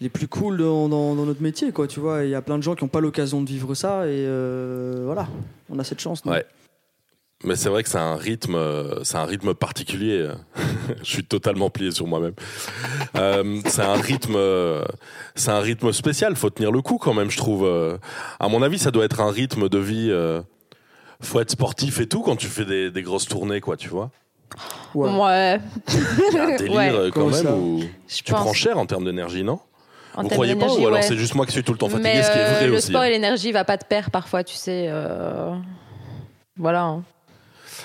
les 0.00 0.08
plus 0.08 0.28
cool 0.28 0.56
dans, 0.58 0.88
dans- 0.88 1.14
dans 1.14 1.26
notre 1.26 1.42
métier, 1.42 1.72
quoi, 1.72 1.86
tu 1.86 2.00
vois. 2.00 2.24
Il 2.24 2.30
y 2.30 2.34
a 2.34 2.40
plein 2.42 2.56
de 2.56 2.62
gens 2.62 2.74
qui 2.74 2.84
n'ont 2.84 2.88
pas 2.88 3.00
l'occasion 3.00 3.42
de 3.42 3.48
vivre 3.48 3.74
ça, 3.74 4.06
et 4.06 4.10
euh, 4.24 5.02
voilà, 5.04 5.28
on 5.68 5.78
a 5.78 5.84
cette 5.84 6.00
chance. 6.00 6.22
Ouais. 6.24 6.44
Mais 7.42 7.56
c'est 7.56 7.70
vrai 7.70 7.82
que 7.82 7.88
c'est 7.88 7.96
un 7.98 8.16
rythme, 8.16 8.54
euh, 8.54 9.02
c'est 9.02 9.16
un 9.16 9.24
rythme 9.24 9.54
particulier. 9.54 10.28
Je 11.02 11.10
suis 11.10 11.24
totalement 11.24 11.70
plié 11.70 11.90
sur 11.90 12.06
moi-même. 12.06 12.34
Euh, 13.16 13.60
c'est 13.66 13.80
un 13.82 13.94
rythme, 13.94 14.34
euh, 14.36 14.84
c'est 15.34 15.50
un 15.50 15.60
rythme 15.60 15.90
spécial. 15.92 16.36
Faut 16.36 16.50
tenir 16.50 16.70
le 16.70 16.82
coup 16.82 16.98
quand 16.98 17.14
même, 17.14 17.30
je 17.30 17.38
trouve. 17.38 17.66
À 18.38 18.48
mon 18.48 18.62
avis, 18.62 18.78
ça 18.78 18.90
doit 18.90 19.04
être 19.06 19.20
un 19.20 19.30
rythme 19.30 19.68
de 19.70 19.78
vie. 19.78 20.12
Faut 21.22 21.40
être 21.40 21.50
sportif 21.50 22.00
et 22.00 22.06
tout 22.06 22.22
quand 22.22 22.36
tu 22.36 22.46
fais 22.46 22.64
des, 22.64 22.90
des 22.90 23.02
grosses 23.02 23.26
tournées, 23.28 23.60
quoi, 23.60 23.76
tu 23.76 23.88
vois. 23.88 24.10
Ouais. 24.94 25.08
Ouais. 25.10 25.60
Un 26.38 26.56
délire 26.56 26.74
Ouais. 26.74 27.10
quand 27.14 27.26
même 27.28 27.86
Je 28.08 28.16
tu 28.22 28.32
pense. 28.32 28.40
prends 28.42 28.52
cher 28.52 28.78
en 28.78 28.84
termes 28.86 29.04
d'énergie, 29.04 29.44
non? 29.44 29.60
En 30.16 30.22
Vous 30.24 30.28
croyez 30.28 30.56
pas 30.56 30.66
ou 30.66 30.78
alors 30.86 30.94
ouais. 30.94 31.02
c'est 31.02 31.16
juste 31.16 31.36
moi 31.36 31.46
qui 31.46 31.52
suis 31.52 31.62
tout 31.62 31.72
le 31.72 31.78
temps 31.78 31.88
fatigué, 31.88 32.10
Mais 32.16 32.22
ce 32.24 32.32
qui 32.32 32.38
est 32.38 32.50
vrai 32.54 32.66
le 32.66 32.72
aussi. 32.76 32.88
sport 32.88 33.04
et 33.04 33.10
l'énergie 33.10 33.52
va 33.52 33.64
pas 33.64 33.76
de 33.76 33.84
pair 33.84 34.10
parfois, 34.10 34.42
tu 34.42 34.56
sais. 34.56 34.86
euh, 34.88 35.54
Voilà. 36.56 36.82
hein. 36.82 37.04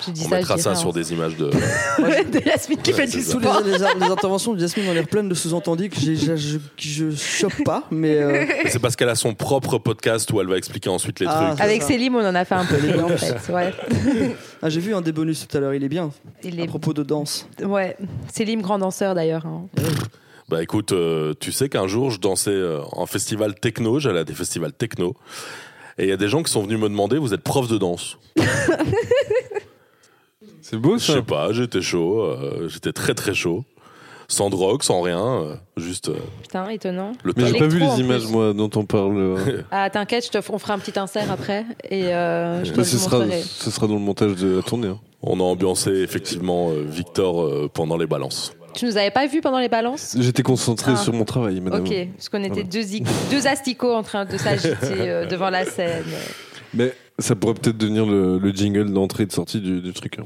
Je 0.06 0.12
dis 0.12 0.22
On 0.26 0.28
ça, 0.28 0.36
mettra 0.36 0.58
ça 0.58 0.72
dis 0.72 0.80
sur 0.80 0.92
des 0.92 1.12
images 1.12 1.36
de. 1.36 1.46
de 1.50 2.46
Yasmine 2.46 2.78
qui 2.82 2.92
Ouais, 2.92 3.06
fait 3.06 3.06
du 3.06 3.18
les, 3.18 3.78
les- 4.00 4.10
interventions 4.12 4.54
de 4.54 4.60
Yasmine 4.60 4.88
ont 4.88 4.92
l'air 4.92 5.06
pleines 5.06 5.28
de 5.28 5.34
sous-entendus 5.34 5.88
que, 5.90 5.96
je, 6.00 6.36
je, 6.78 7.10
chope 7.16 7.64
pas, 7.64 7.84
mais 7.90 8.16
euh, 8.18 8.44
C'est 8.68 8.78
parce 8.78 8.96
qu'elle 8.96 9.08
a 9.08 9.14
son 9.14 9.34
propre 9.34 9.78
podcast 9.78 10.30
où 10.32 10.40
elle 10.40 10.46
va 10.48 10.56
expliquer 10.56 10.88
ensuite 10.90 11.20
les 11.20 11.26
Ah, 11.28 11.48
trucs. 11.50 11.60
Avec. 11.60 11.82
Célim, 11.82 12.14
on 12.16 12.24
en 12.26 12.34
a 12.34 12.44
fait 12.44 12.54
un 12.54 12.64
peu 12.64 12.76
Les 12.80 12.92
les 12.92 13.00
en 13.00 13.08
fait. 13.08 13.52
Ouais. 13.52 13.72
ah, 14.62 14.68
j'ai 14.68 14.80
vu 14.80 14.94
un 14.94 15.00
des 15.00 15.12
bonus 15.12 15.46
tout 15.46 15.56
à 15.56 15.60
l'heure, 15.60 15.74
il 15.74 15.82
est 15.84 15.88
bien, 15.88 16.10
Il 16.42 16.60
à 16.60 16.64
est... 16.64 16.66
propos 16.66 16.92
de 16.92 17.02
danse. 17.02 17.48
ouais. 17.62 17.96
Célim, 18.32 18.62
grand 18.62 18.78
danseur 18.78 19.14
d'ailleurs. 19.14 19.46
hein. 19.46 19.66
Bah 20.48 20.62
écoute, 20.62 20.92
euh, 20.92 21.34
tu 21.40 21.50
sais 21.50 21.68
qu'un 21.68 21.88
jour 21.88 22.10
je 22.12 22.20
dansais 22.20 22.50
euh, 22.50 22.80
en 22.92 23.06
festival 23.06 23.54
techno, 23.56 23.98
j'allais 23.98 24.20
à 24.20 24.24
des 24.24 24.32
festivals 24.34 24.72
techno, 24.72 25.16
et 25.98 26.04
il 26.04 26.08
y 26.08 26.12
a 26.12 26.16
des 26.16 26.28
gens 26.28 26.42
qui 26.44 26.52
sont 26.52 26.62
venus 26.62 26.78
me 26.78 26.88
demander, 26.88 27.18
vous 27.18 27.34
êtes 27.34 27.42
prof 27.42 27.66
de 27.66 27.78
danse 27.78 28.16
C'est 30.68 30.76
beau 30.78 30.98
Je 30.98 31.04
ça. 31.04 31.12
sais 31.14 31.22
pas, 31.22 31.52
j'étais 31.52 31.80
chaud, 31.80 32.22
euh, 32.22 32.68
j'étais 32.68 32.92
très 32.92 33.14
très 33.14 33.34
chaud, 33.34 33.64
sans 34.26 34.50
drogue, 34.50 34.82
sans 34.82 35.00
rien, 35.00 35.24
euh, 35.24 35.54
juste 35.76 36.08
euh, 36.08 36.16
Putain, 36.42 36.68
étonnant. 36.70 37.12
le 37.22 37.32
Mais 37.36 37.44
j'ai 37.46 37.52
talent. 37.52 37.58
pas 37.60 37.66
vu 37.68 37.76
Électro, 37.76 37.94
en 37.94 37.96
les 37.98 38.02
images 38.04 38.22
plus. 38.24 38.32
moi 38.32 38.52
dont 38.52 38.70
on 38.74 38.84
parle. 38.84 39.16
euh. 39.16 39.62
Ah, 39.70 39.88
t'inquiète, 39.90 40.26
je 40.26 40.30
te... 40.38 40.52
on 40.52 40.58
fera 40.58 40.74
un 40.74 40.78
petit 40.80 40.98
insert 40.98 41.30
après 41.30 41.64
et 41.88 42.06
euh, 42.06 42.64
je 42.64 42.70
te 42.72 42.76
Mais 42.76 42.76
le 42.78 42.84
ce 42.84 42.98
sera, 42.98 43.18
montrerai. 43.20 43.42
ce 43.42 43.70
sera 43.70 43.86
dans 43.86 43.94
le 43.94 44.00
montage 44.00 44.34
de 44.34 44.56
la 44.56 44.62
tournée. 44.62 44.88
hein. 44.88 44.98
On 45.22 45.38
a 45.38 45.42
ambiancé 45.44 45.90
effectivement 45.90 46.70
euh, 46.70 46.84
Victor 46.84 47.42
euh, 47.42 47.70
pendant 47.72 47.96
les 47.96 48.06
balances. 48.06 48.52
Tu 48.74 48.84
nous 48.86 48.96
avais 48.96 49.10
pas 49.12 49.26
vu 49.28 49.40
pendant 49.40 49.58
les 49.60 49.68
balances? 49.70 50.16
J'étais 50.18 50.42
concentré 50.42 50.92
Ah. 50.94 50.96
sur 50.96 51.12
mon 51.12 51.24
travail, 51.24 51.60
madame. 51.60 51.80
Ok, 51.82 51.94
parce 52.16 52.28
qu'on 52.28 52.40
était 52.40 52.48
Voilà. 52.48 52.64
deux, 52.64 52.80
ig- 52.94 53.06
deux 53.30 53.46
asticots 53.46 53.94
en 53.94 54.02
train 54.02 54.24
de 54.26 54.36
s'agiter 54.36 54.76
euh, 55.08 55.26
devant 55.26 55.48
la 55.48 55.64
scène. 55.64 56.04
Mais 56.74 56.92
Ça 57.18 57.34
pourrait 57.34 57.54
peut-être 57.54 57.78
devenir 57.78 58.04
le, 58.04 58.38
le 58.38 58.50
jingle 58.52 58.92
d'entrée 58.92 59.22
et 59.22 59.26
de 59.26 59.32
sortie 59.32 59.60
du, 59.60 59.80
du 59.80 59.92
truc. 59.94 60.18
hein. 60.18 60.24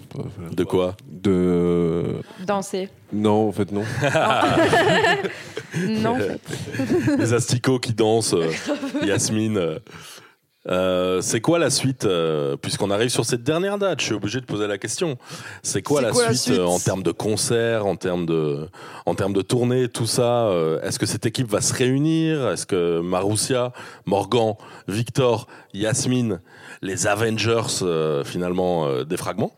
De 0.52 0.64
quoi 0.64 0.96
De. 1.08 2.16
Danser. 2.46 2.88
Non, 3.12 3.48
en 3.48 3.52
fait, 3.52 3.70
non. 3.70 3.82
Non, 5.78 6.10
en 6.10 6.18
fait. 6.18 6.40
Les 7.18 7.32
asticots 7.32 7.78
qui 7.78 7.92
dansent, 7.92 8.34
euh, 8.34 8.50
Yasmine. 9.04 9.56
euh, 9.56 9.78
euh, 10.68 11.20
c'est 11.22 11.40
quoi 11.40 11.58
la 11.58 11.70
suite 11.70 12.04
euh, 12.04 12.56
Puisqu'on 12.56 12.90
arrive 12.90 13.08
sur 13.08 13.24
cette 13.24 13.42
dernière 13.42 13.78
date, 13.78 14.00
je 14.00 14.06
suis 14.06 14.14
obligé 14.14 14.40
de 14.40 14.44
poser 14.46 14.66
la 14.66 14.76
question. 14.78 15.16
C'est 15.62 15.80
quoi, 15.80 16.00
C'est 16.00 16.06
la, 16.06 16.12
quoi 16.12 16.24
la 16.26 16.34
suite, 16.34 16.58
euh, 16.58 16.66
en 16.66 16.78
termes 16.78 17.02
de 17.02 17.12
concerts, 17.12 17.86
en 17.86 17.96
termes 17.96 18.26
de, 18.26 18.68
en 19.06 19.14
termes 19.14 19.32
de 19.32 19.40
tournées, 19.42 19.88
tout 19.88 20.06
ça 20.06 20.48
euh, 20.48 20.80
Est-ce 20.82 20.98
que 20.98 21.06
cette 21.06 21.24
équipe 21.24 21.48
va 21.48 21.60
se 21.62 21.72
réunir? 21.72 22.50
Est-ce 22.50 22.66
que 22.66 23.00
Marussia, 23.00 23.72
Morgan, 24.04 24.54
Victor, 24.86 25.46
Yasmine, 25.72 26.40
les 26.82 27.06
Avengers, 27.06 27.62
euh, 27.82 28.24
finalement, 28.24 28.86
euh, 28.86 29.04
des 29.04 29.16
fragments 29.16 29.52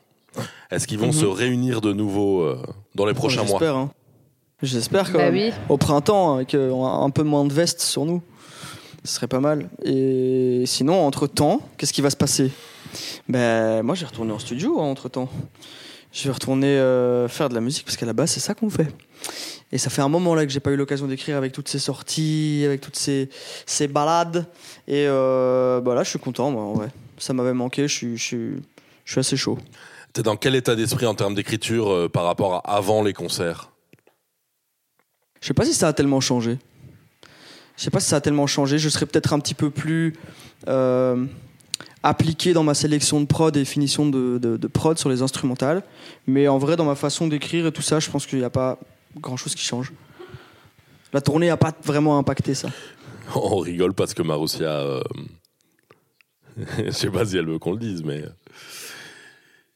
Est-ce 0.71 0.87
qu'ils 0.87 0.99
vont 0.99 1.09
Mhm. 1.09 1.13
se 1.13 1.27
réunir 1.27 1.81
de 1.83 1.93
nouveau 1.93 2.41
euh, 2.43 2.57
dans 2.95 3.05
les 3.05 3.13
prochains 3.15 3.43
mois? 3.45 3.59
J'espère. 3.59 3.77
hein. 3.77 3.91
J'espère 4.63 5.13
quand 5.13 5.19
Bah 5.19 5.31
même. 5.31 5.35
oui. 5.35 5.53
Au 5.69 5.77
printemps, 5.77 6.35
avec 6.37 6.55
euh, 6.55 6.73
un 6.73 7.11
peu 7.11 7.23
moins 7.25 7.45
de 7.45 7.53
veste 7.53 7.81
sur 7.83 8.05
nous. 8.07 8.23
Ce 9.05 9.15
serait 9.17 9.27
pas 9.27 9.41
mal. 9.41 9.69
Et 9.85 10.63
sinon, 10.67 11.05
entre 11.05 11.27
temps, 11.27 11.61
qu'est-ce 11.77 11.93
qui 11.93 12.01
va 12.01 12.09
se 12.11 12.17
passer? 12.17 12.51
Ben, 13.29 13.83
moi, 13.83 13.95
je 13.95 14.01
vais 14.03 14.07
retourner 14.07 14.33
en 14.33 14.39
studio 14.39 14.79
entre 14.79 15.09
temps. 15.09 15.29
Je 16.13 16.25
vais 16.29 16.33
retourner 16.33 16.69
euh, 16.79 17.27
faire 17.29 17.49
de 17.49 17.55
la 17.55 17.61
musique 17.61 17.85
parce 17.85 17.97
qu'à 17.97 18.07
la 18.07 18.13
base, 18.13 18.31
c'est 18.31 18.41
ça 18.41 18.55
qu'on 18.55 18.71
fait. 18.71 18.89
Et 19.73 19.79
ça 19.79 19.91
fait 19.91 20.03
un 20.03 20.09
moment 20.09 20.35
là 20.35 20.45
que 20.47 20.53
j'ai 20.53 20.61
pas 20.61 20.71
eu 20.71 20.77
l'occasion 20.77 21.07
d'écrire 21.07 21.37
avec 21.37 21.53
toutes 21.53 21.69
ces 21.69 21.79
sorties, 21.79 22.63
avec 22.65 22.81
toutes 22.81 22.97
ces, 22.97 23.29
ces 23.67 23.89
balades. 23.89 24.47
Et 24.87 25.07
euh, 25.09 25.81
bah 25.81 25.95
là, 25.95 26.03
je 26.05 26.11
suis 26.11 26.19
content, 26.19 26.51
moi, 26.51 26.63
en 26.63 26.73
vrai. 26.75 26.89
Ça 27.23 27.33
m'avait 27.33 27.55
manqué, 27.55 27.87
je 27.87 27.95
suis, 27.95 28.17
je 28.17 28.23
suis, 28.25 28.53
je 29.05 29.13
suis 29.13 29.21
assez 29.21 29.37
chaud. 29.37 29.57
T'es 30.13 30.25
dans 30.25 30.35
quel 30.37 30.57
état 30.57 30.75
d'esprit 30.75 31.07
en 31.07 31.15
termes 31.15 31.37
d'écriture 31.37 31.89
euh, 31.89 32.09
par 32.09 32.25
rapport 32.25 32.55
à 32.55 32.75
avant 32.77 33.05
les 33.05 33.13
concerts? 33.13 33.71
Je 35.41 35.47
sais 35.47 35.55
pas 35.55 35.65
si 35.65 35.73
ça 35.73 35.87
a 35.87 35.93
tellement 35.93 36.21
changé. 36.21 36.59
Je 37.77 37.85
sais 37.85 37.91
pas 37.91 38.01
si 38.01 38.09
ça 38.09 38.17
a 38.17 38.21
tellement 38.21 38.49
changé. 38.49 38.77
Je 38.77 38.89
serais 38.89 39.07
peut-être 39.07 39.33
un 39.33 39.39
petit 39.39 39.55
peu 39.55 39.71
plus 39.71 40.15
euh, 40.67 41.25
appliqué 42.03 42.55
dans 42.55 42.65
ma 42.65 42.75
sélection 42.75 43.21
de 43.21 43.27
prod 43.27 43.57
et 43.57 43.65
finition 43.65 44.09
de, 44.09 44.39
de, 44.39 44.57
de 44.57 44.67
prod 44.67 44.99
sur 44.99 45.09
les 45.09 45.23
instrumentales. 45.23 45.85
Mais 46.27 46.49
en 46.49 46.59
vrai, 46.59 46.75
dans 46.75 46.85
ma 46.85 46.97
façon 46.97 47.29
d'écrire 47.29 47.69
et 47.69 47.73
tout 47.73 47.83
ça, 47.83 48.01
je 48.01 48.11
pense 48.11 48.27
qu'il 48.27 48.41
n'y 48.41 48.45
a 48.45 48.51
pas 48.51 48.81
grand-chose 49.17 49.55
qui 49.55 49.65
change. 49.65 49.93
La 51.13 51.21
tournée 51.21 51.47
n'a 51.47 51.57
pas 51.57 51.73
vraiment 51.85 52.19
impacté 52.19 52.55
ça. 52.55 52.69
On 53.37 53.59
rigole 53.59 53.95
parce 53.95 54.13
que 54.13 54.23
Marussia. 54.23 54.67
euh, 54.67 55.03
Je 56.87 56.91
sais 56.91 57.11
pas 57.11 57.25
si 57.25 57.37
elle 57.37 57.47
veut 57.47 57.59
qu'on 57.59 57.73
le 57.73 57.79
dise, 57.79 58.03
mais. 58.05 58.23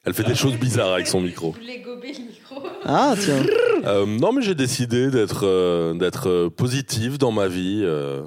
Elle 0.05 0.15
fait 0.15 0.23
des 0.25 0.35
choses 0.37 0.55
bizarres 0.55 0.93
avec 0.95 1.09
son 1.09 1.21
micro. 1.21 1.51
voulez 1.53 1.81
gober 1.81 2.13
le 2.13 2.25
micro 2.27 2.63
Ah 2.85 3.15
tiens. 3.19 3.43
Euh, 3.85 4.07
non, 4.07 4.33
mais 4.33 4.41
j'ai 4.43 4.55
décidé 4.55 5.11
d'être 5.11 5.45
euh, 5.45 5.95
d'être 5.95 6.29
euh, 6.29 6.49
positif 6.51 7.19
dans 7.19 7.33
ma 7.33 7.49
vie. 7.49 7.81
euh. 7.85 8.23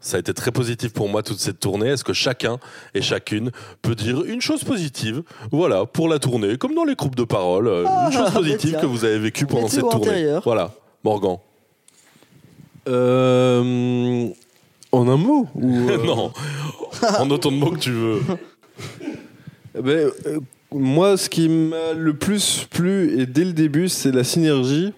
ça 0.00 0.16
a 0.16 0.20
été 0.20 0.34
très 0.34 0.50
positif 0.50 0.92
pour 0.92 1.08
moi 1.08 1.22
toute 1.22 1.38
cette 1.38 1.60
tournée. 1.60 1.88
Est-ce 1.90 2.02
que 2.02 2.12
chacun 2.12 2.58
et 2.94 3.00
chacune 3.02 3.52
peut 3.80 3.94
dire 3.94 4.24
une 4.24 4.40
chose 4.40 4.64
positive? 4.64 5.22
Voilà, 5.52 5.86
pour 5.86 6.08
la 6.08 6.18
tournée, 6.18 6.56
comme 6.58 6.74
dans 6.74 6.84
les 6.84 6.96
groupes 6.96 7.14
de 7.16 7.22
parole, 7.24 7.68
euh, 7.68 7.84
une 8.06 8.12
chose 8.12 8.24
Ah, 8.26 8.32
positive 8.32 8.70
tiens. 8.70 8.80
que 8.80 8.86
vous 8.86 9.04
avez 9.04 9.18
vécue 9.20 9.46
pendant 9.46 9.68
cette 9.68 9.82
tournée. 9.82 10.08
intérieur. 10.08 10.42
Voilà, 10.44 10.72
Morgan. 11.04 11.36
Euh, 12.88 14.28
en 14.92 15.08
un 15.08 15.16
mot 15.16 15.46
ou, 15.54 15.90
euh, 15.90 15.96
non, 16.04 16.32
en 17.18 17.30
autant 17.30 17.50
de 17.50 17.56
mots 17.56 17.70
que 17.72 17.78
tu 17.78 17.92
veux. 17.92 18.20
Ben, 19.74 20.10
euh, 20.26 20.40
moi, 20.72 21.16
ce 21.16 21.28
qui 21.28 21.48
m'a 21.48 21.92
le 21.96 22.14
plus 22.14 22.66
plu, 22.70 23.20
et 23.20 23.26
dès 23.26 23.44
le 23.44 23.52
début, 23.52 23.88
c'est 23.88 24.12
la 24.12 24.24
synergie 24.24 24.92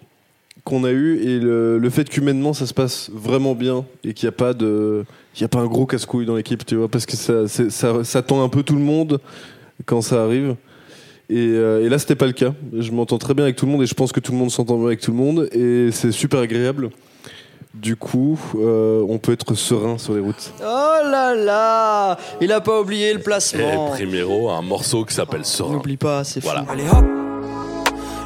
qu'on 0.65 0.85
a 0.85 0.93
eue 0.93 1.21
et 1.23 1.41
le, 1.41 1.91
fait 1.91 2.09
qu'humainement, 2.09 2.53
ça 2.53 2.67
se 2.67 2.75
passe 2.75 3.11
vraiment 3.12 3.55
bien 3.55 3.85
et 4.05 4.15
qu'il 4.15 4.27
n'y 4.27 4.35
a 4.35 4.37
pas 4.37 4.55
de, 4.55 5.05
il 5.35 5.41
y 5.41 5.45
a 5.45 5.49
pas 5.49 5.59
un 5.59 5.67
gros 5.67 5.87
casse-couille 5.87 6.27
dans 6.27 6.37
l'équipe, 6.37 6.65
tu 6.65 6.77
vois, 6.77 6.88
parce 6.88 7.05
que 7.05 7.17
ça, 7.17 7.49
ça, 7.49 8.05
ça 8.05 8.23
tend 8.23 8.45
un 8.45 8.49
peu 8.49 8.62
tout 8.62 8.77
le 8.77 8.83
monde 8.83 9.21
quand 9.85 10.03
ça 10.03 10.23
arrive. 10.23 10.55
Et, 11.29 11.37
euh, 11.38 11.85
et 11.85 11.88
là, 11.88 11.99
c'était 11.99 12.15
pas 12.15 12.27
le 12.27 12.33
cas. 12.33 12.55
Je 12.79 12.93
m'entends 12.93 13.19
très 13.19 13.35
bien 13.35 13.45
avec 13.45 13.57
tout 13.57 13.67
le 13.67 13.73
monde 13.73 13.83
et 13.83 13.87
je 13.87 13.95
pense 13.95 14.12
que 14.12 14.21
tout 14.21 14.33
le 14.33 14.38
monde 14.38 14.51
s'entend 14.51 14.77
bien 14.77 14.87
avec 14.87 15.01
tout 15.01 15.11
le 15.11 15.17
monde 15.17 15.49
et 15.53 15.91
c'est 15.91 16.12
super 16.12 16.41
agréable. 16.41 16.91
Du 17.75 17.97
coup, 17.97 18.39
euh, 18.57 19.05
on 19.09 19.19
peut 19.19 19.33
être 19.33 19.55
serein 19.55 19.97
sur 19.97 20.13
les 20.15 20.21
routes. 20.21 20.53
Oh 20.61 20.65
là 21.05 21.35
là 21.35 22.19
Il 22.41 22.53
a 22.53 22.61
pas 22.61 22.79
oublié 22.81 23.13
le 23.15 23.21
Et 23.21 23.23
placement. 23.23 23.91
Primero, 23.91 24.51
un 24.51 24.61
morceau 24.63 25.05
qui 25.07 25.15
s'appelle 25.15 25.45
Serein. 25.47 25.73
N'oublie 25.73 25.97
pas, 25.97 26.23
c'est 26.23 26.41
Voilà. 26.43 26.65
fou. 26.65 26.71
Allez 26.71 26.85
hop 26.89 27.05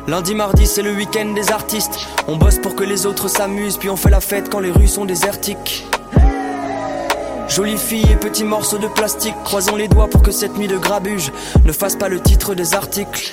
Lundi, 0.09 0.35
mardi, 0.35 0.67
c'est 0.67 0.83
le 0.83 0.93
week-end 0.93 1.33
des 1.35 1.51
artistes. 1.53 1.99
On 2.29 2.37
bosse 2.37 2.59
pour 2.59 2.75
que 2.77 2.85
les 2.85 3.07
autres 3.07 3.29
s'amusent, 3.29 3.77
puis 3.77 3.89
on 3.91 3.97
fait 3.97 4.11
la 4.11 4.21
fête 4.21 4.49
quand 4.51 4.61
les 4.61 4.71
rues 4.71 4.87
sont 4.89 5.05
désertiques. 5.05 5.85
Jolie 7.49 7.77
fille 7.79 8.05
et 8.11 8.17
petits 8.17 8.45
morceaux 8.45 8.79
de 8.79 8.89
plastique, 8.89 9.35
croisons 9.45 9.77
les 9.77 9.89
doigts 9.89 10.09
pour 10.09 10.23
que 10.23 10.31
cette 10.33 10.57
nuit 10.57 10.69
de 10.69 10.77
grabuge 10.77 11.33
ne 11.65 11.73
fasse 11.73 11.95
pas 11.97 12.09
le 12.09 12.21
titre 12.21 12.55
des 12.55 12.75
articles. 12.75 13.33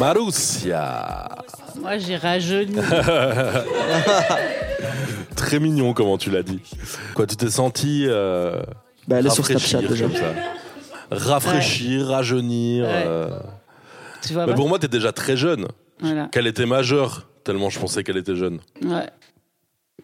Marussia. 0.00 1.28
Moi, 1.80 1.98
j'ai 1.98 2.16
rajeuni. 2.16 2.76
Très 5.36 5.58
mignon, 5.58 5.92
comment 5.94 6.18
tu 6.18 6.30
l'as 6.30 6.42
dit. 6.42 6.60
Quoi, 7.14 7.26
tu 7.26 7.36
t'es 7.36 7.50
senti 7.50 8.04
euh, 8.06 8.62
Bah, 9.08 9.16
elle 9.18 9.26
est 9.26 9.30
sur 9.30 9.44
rafraîchir 9.44 9.80
Snapchat 9.80 9.88
déjà. 9.88 10.04
comme 10.06 10.16
ça. 10.16 10.34
Rafraîchir, 11.10 12.06
rajeunir. 12.06 12.84
Ouais. 12.84 13.04
euh. 13.06 13.38
Tu 14.22 14.32
vois 14.34 14.46
Mais 14.46 14.54
pour 14.54 14.68
moi, 14.68 14.78
t'étais 14.78 14.96
déjà 14.98 15.12
très 15.12 15.36
jeune. 15.36 15.66
Voilà. 16.00 16.28
Qu'elle 16.28 16.46
était 16.46 16.66
majeure, 16.66 17.28
tellement 17.44 17.70
je 17.70 17.78
pensais 17.78 18.02
qu'elle 18.04 18.16
était 18.16 18.36
jeune. 18.36 18.58
Ouais. 18.84 19.08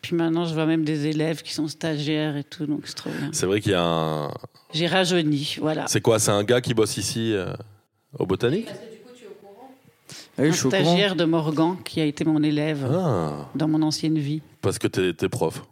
Puis 0.02 0.14
maintenant, 0.14 0.44
je 0.44 0.54
vois 0.54 0.66
même 0.66 0.84
des 0.84 1.06
élèves 1.06 1.42
qui 1.42 1.52
sont 1.52 1.66
stagiaires 1.66 2.36
et 2.36 2.44
tout, 2.44 2.66
donc 2.66 2.82
c'est 2.84 2.94
trop 2.94 3.10
bien. 3.10 3.30
C'est 3.32 3.46
vrai 3.46 3.60
qu'il 3.60 3.72
y 3.72 3.74
a 3.74 3.82
un. 3.82 4.30
J'ai 4.72 4.86
rajeuni, 4.86 5.56
voilà. 5.60 5.86
C'est 5.88 6.00
quoi 6.00 6.18
C'est 6.18 6.30
un 6.30 6.44
gars 6.44 6.60
qui 6.60 6.72
bosse 6.74 6.96
ici 6.98 7.32
euh, 7.34 7.52
au 8.18 8.26
Botanique? 8.26 8.68
Un 10.38 10.44
je 10.44 10.50
suis 10.52 10.66
au 10.66 10.70
courant. 10.70 10.82
stagiaire 10.84 11.16
de 11.16 11.24
Morgan 11.24 11.76
qui 11.84 12.00
a 12.00 12.04
été 12.04 12.24
mon 12.24 12.42
élève 12.42 12.86
Ah, 12.90 13.48
dans 13.54 13.68
mon 13.68 13.82
ancienne 13.82 14.18
vie. 14.18 14.40
parce 14.62 14.78
que 14.78 14.86
t'es 14.88 15.12
t'es 15.12 15.28
prof. 15.28 15.62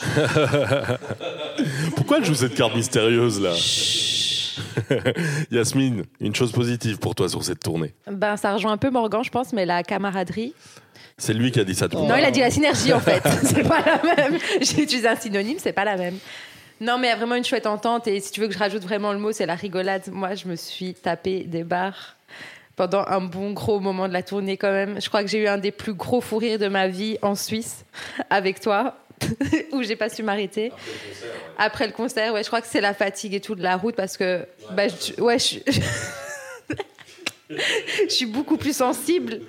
Pourquoi 1.96 2.18
elle 2.18 2.24
joue 2.24 2.34
cette 2.34 2.54
carte 2.54 2.74
mystérieuse 2.74 3.40
là? 3.40 3.52
Yasmine, 5.50 6.04
une 6.20 6.34
chose 6.34 6.52
positive 6.52 6.98
pour 6.98 7.14
toi 7.14 7.28
sur 7.28 7.42
cette 7.44 7.60
tournée. 7.60 7.94
Ben, 8.10 8.36
ça 8.36 8.52
rejoint 8.54 8.72
un 8.72 8.76
peu 8.76 8.90
Morgan, 8.90 9.22
je 9.22 9.30
pense, 9.30 9.52
mais 9.52 9.66
la 9.66 9.82
camaraderie. 9.82 10.54
C'est 11.18 11.34
lui 11.34 11.50
qui 11.52 11.60
a 11.60 11.64
dit 11.64 11.74
ça 11.74 11.88
tout 11.88 11.98
à 11.98 12.02
Non, 12.02 12.16
il 12.16 12.24
a 12.24 12.30
dit 12.30 12.40
la 12.40 12.50
synergie 12.50 12.92
en 12.92 13.00
fait. 13.00 13.22
c'est 13.44 13.66
pas 13.66 13.80
la 13.84 14.02
même. 14.16 14.38
J'ai 14.60 14.82
utilisé 14.82 15.06
un 15.08 15.16
synonyme, 15.16 15.58
c'est 15.58 15.72
pas 15.72 15.84
la 15.84 15.96
même. 15.96 16.16
Non, 16.80 16.96
mais 16.98 17.08
il 17.08 17.10
y 17.10 17.12
a 17.12 17.16
vraiment 17.16 17.34
une 17.34 17.44
chouette 17.44 17.66
entente. 17.66 18.06
Et 18.08 18.20
si 18.20 18.32
tu 18.32 18.40
veux 18.40 18.48
que 18.48 18.54
je 18.54 18.58
rajoute 18.58 18.82
vraiment 18.82 19.12
le 19.12 19.18
mot, 19.18 19.32
c'est 19.32 19.44
la 19.44 19.54
rigolade. 19.54 20.04
Moi, 20.10 20.34
je 20.34 20.48
me 20.48 20.56
suis 20.56 20.94
tapé 20.94 21.44
des 21.44 21.62
barres 21.62 22.16
pendant 22.76 23.04
un 23.06 23.20
bon 23.20 23.52
gros 23.52 23.78
moment 23.80 24.08
de 24.08 24.12
la 24.12 24.22
tournée 24.22 24.56
quand 24.56 24.72
même. 24.72 25.00
Je 25.00 25.08
crois 25.08 25.22
que 25.22 25.28
j'ai 25.30 25.38
eu 25.42 25.46
un 25.48 25.58
des 25.58 25.70
plus 25.72 25.94
gros 25.94 26.20
fous 26.20 26.38
rires 26.38 26.58
de 26.58 26.68
ma 26.68 26.88
vie 26.88 27.18
en 27.22 27.34
Suisse 27.34 27.84
avec 28.30 28.60
toi, 28.60 28.96
où 29.72 29.82
j'ai 29.82 29.96
pas 29.96 30.08
su 30.08 30.22
m'arrêter. 30.22 30.72
Après 31.58 31.86
le 31.86 31.92
concert, 31.92 32.32
ouais, 32.32 32.42
je 32.42 32.48
crois 32.48 32.60
que 32.62 32.66
c'est 32.66 32.80
la 32.80 32.94
fatigue 32.94 33.34
et 33.34 33.40
tout 33.40 33.54
de 33.54 33.62
la 33.62 33.76
route 33.76 33.94
parce 33.94 34.16
que, 34.16 34.46
bah, 34.70 34.84
je- 34.88 35.20
ouais, 35.20 35.38
je, 35.38 35.58
je 37.50 38.08
suis 38.08 38.26
beaucoup 38.26 38.56
plus 38.56 38.74
sensible. 38.76 39.40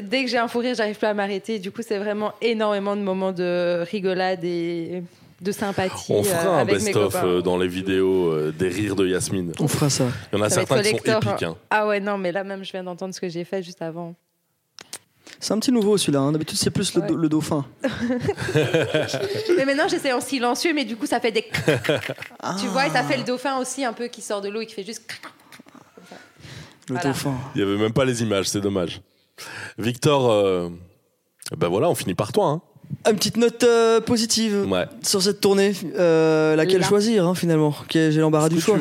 Dès 0.00 0.24
que 0.24 0.30
j'ai 0.30 0.38
un 0.38 0.48
fou 0.48 0.58
rire, 0.58 0.74
j'arrive 0.74 0.96
plus 0.98 1.06
à 1.06 1.14
m'arrêter. 1.14 1.58
Du 1.58 1.70
coup, 1.72 1.82
c'est 1.82 1.98
vraiment 1.98 2.32
énormément 2.42 2.94
de 2.94 3.00
moments 3.02 3.32
de 3.32 3.84
rigolade 3.90 4.44
et 4.44 5.02
de 5.40 5.52
sympathie. 5.52 6.12
On 6.12 6.20
euh, 6.20 6.24
fera 6.24 6.56
un 6.56 6.58
avec 6.58 6.78
mes 6.80 6.84
best-of 6.86 7.14
euh, 7.22 7.40
dans 7.42 7.56
les 7.58 7.68
vidéos 7.68 8.30
euh, 8.32 8.52
des 8.56 8.68
rires 8.68 8.96
de 8.96 9.06
Yasmine. 9.06 9.52
On 9.60 9.68
fera 9.68 9.88
ça. 9.90 10.06
Il 10.32 10.38
y 10.38 10.40
en 10.40 10.44
a 10.44 10.48
Ça 10.50 10.56
certains 10.66 10.82
qui 10.82 10.88
sont 10.90 10.96
épiques. 11.20 11.42
hein. 11.44 11.56
Ah 11.70 11.86
ouais, 11.86 12.00
non, 12.00 12.18
mais 12.18 12.32
là 12.32 12.42
même, 12.44 12.64
je 12.64 12.72
viens 12.72 12.82
d'entendre 12.84 13.14
ce 13.14 13.20
que 13.20 13.28
j'ai 13.28 13.44
fait 13.44 13.62
juste 13.62 13.80
avant. 13.82 14.14
C'est 15.40 15.52
un 15.52 15.58
petit 15.60 15.70
nouveau 15.70 15.96
celui-là. 15.96 16.20
hein. 16.20 16.32
D'habitude, 16.32 16.58
c'est 16.58 16.70
plus 16.70 16.92
le, 16.94 17.02
Ouais. 17.02 17.06
do- 17.08 17.16
le 17.16 17.28
dauphin. 17.28 17.64
mais 19.56 19.64
maintenant, 19.64 19.86
j'essaie 19.88 20.12
en 20.12 20.20
silencieux, 20.20 20.72
mais 20.74 20.84
du 20.84 20.96
coup, 20.96 21.06
ça 21.06 21.20
fait 21.20 21.30
des. 21.32 21.44
Ah. 22.40 22.56
Tu 22.60 22.66
vois, 22.66 22.86
et 22.86 22.90
ça 22.90 23.02
fait 23.04 23.16
le 23.18 23.24
dauphin 23.24 23.58
aussi, 23.58 23.84
un 23.84 23.92
peu 23.92 24.08
qui 24.08 24.20
sort 24.22 24.40
de 24.40 24.48
l'eau 24.48 24.60
et 24.62 24.66
qui 24.66 24.74
fait 24.74 24.84
juste. 24.84 25.02
Le 26.88 26.94
Voilà. 26.94 27.10
dauphin. 27.10 27.34
Il 27.54 27.62
n'y 27.62 27.70
avait 27.70 27.78
même 27.80 27.92
pas 27.92 28.04
les 28.06 28.22
images, 28.22 28.46
c'est 28.48 28.60
dommage. 28.62 29.02
Victor, 29.76 30.30
euh, 30.30 30.70
ben 31.56 31.68
voilà, 31.68 31.88
on 31.90 31.94
finit 31.94 32.14
par 32.14 32.32
toi. 32.32 32.46
Hein. 32.46 32.62
Une 33.08 33.16
petite 33.16 33.36
note 33.36 33.62
euh, 33.64 34.00
positive 34.00 34.66
Ouais. 34.68 34.84
sur 35.02 35.22
cette 35.22 35.40
tournée. 35.40 35.72
Euh, 35.98 36.56
laquelle 36.56 36.80
Là. 36.80 36.86
choisir 36.88 37.26
hein, 37.26 37.34
finalement? 37.34 37.74
J'ai 37.90 38.10
l'embarras 38.12 38.48
du 38.48 38.56
que 38.56 38.60
choix. 38.62 38.78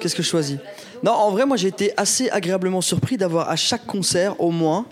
Qu'est-ce 0.00 0.14
que 0.14 0.22
je 0.22 0.28
choisis? 0.28 0.58
Non, 1.02 1.12
en 1.12 1.30
vrai, 1.30 1.44
moi 1.46 1.56
j'ai 1.56 1.68
été 1.68 1.92
assez 1.96 2.30
agréablement 2.30 2.80
surpris 2.80 3.16
d'avoir 3.16 3.48
à 3.50 3.56
chaque 3.56 3.86
concert 3.86 4.40
au 4.40 4.50
moins, 4.50 4.86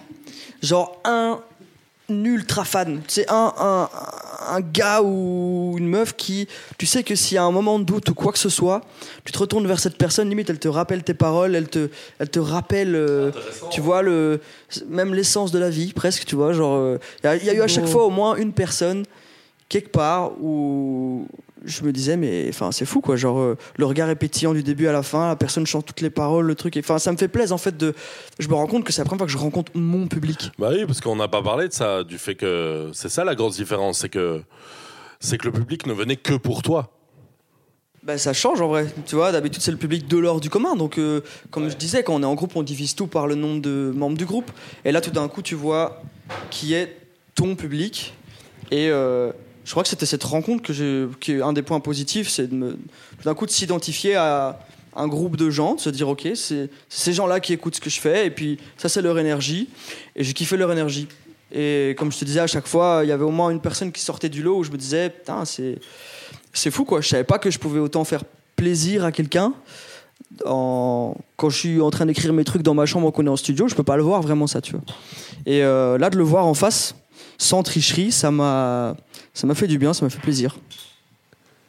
genre 0.62 1.00
un 1.04 1.40
ultra 2.08 2.64
fan. 2.64 3.00
C'est 3.08 3.30
un, 3.30 3.52
un, 3.58 3.88
un 4.50 4.60
gars 4.60 5.02
ou 5.02 5.74
une 5.78 5.86
meuf 5.88 6.14
qui, 6.16 6.48
tu 6.78 6.86
sais 6.86 7.02
que 7.02 7.14
s'il 7.14 7.34
y 7.36 7.38
a 7.38 7.44
un 7.44 7.50
moment 7.50 7.78
de 7.78 7.84
doute 7.84 8.08
ou 8.10 8.14
quoi 8.14 8.32
que 8.32 8.38
ce 8.38 8.48
soit, 8.48 8.80
tu 9.24 9.32
te 9.32 9.38
retournes 9.38 9.66
vers 9.66 9.78
cette 9.80 9.96
personne, 9.96 10.28
limite 10.28 10.50
elle 10.50 10.58
te 10.58 10.68
rappelle 10.68 11.02
tes 11.02 11.14
paroles, 11.14 11.54
elle 11.54 11.68
te, 11.68 11.88
elle 12.18 12.28
te 12.30 12.38
rappelle, 12.38 12.94
euh, 12.94 13.30
tu 13.70 13.80
vois, 13.80 14.02
le, 14.02 14.40
même 14.88 15.14
l'essence 15.14 15.52
de 15.52 15.58
la 15.58 15.70
vie 15.70 15.92
presque, 15.92 16.24
tu 16.24 16.34
vois. 16.36 16.52
Genre, 16.52 16.96
il 17.22 17.26
y, 17.26 17.28
a- 17.28 17.36
y 17.36 17.50
a 17.50 17.54
eu 17.54 17.60
à 17.62 17.68
chaque 17.68 17.86
fois 17.86 18.04
au 18.06 18.10
moins 18.10 18.36
une 18.36 18.52
personne 18.52 19.04
quelque 19.68 19.90
part 19.90 20.32
où 20.40 21.26
je 21.64 21.84
me 21.84 21.92
disais 21.92 22.16
mais 22.16 22.46
enfin 22.48 22.72
c'est 22.72 22.84
fou 22.84 23.00
quoi 23.00 23.16
genre 23.16 23.38
euh, 23.38 23.56
le 23.76 23.86
regard 23.86 24.08
est 24.10 24.16
pétillant 24.16 24.52
du 24.52 24.62
début 24.62 24.86
à 24.88 24.92
la 24.92 25.02
fin 25.02 25.28
la 25.28 25.36
personne 25.36 25.66
chante 25.66 25.86
toutes 25.86 26.00
les 26.00 26.10
paroles 26.10 26.46
le 26.46 26.54
truc 26.54 26.76
enfin 26.78 26.98
ça 26.98 27.12
me 27.12 27.16
fait 27.16 27.28
plaisir 27.28 27.54
en 27.54 27.58
fait 27.58 27.76
de 27.76 27.94
je 28.38 28.48
me 28.48 28.54
rends 28.54 28.66
compte 28.66 28.84
que 28.84 28.92
c'est 28.92 29.00
la 29.00 29.04
première 29.04 29.20
fois 29.20 29.26
que 29.26 29.32
je 29.32 29.38
rencontre 29.38 29.72
mon 29.74 30.06
public 30.06 30.50
Bah 30.58 30.70
oui, 30.72 30.84
parce 30.86 31.00
qu'on 31.00 31.16
n'a 31.16 31.28
pas 31.28 31.42
parlé 31.42 31.68
de 31.68 31.72
ça, 31.72 32.04
du 32.04 32.18
fait 32.18 32.34
que 32.34 32.90
c'est 32.92 33.08
ça 33.08 33.24
la 33.24 33.34
grosse 33.34 33.56
différence, 33.56 33.98
c'est 33.98 34.08
que 34.08 34.42
c'est 35.20 35.38
que 35.38 35.46
le 35.46 35.52
public 35.52 35.86
ne 35.86 35.92
venait 35.92 36.16
que 36.16 36.34
pour 36.34 36.62
toi. 36.62 36.90
Bah, 38.02 38.18
ça 38.18 38.32
change 38.32 38.60
en 38.60 38.66
vrai. 38.66 38.86
Tu 39.06 39.14
vois, 39.14 39.30
d'habitude 39.30 39.62
c'est 39.62 39.70
le 39.70 39.76
public 39.76 40.08
de 40.08 40.18
l'or 40.18 40.40
du 40.40 40.50
commun. 40.50 40.74
Donc, 40.74 40.98
euh, 40.98 41.20
comme 41.52 41.70
je 41.70 41.76
disais, 41.76 42.02
quand 42.02 42.14
on 42.14 42.22
est 42.22 42.26
en 42.26 42.34
groupe, 42.34 42.56
on 42.56 42.64
divise 42.64 42.96
tout 42.96 43.06
par 43.06 43.28
le 43.28 43.36
nombre 43.36 43.62
de 43.62 43.92
membres 43.94 44.16
du 44.16 44.26
groupe. 44.26 44.50
Et 44.84 44.90
là, 44.90 45.00
tout 45.00 45.12
d'un 45.12 45.28
coup, 45.28 45.40
tu 45.40 45.54
vois 45.54 46.02
qui 46.50 46.74
est 46.74 46.96
ton 47.36 47.54
public. 47.54 48.14
Et 48.72 48.88
euh, 48.90 49.30
je 49.64 49.70
crois 49.70 49.82
que 49.82 49.88
c'était 49.88 50.06
cette 50.06 50.24
rencontre 50.24 50.72
qui 51.20 51.32
est 51.32 51.42
un 51.42 51.52
des 51.52 51.62
points 51.62 51.80
positifs, 51.80 52.28
c'est 52.28 52.48
de 52.48 52.76
d'un 53.24 53.34
coup 53.34 53.46
de 53.46 53.50
s'identifier 53.50 54.16
à 54.16 54.58
un 54.94 55.08
groupe 55.08 55.36
de 55.36 55.50
gens, 55.50 55.76
de 55.76 55.80
se 55.80 55.90
dire 55.90 56.08
ok, 56.08 56.28
c'est 56.34 56.70
ces 56.88 57.12
gens-là 57.12 57.40
qui 57.40 57.52
écoutent 57.52 57.76
ce 57.76 57.80
que 57.80 57.90
je 57.90 58.00
fais, 58.00 58.26
et 58.26 58.30
puis 58.30 58.58
ça 58.76 58.88
c'est 58.88 59.02
leur 59.02 59.18
énergie, 59.18 59.68
et 60.16 60.24
j'ai 60.24 60.32
kiffé 60.32 60.56
leur 60.56 60.72
énergie. 60.72 61.08
Et 61.54 61.94
comme 61.98 62.10
je 62.10 62.18
te 62.18 62.24
disais, 62.24 62.40
à 62.40 62.46
chaque 62.46 62.66
fois, 62.66 63.00
il 63.04 63.08
y 63.08 63.12
avait 63.12 63.24
au 63.24 63.30
moins 63.30 63.50
une 63.50 63.60
personne 63.60 63.92
qui 63.92 64.00
sortait 64.00 64.30
du 64.30 64.42
lot 64.42 64.58
où 64.58 64.64
je 64.64 64.70
me 64.70 64.78
disais, 64.78 65.10
putain, 65.10 65.44
c'est 65.44 65.78
c'est 66.52 66.70
fou 66.70 66.84
quoi. 66.84 67.00
Je 67.00 67.08
savais 67.08 67.24
pas 67.24 67.38
que 67.38 67.50
je 67.50 67.58
pouvais 67.58 67.80
autant 67.80 68.04
faire 68.04 68.24
plaisir 68.56 69.04
à 69.04 69.12
quelqu'un. 69.12 69.52
Quand 70.44 71.14
je 71.48 71.56
suis 71.56 71.80
en 71.80 71.90
train 71.90 72.06
d'écrire 72.06 72.32
mes 72.32 72.44
trucs 72.44 72.62
dans 72.62 72.74
ma 72.74 72.86
chambre 72.86 73.10
qu'on 73.10 73.26
est 73.26 73.30
en 73.30 73.36
studio, 73.36 73.68
je 73.68 73.74
peux 73.74 73.82
pas 73.82 73.96
le 73.96 74.02
voir 74.02 74.22
vraiment 74.22 74.46
ça, 74.46 74.60
tu 74.60 74.72
vois. 74.72 74.82
Et 75.46 75.62
euh, 75.62 75.98
là, 75.98 76.10
de 76.10 76.16
le 76.16 76.24
voir 76.24 76.46
en 76.46 76.54
face, 76.54 76.94
sans 77.38 77.62
tricherie, 77.62 78.12
ça 78.12 78.30
m'a, 78.30 78.96
ça 79.34 79.46
m'a 79.46 79.54
fait 79.54 79.66
du 79.66 79.78
bien, 79.78 79.92
ça 79.94 80.04
m'a 80.04 80.10
fait 80.10 80.20
plaisir. 80.20 80.56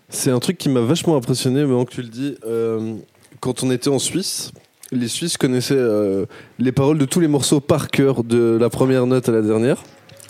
C'est 0.10 0.32
un 0.32 0.40
truc 0.40 0.58
qui 0.58 0.70
m'a 0.70 0.82
vachement 0.82 1.16
impressionné, 1.16 1.62
maintenant 1.62 1.86
que 1.86 1.94
tu 1.94 2.02
le 2.02 2.10
dis. 2.10 2.36
Euh, 2.46 2.96
quand 3.40 3.64
on 3.64 3.72
était 3.72 3.90
en 3.90 4.00
Suisse, 4.00 4.52
les 4.92 5.08
Suisses 5.08 5.38
connaissaient 5.38 5.74
euh, 5.76 6.26
les 6.60 6.72
paroles 6.72 6.98
de 7.00 7.06
tous 7.06 7.20
les 7.20 7.28
morceaux 7.28 7.60
par 7.60 7.90
cœur, 7.90 8.24
de 8.24 8.58
la 8.60 8.70
première 8.70 9.08
note 9.08 9.28
à 9.30 9.32
la 9.32 9.42
dernière. 9.42 9.82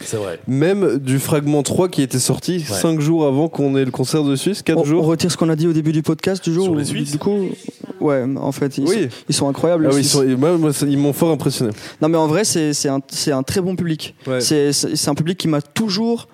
C'est 0.02 0.18
vrai. 0.18 0.40
Même 0.48 0.98
du 0.98 1.20
fragment 1.20 1.62
3 1.64 1.88
qui 1.88 2.02
était 2.02 2.18
sorti 2.20 2.60
5 2.62 3.00
jours 3.00 3.26
avant 3.28 3.48
qu'on 3.48 3.76
ait 3.78 3.86
le 3.86 3.92
concert 3.92 4.24
de 4.24 4.36
Suisse, 4.36 4.62
4 4.64 4.78
On, 4.78 4.82
on 4.82 4.86
jours. 4.86 5.06
retire 5.06 5.32
ce 5.32 5.38
qu'on 5.38 5.50
a 5.50 5.56
dit 5.56 5.68
au 5.68 5.74
début 5.74 5.92
du 5.92 6.02
podcast 6.02 6.44
du 6.44 6.52
jour. 6.54 6.64
Sur 6.66 6.76
les 6.76 6.86
Suisses 6.86 7.12
Du 7.12 7.20
coup, 7.20 7.50
ouais, 8.00 8.24
en 8.38 8.52
fait, 8.52 8.78
ils, 8.80 8.86
Oui. 8.88 9.04
sont, 9.04 9.10
ils 9.30 9.36
sont 9.36 9.50
incroyables. 9.50 9.88
Ah 9.92 9.94
oui, 9.94 10.02
ils, 10.02 10.06
sont- 10.06 10.26
moi, 10.38 10.58
ils 10.88 10.98
m'ont 10.98 11.14
fort 11.14 11.32
impressionné. 11.32 11.72
Non, 12.02 12.10
mais 12.10 12.18
en 12.18 12.28
vrai, 12.28 12.44
c'est 12.44 12.88
un, 12.90 13.02
un 13.28 13.44
très 13.44 13.62
bon 13.62 13.76
public. 13.76 14.16
Ouais. 14.26 14.42
C'est 14.42 15.08
un 15.08 15.16
public 15.16 15.38
qui 15.38 15.48
m'a 15.48 15.62
toujours, 15.62 16.28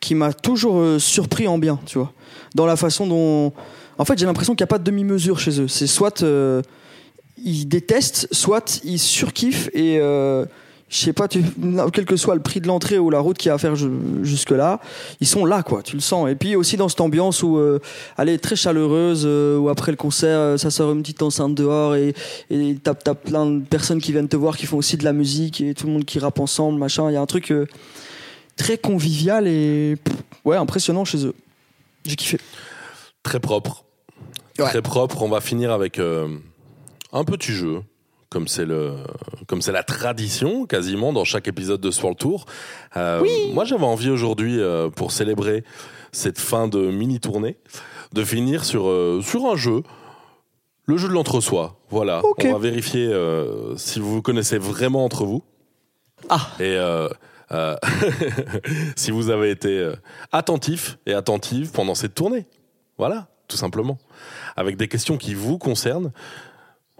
qui 0.00 0.14
m'a 0.14 0.32
toujours 0.32 0.78
euh, 0.78 0.98
surpris 0.98 1.46
en 1.46 1.58
bien, 1.58 1.78
tu 1.86 1.98
vois. 1.98 2.12
Dans 2.54 2.66
la 2.66 2.76
façon 2.76 3.06
dont, 3.06 3.52
en 3.98 4.04
fait, 4.04 4.18
j'ai 4.18 4.26
l'impression 4.26 4.54
qu'il 4.54 4.64
n'y 4.64 4.68
a 4.68 4.72
pas 4.74 4.78
de 4.78 4.84
demi-mesure 4.84 5.38
chez 5.38 5.60
eux. 5.60 5.68
C'est 5.68 5.86
soit 5.86 6.22
euh, 6.22 6.62
ils 7.42 7.66
détestent, 7.66 8.28
soit 8.32 8.80
ils 8.84 8.98
surkiffent 8.98 9.70
et 9.72 9.98
euh, 9.98 10.44
je 10.90 10.96
sais 10.96 11.12
pas, 11.12 11.28
tu, 11.28 11.40
quel 11.92 12.04
que 12.04 12.16
soit 12.16 12.34
le 12.34 12.42
prix 12.42 12.60
de 12.60 12.66
l'entrée 12.66 12.98
ou 12.98 13.10
la 13.10 13.20
route 13.20 13.38
qu'il 13.38 13.48
y 13.48 13.52
a 13.52 13.54
à 13.54 13.58
faire 13.58 13.76
jusque 14.22 14.50
là, 14.50 14.80
ils 15.20 15.26
sont 15.26 15.44
là, 15.44 15.62
quoi. 15.62 15.82
Tu 15.84 15.94
le 15.94 16.00
sens. 16.00 16.28
Et 16.28 16.34
puis 16.34 16.56
aussi 16.56 16.76
dans 16.76 16.88
cette 16.88 17.00
ambiance 17.00 17.44
où, 17.44 17.58
euh, 17.58 17.78
elle 18.18 18.28
est 18.28 18.38
très 18.38 18.56
chaleureuse, 18.56 19.22
euh, 19.24 19.56
où 19.56 19.68
après 19.68 19.92
le 19.92 19.96
concert, 19.96 20.38
euh, 20.38 20.56
ça 20.56 20.70
sort 20.70 20.90
une 20.90 21.02
petite 21.02 21.22
enceinte 21.22 21.54
dehors 21.54 21.94
et 21.94 22.12
t'as 22.82 22.94
t'as 22.94 23.14
plein 23.14 23.46
de 23.46 23.60
personnes 23.60 24.00
qui 24.00 24.10
viennent 24.10 24.28
te 24.28 24.36
voir 24.36 24.56
qui 24.56 24.66
font 24.66 24.78
aussi 24.78 24.96
de 24.96 25.04
la 25.04 25.12
musique 25.12 25.60
et 25.60 25.74
tout 25.74 25.86
le 25.86 25.92
monde 25.92 26.04
qui 26.04 26.18
rappe 26.18 26.40
ensemble, 26.40 26.76
machin. 26.76 27.08
Il 27.08 27.14
y 27.14 27.16
a 27.16 27.20
un 27.20 27.26
truc 27.26 27.52
euh, 27.52 27.66
très 28.60 28.76
convivial 28.76 29.48
et 29.48 29.96
pff, 30.04 30.16
ouais 30.44 30.56
impressionnant 30.56 31.06
chez 31.06 31.24
eux. 31.24 31.34
J'ai 32.04 32.16
kiffé. 32.16 32.38
Très 33.22 33.40
propre. 33.40 33.84
Ouais. 34.58 34.66
Très 34.66 34.82
propre. 34.82 35.22
On 35.22 35.28
va 35.28 35.40
finir 35.40 35.72
avec 35.72 35.98
euh, 35.98 36.28
un 37.12 37.24
petit 37.24 37.52
jeu. 37.52 37.82
Comme 38.28 38.46
c'est 38.46 38.64
le, 38.64 38.98
comme 39.48 39.60
c'est 39.60 39.72
la 39.72 39.82
tradition 39.82 40.64
quasiment 40.64 41.12
dans 41.12 41.24
chaque 41.24 41.48
épisode 41.48 41.80
de 41.80 41.90
Swirl 41.90 42.14
Tour. 42.14 42.44
Euh, 42.96 43.26
Moi, 43.52 43.64
j'avais 43.64 43.84
envie 43.84 44.08
aujourd'hui 44.08 44.60
euh, 44.60 44.88
pour 44.88 45.10
célébrer 45.10 45.64
cette 46.12 46.38
fin 46.38 46.68
de 46.68 46.92
mini 46.92 47.18
tournée 47.18 47.56
de 48.12 48.22
finir 48.22 48.64
sur 48.64 48.84
sur 49.22 49.46
un 49.46 49.56
jeu, 49.56 49.82
le 50.86 50.96
jeu 50.96 51.08
de 51.08 51.12
l'entre-soi. 51.12 51.76
Voilà. 51.88 52.24
Ok. 52.24 52.44
On 52.44 52.52
va 52.52 52.58
vérifier 52.58 53.12
si 53.76 53.98
vous 53.98 54.14
vous 54.14 54.22
connaissez 54.22 54.58
vraiment 54.58 55.04
entre 55.04 55.24
vous. 55.24 55.42
Ah. 56.28 56.50
Et 56.60 56.76
euh, 57.52 57.76
si 58.96 59.10
vous 59.10 59.30
avez 59.30 59.50
été 59.50 59.78
euh, 59.78 59.94
attentif 60.32 60.98
et 61.06 61.14
attentive 61.14 61.70
pendant 61.72 61.94
cette 61.94 62.14
tournée. 62.14 62.46
Voilà, 62.98 63.28
tout 63.48 63.56
simplement. 63.56 63.98
Avec 64.56 64.76
des 64.76 64.88
questions 64.88 65.16
qui 65.16 65.34
vous 65.34 65.58
concernent, 65.58 66.12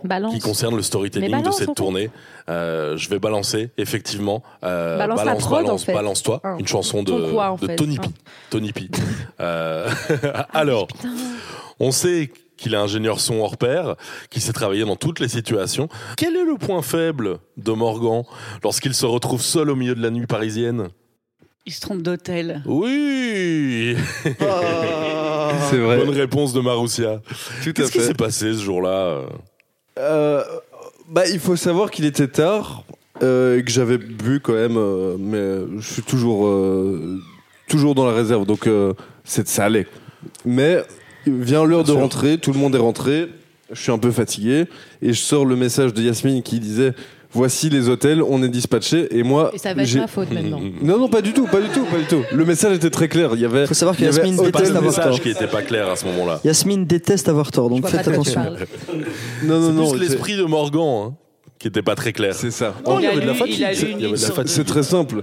Balance. 0.05 0.35
qui 0.35 0.41
concernent 0.41 0.77
le 0.77 0.83
storytelling 0.83 1.31
balance, 1.31 1.59
de 1.59 1.65
cette 1.67 1.75
tournée. 1.75 2.11
Euh, 2.49 2.97
je 2.97 3.09
vais 3.11 3.19
balancer, 3.19 3.71
effectivement. 3.77 4.43
Euh, 4.65 4.99
Balance 4.99 5.19
la 5.19 5.25
balance, 5.25 5.43
prod, 5.43 5.63
balance, 5.65 5.83
en 5.83 5.85
fait. 5.85 5.93
balance-toi. 5.93 6.41
Ah. 6.43 6.57
Une 6.59 6.67
chanson 6.67 7.03
de, 7.03 7.31
quoi, 7.31 7.57
de. 7.61 7.67
Tony 7.77 7.99
P. 7.99 8.09
Ah. 8.09 8.31
Tony 8.51 8.73
P. 8.73 8.89
Euh, 9.41 9.91
alors, 10.53 10.89
on 11.79 11.91
sait 11.91 12.31
qu'il 12.61 12.75
est 12.75 12.77
ingénieur 12.79 13.19
son 13.21 13.41
hors 13.41 13.57
pair, 13.57 13.97
qui 14.31 14.41
sait 14.41 14.53
travailler 14.53 14.85
dans 14.85 14.97
toutes 14.97 15.19
les 15.21 15.29
situations. 15.29 15.89
Quel 16.17 16.37
est 16.37 16.45
le 16.45 16.57
point 16.57 16.83
faible 16.83 17.39
de 17.57 17.73
Morgan 17.73 18.23
lorsqu'il 18.63 18.95
se 18.95 19.07
retrouve 19.07 19.43
seul 19.43 19.71
au 19.71 19.77
milieu 19.77 19.95
de 19.95 20.03
la 20.03 20.11
nuit 20.11 20.27
parisienne? 20.27 20.89
Il 21.67 21.73
se 21.73 21.81
trompe 21.81 22.03
d'hôtel. 22.03 22.63
Oui 22.67 23.97
C'est 25.71 25.79
vrai. 25.79 25.99
Bonne 25.99 26.11
réponse 26.11 26.53
de 26.53 26.61
Maroussia. 26.61 27.21
Tout 27.63 27.71
à 27.71 27.73
Qu'est-ce 27.73 27.93
qui 27.93 27.99
fait. 27.99 28.05
s'est 28.07 28.15
passé 28.15 28.53
ce 28.55 28.61
jour-là? 28.63 29.23
Euh, 29.99 30.43
bah, 31.09 31.27
il 31.29 31.39
faut 31.39 31.57
savoir 31.57 31.91
qu'il 31.91 32.05
était 32.05 32.29
tard 32.29 32.85
euh, 33.23 33.59
et 33.59 33.65
que 33.65 33.71
j'avais 33.71 33.99
bu 33.99 34.41
quand 34.41 34.55
même, 34.55 34.77
euh, 34.77 35.17
mais 35.19 35.79
je 35.81 35.93
suis 35.93 36.03
toujours, 36.03 36.47
euh, 36.47 37.19
toujours 37.69 37.95
dans 37.95 38.07
la 38.07 38.15
réserve, 38.15 38.47
donc 38.47 38.67
euh, 38.67 38.95
c'est- 39.25 39.47
ça 39.49 39.65
allait. 39.65 39.87
Mais 40.45 40.83
vient 41.27 41.65
l'heure 41.65 41.85
de 41.85 41.93
rentrer, 41.93 42.39
tout 42.39 42.53
le 42.53 42.59
monde 42.59 42.75
est 42.75 42.79
rentré, 42.79 43.29
je 43.73 43.81
suis 43.81 43.93
un 43.93 43.99
peu 43.99 44.11
fatigué 44.11 44.67
et 45.03 45.13
je 45.13 45.19
sors 45.21 45.45
le 45.45 45.57
message 45.57 45.95
de 45.95 46.03
Yasmine 46.03 46.43
qui 46.43 46.59
disait 46.61 46.93
voici 47.33 47.71
les 47.71 47.89
hôtels, 47.89 48.23
on 48.23 48.43
est 48.43 48.49
dispatché 48.49 49.07
et 49.17 49.23
moi 49.23 49.53
Et 49.55 49.59
ça 49.59 49.73
va 49.75 49.83
être 49.85 49.95
ma 49.95 50.07
faute 50.09 50.33
maintenant. 50.33 50.61
non 50.83 50.99
non 50.99 51.09
pas 51.09 51.23
du 51.23 51.33
tout, 51.33 51.47
pas 51.47 51.61
du 51.61 51.69
tout, 51.69 51.85
pas 51.85 51.99
du 51.99 52.05
tout. 52.07 52.23
Le 52.33 52.45
message 52.45 52.77
était 52.77 52.91
très 52.91 53.07
clair. 53.09 53.31
Il 53.35 53.41
y 53.41 53.45
avait. 53.45 53.67
Faut 53.67 53.75
savoir 53.75 53.97
que 53.97 54.03
il 54.03 54.07
y 54.07 54.09
avait 54.09 54.19
Yasmine 54.29 54.45
déteste 54.45 54.71
avoir 54.71 54.83
message 54.83 55.05
tort. 55.05 55.21
qui 55.21 55.29
était 55.31 55.47
pas 55.47 55.63
clair 55.63 55.89
à 55.89 55.95
ce 55.97 56.05
moment-là. 56.07 56.41
Yasmine 56.45 56.85
déteste 56.87 57.29
avoir 57.29 57.51
tort, 57.53 57.71
donc 57.71 57.87
faites 57.87 58.09
attention. 58.09 58.41
Non 59.45 59.61
non 59.61 59.67
C'est 59.69 59.73
non. 59.73 59.91
plus 59.93 59.99
c'est- 59.99 60.05
l'esprit 60.11 60.37
de 60.37 60.43
Morgan 60.45 61.11
hein, 61.11 61.15
qui 61.61 61.69
était 61.69 61.83
pas 61.83 61.95
très 61.95 62.13
clair. 62.13 62.35
C'est 62.35 62.51
ça. 62.51 62.75
Oh, 62.85 62.97
il 62.99 63.03
y 63.03 63.05
Il 63.05 63.07
a 63.07 63.11
avait 63.13 63.21
de 63.21 63.27
la 63.27 63.35
fatigue. 63.35 63.67
il 64.01 64.09
Il. 64.11 64.19
C'est 64.49 64.65
très 64.65 64.83
simple. 64.83 65.23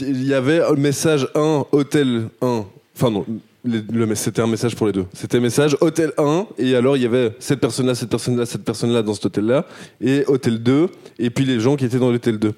Il 0.00 0.26
y 0.26 0.34
avait 0.34 0.58
le 0.58 0.76
message 0.76 1.26
1, 1.34 1.64
hôtel 1.72 2.28
1. 2.42 2.64
Enfin 2.94 3.10
non, 3.10 3.24
le- 3.70 4.14
c'était 4.14 4.42
un 4.42 4.46
message 4.46 4.74
pour 4.76 4.86
les 4.86 4.92
deux. 4.92 5.06
C'était 5.12 5.40
message 5.40 5.76
hôtel 5.80 6.12
1 6.18 6.46
et 6.58 6.74
alors 6.74 6.96
il 6.96 7.02
y 7.02 7.06
avait 7.06 7.32
cette 7.38 7.60
personne-là, 7.60 7.94
cette 7.94 8.10
personne-là, 8.10 8.46
cette 8.46 8.64
personne-là 8.64 9.02
dans 9.02 9.14
cet 9.14 9.26
hôtel-là 9.26 9.66
et 10.00 10.24
hôtel 10.26 10.62
2 10.62 10.88
et 11.18 11.30
puis 11.30 11.44
les 11.44 11.60
gens 11.60 11.76
qui 11.76 11.84
étaient 11.84 11.98
dans 11.98 12.10
l'hôtel 12.10 12.38
2. 12.38 12.54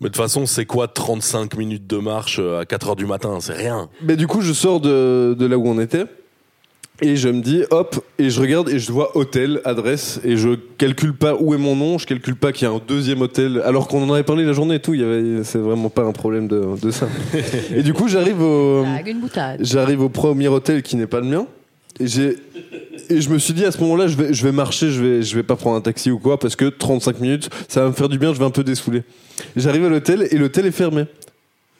Mais 0.00 0.08
de 0.08 0.14
toute 0.14 0.16
façon, 0.22 0.46
c'est 0.46 0.66
quoi 0.66 0.88
35 0.88 1.56
minutes 1.56 1.86
de 1.86 1.98
marche 1.98 2.38
euh, 2.40 2.60
à 2.60 2.64
4 2.66 2.88
heures 2.88 2.96
du 2.96 3.06
matin? 3.06 3.38
C'est 3.40 3.52
rien. 3.52 3.88
Mais 4.02 4.16
du 4.16 4.26
coup, 4.26 4.40
je 4.40 4.52
sors 4.52 4.80
de, 4.80 5.36
de 5.38 5.46
là 5.46 5.56
où 5.56 5.68
on 5.68 5.78
était 5.78 6.06
et 7.02 7.16
je 7.16 7.28
me 7.28 7.42
dis 7.42 7.64
hop 7.70 8.02
et 8.18 8.30
je 8.30 8.40
regarde 8.40 8.68
et 8.68 8.78
je 8.78 8.90
vois 8.92 9.16
hôtel, 9.16 9.60
adresse 9.64 10.20
et 10.24 10.36
je 10.36 10.50
calcule 10.78 11.14
pas 11.14 11.34
où 11.38 11.52
est 11.52 11.58
mon 11.58 11.76
nom, 11.76 11.98
je 11.98 12.06
calcule 12.06 12.36
pas 12.36 12.52
qu'il 12.52 12.66
y 12.66 12.70
a 12.70 12.74
un 12.74 12.80
deuxième 12.86 13.20
hôtel 13.20 13.60
alors 13.64 13.88
qu'on 13.88 14.08
en 14.08 14.12
avait 14.12 14.22
parlé 14.22 14.44
la 14.44 14.52
journée 14.52 14.76
et 14.76 14.80
tout, 14.80 14.94
il 14.94 15.00
y 15.00 15.04
avait 15.04 15.44
c'est 15.44 15.58
vraiment 15.58 15.90
pas 15.90 16.02
un 16.02 16.12
problème 16.12 16.48
de, 16.48 16.62
de 16.80 16.90
ça. 16.90 17.08
et 17.74 17.82
du 17.82 17.92
coup, 17.92 18.08
j'arrive 18.08 18.40
au. 18.40 18.84
J'arrive 19.60 20.00
au 20.00 20.08
premier 20.08 20.48
hôtel 20.48 20.82
qui 20.82 20.96
n'est 20.96 21.06
pas 21.06 21.20
le 21.20 21.26
mien. 21.26 21.46
Et, 22.00 22.06
j'ai, 22.06 22.36
et 23.10 23.20
je 23.20 23.28
me 23.28 23.38
suis 23.38 23.52
dit 23.52 23.64
à 23.64 23.70
ce 23.70 23.80
moment-là, 23.80 24.06
je 24.06 24.16
vais, 24.16 24.32
je 24.32 24.42
vais 24.44 24.52
marcher, 24.52 24.90
je 24.90 25.02
vais, 25.02 25.22
je 25.22 25.34
vais 25.34 25.42
pas 25.42 25.56
prendre 25.56 25.76
un 25.76 25.80
taxi 25.80 26.10
ou 26.10 26.18
quoi, 26.18 26.38
parce 26.38 26.56
que 26.56 26.66
35 26.66 27.20
minutes, 27.20 27.50
ça 27.68 27.82
va 27.82 27.88
me 27.88 27.92
faire 27.92 28.08
du 28.08 28.18
bien, 28.18 28.32
je 28.32 28.38
vais 28.38 28.44
un 28.44 28.50
peu 28.50 28.64
dessouler. 28.64 29.02
J'arrive 29.56 29.84
à 29.84 29.88
l'hôtel 29.88 30.26
et 30.30 30.38
l'hôtel 30.38 30.66
est 30.66 30.72
fermé. 30.72 31.04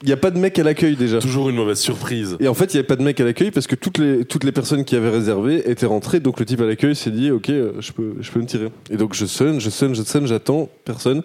Il 0.03 0.07
n'y 0.07 0.13
a 0.13 0.17
pas 0.17 0.33
de 0.33 0.39
mec 0.39 0.59
à 0.59 0.65
l'accueil 0.65 0.97
déjà. 0.97 1.21
Toujours 1.21 1.49
une 1.49 1.57
mauvaise 1.57 1.79
surprise. 1.79 2.37
Et 2.41 2.49
en 2.49 2.55
fait, 2.55 2.75
il 2.75 2.77
n'y 2.77 2.81
avait 2.81 2.87
pas 2.87 2.97
de 2.97 3.03
mec 3.03 3.21
à 3.21 3.25
l'accueil 3.25 3.53
parce 3.53 3.69
que 3.69 3.77
toutes 3.77 3.99
les, 3.99 4.25
toutes 4.25 4.43
les 4.43 4.51
personnes 4.51 4.85
qui 4.85 4.97
avaient 4.97 5.11
réservé 5.11 5.71
étaient 5.71 5.87
rentrées. 5.87 6.19
Donc 6.19 6.41
le 6.41 6.47
type 6.47 6.61
à 6.61 6.65
l'accueil 6.65 6.97
s'est 6.97 7.13
dit, 7.13 7.31
ok, 7.31 7.51
euh, 7.51 7.73
je 7.79 7.93
peux, 7.93 8.15
je 8.21 8.31
peux 8.33 8.41
me 8.41 8.47
tirer. 8.47 8.69
Et 8.91 8.97
donc 8.97 9.15
je 9.15 9.27
sonne, 9.27 9.61
je 9.61 9.71
sonne, 9.71 9.95
je 9.95 10.03
sonne, 10.03 10.27
j'attends, 10.27 10.69
personne. 10.85 11.23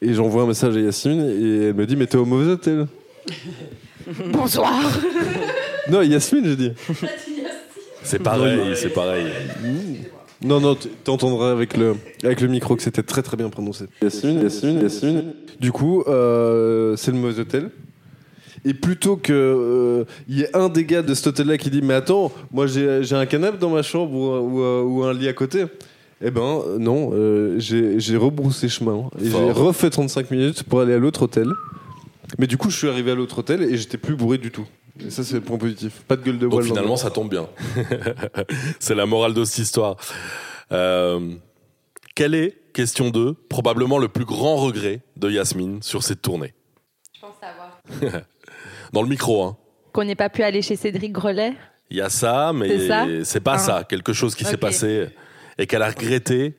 Et 0.00 0.14
j'envoie 0.14 0.44
un 0.44 0.46
message 0.46 0.76
à 0.76 0.80
Yasmine 0.80 1.20
et 1.20 1.68
elle 1.68 1.74
me 1.74 1.84
dit, 1.84 1.96
mais 1.96 2.06
t'es 2.06 2.16
au 2.16 2.24
mauvais 2.24 2.52
hôtel. 2.52 2.86
Bonsoir. 4.32 4.72
Non, 5.90 6.02
Yasmine, 6.02 6.44
j'ai 6.44 6.56
dit. 6.56 6.72
C'est 8.04 8.20
pareil, 8.20 8.60
c'est 8.76 8.92
pareil. 8.92 9.26
Non, 10.44 10.60
non, 10.60 10.74
tu 10.74 10.88
t'entendras 11.04 11.52
avec 11.52 11.76
le, 11.76 11.94
avec 12.24 12.40
le 12.40 12.48
micro 12.48 12.74
que 12.74 12.82
c'était 12.82 13.02
très 13.02 13.22
très 13.22 13.36
bien 13.36 13.48
prononcé. 13.48 13.84
Yasmine, 14.02 14.42
Yasmine, 14.42 14.80
Yasmine. 14.80 15.34
Du 15.60 15.70
coup, 15.70 16.02
euh, 16.08 16.96
c'est 16.96 17.12
le 17.12 17.18
mauvais 17.18 17.40
hôtel. 17.40 17.70
Et 18.64 18.74
plutôt 18.74 19.16
que 19.16 19.32
euh, 19.32 20.04
il 20.28 20.38
y 20.38 20.42
ait 20.42 20.56
un 20.56 20.68
des 20.68 20.84
gars 20.84 21.02
de 21.02 21.14
cet 21.14 21.26
hôtel-là 21.28 21.58
qui 21.58 21.70
dit 21.70 21.82
Mais 21.82 21.94
attends, 21.94 22.32
moi 22.52 22.66
j'ai 22.66 23.02
j'ai 23.02 23.16
un 23.16 23.26
canapé 23.26 23.58
dans 23.58 23.70
ma 23.70 23.82
chambre 23.82 24.12
ou, 24.12 24.60
ou, 24.60 25.00
ou 25.00 25.04
un 25.04 25.12
lit 25.12 25.28
à 25.28 25.32
côté. 25.32 25.64
Eh 26.24 26.30
ben 26.30 26.62
non, 26.78 27.10
euh, 27.12 27.58
j'ai 27.58 27.98
j'ai 27.98 28.16
rebroussé 28.16 28.68
chemin 28.68 29.08
et 29.20 29.28
j'ai 29.28 29.50
refait 29.50 29.90
35 29.90 30.30
minutes 30.30 30.62
pour 30.62 30.80
aller 30.80 30.94
à 30.94 30.98
l'autre 30.98 31.22
hôtel. 31.22 31.48
Mais 32.38 32.46
du 32.46 32.56
coup, 32.56 32.70
je 32.70 32.76
suis 32.76 32.88
arrivé 32.88 33.10
à 33.10 33.14
l'autre 33.14 33.40
hôtel 33.40 33.62
et 33.62 33.76
j'étais 33.76 33.98
plus 33.98 34.14
bourré 34.14 34.38
du 34.38 34.50
tout. 34.50 34.66
Et 35.04 35.10
ça, 35.10 35.24
c'est 35.24 35.34
le 35.34 35.40
point 35.40 35.58
positif. 35.58 36.04
Pas 36.06 36.16
de 36.16 36.22
gueule 36.22 36.38
de 36.38 36.46
bois. 36.46 36.60
Donc 36.60 36.68
finalement, 36.68 36.96
ça 36.96 37.10
tombe 37.10 37.28
bien. 37.28 37.48
c'est 38.78 38.94
la 38.94 39.06
morale 39.06 39.34
de 39.34 39.44
cette 39.44 39.58
histoire. 39.58 39.96
Euh, 40.70 41.34
quel 42.14 42.34
est, 42.34 42.56
question 42.72 43.10
2, 43.10 43.34
probablement 43.48 43.98
le 43.98 44.08
plus 44.08 44.24
grand 44.24 44.56
regret 44.56 45.00
de 45.16 45.30
Yasmine 45.30 45.82
sur 45.82 46.02
cette 46.02 46.22
tournée? 46.22 46.54
Je 47.14 47.20
pense 47.20 47.34
savoir. 47.40 48.22
Dans 48.92 49.02
le 49.02 49.08
micro, 49.08 49.42
hein. 49.42 49.56
Qu'on 49.92 50.04
n'ait 50.04 50.14
pas 50.14 50.28
pu 50.28 50.42
aller 50.42 50.62
chez 50.62 50.76
Cédric 50.76 51.12
Grelet. 51.12 51.52
Il 51.90 51.98
y 51.98 52.00
a 52.00 52.08
ça, 52.08 52.52
mais 52.54 53.24
C'est 53.24 53.40
pas 53.40 53.54
Ah. 53.54 53.58
ça. 53.58 53.84
Quelque 53.88 54.12
chose 54.12 54.34
qui 54.34 54.44
s'est 54.44 54.56
passé 54.56 55.08
et 55.58 55.66
qu'elle 55.66 55.82
a 55.82 55.88
regretté. 55.90 56.56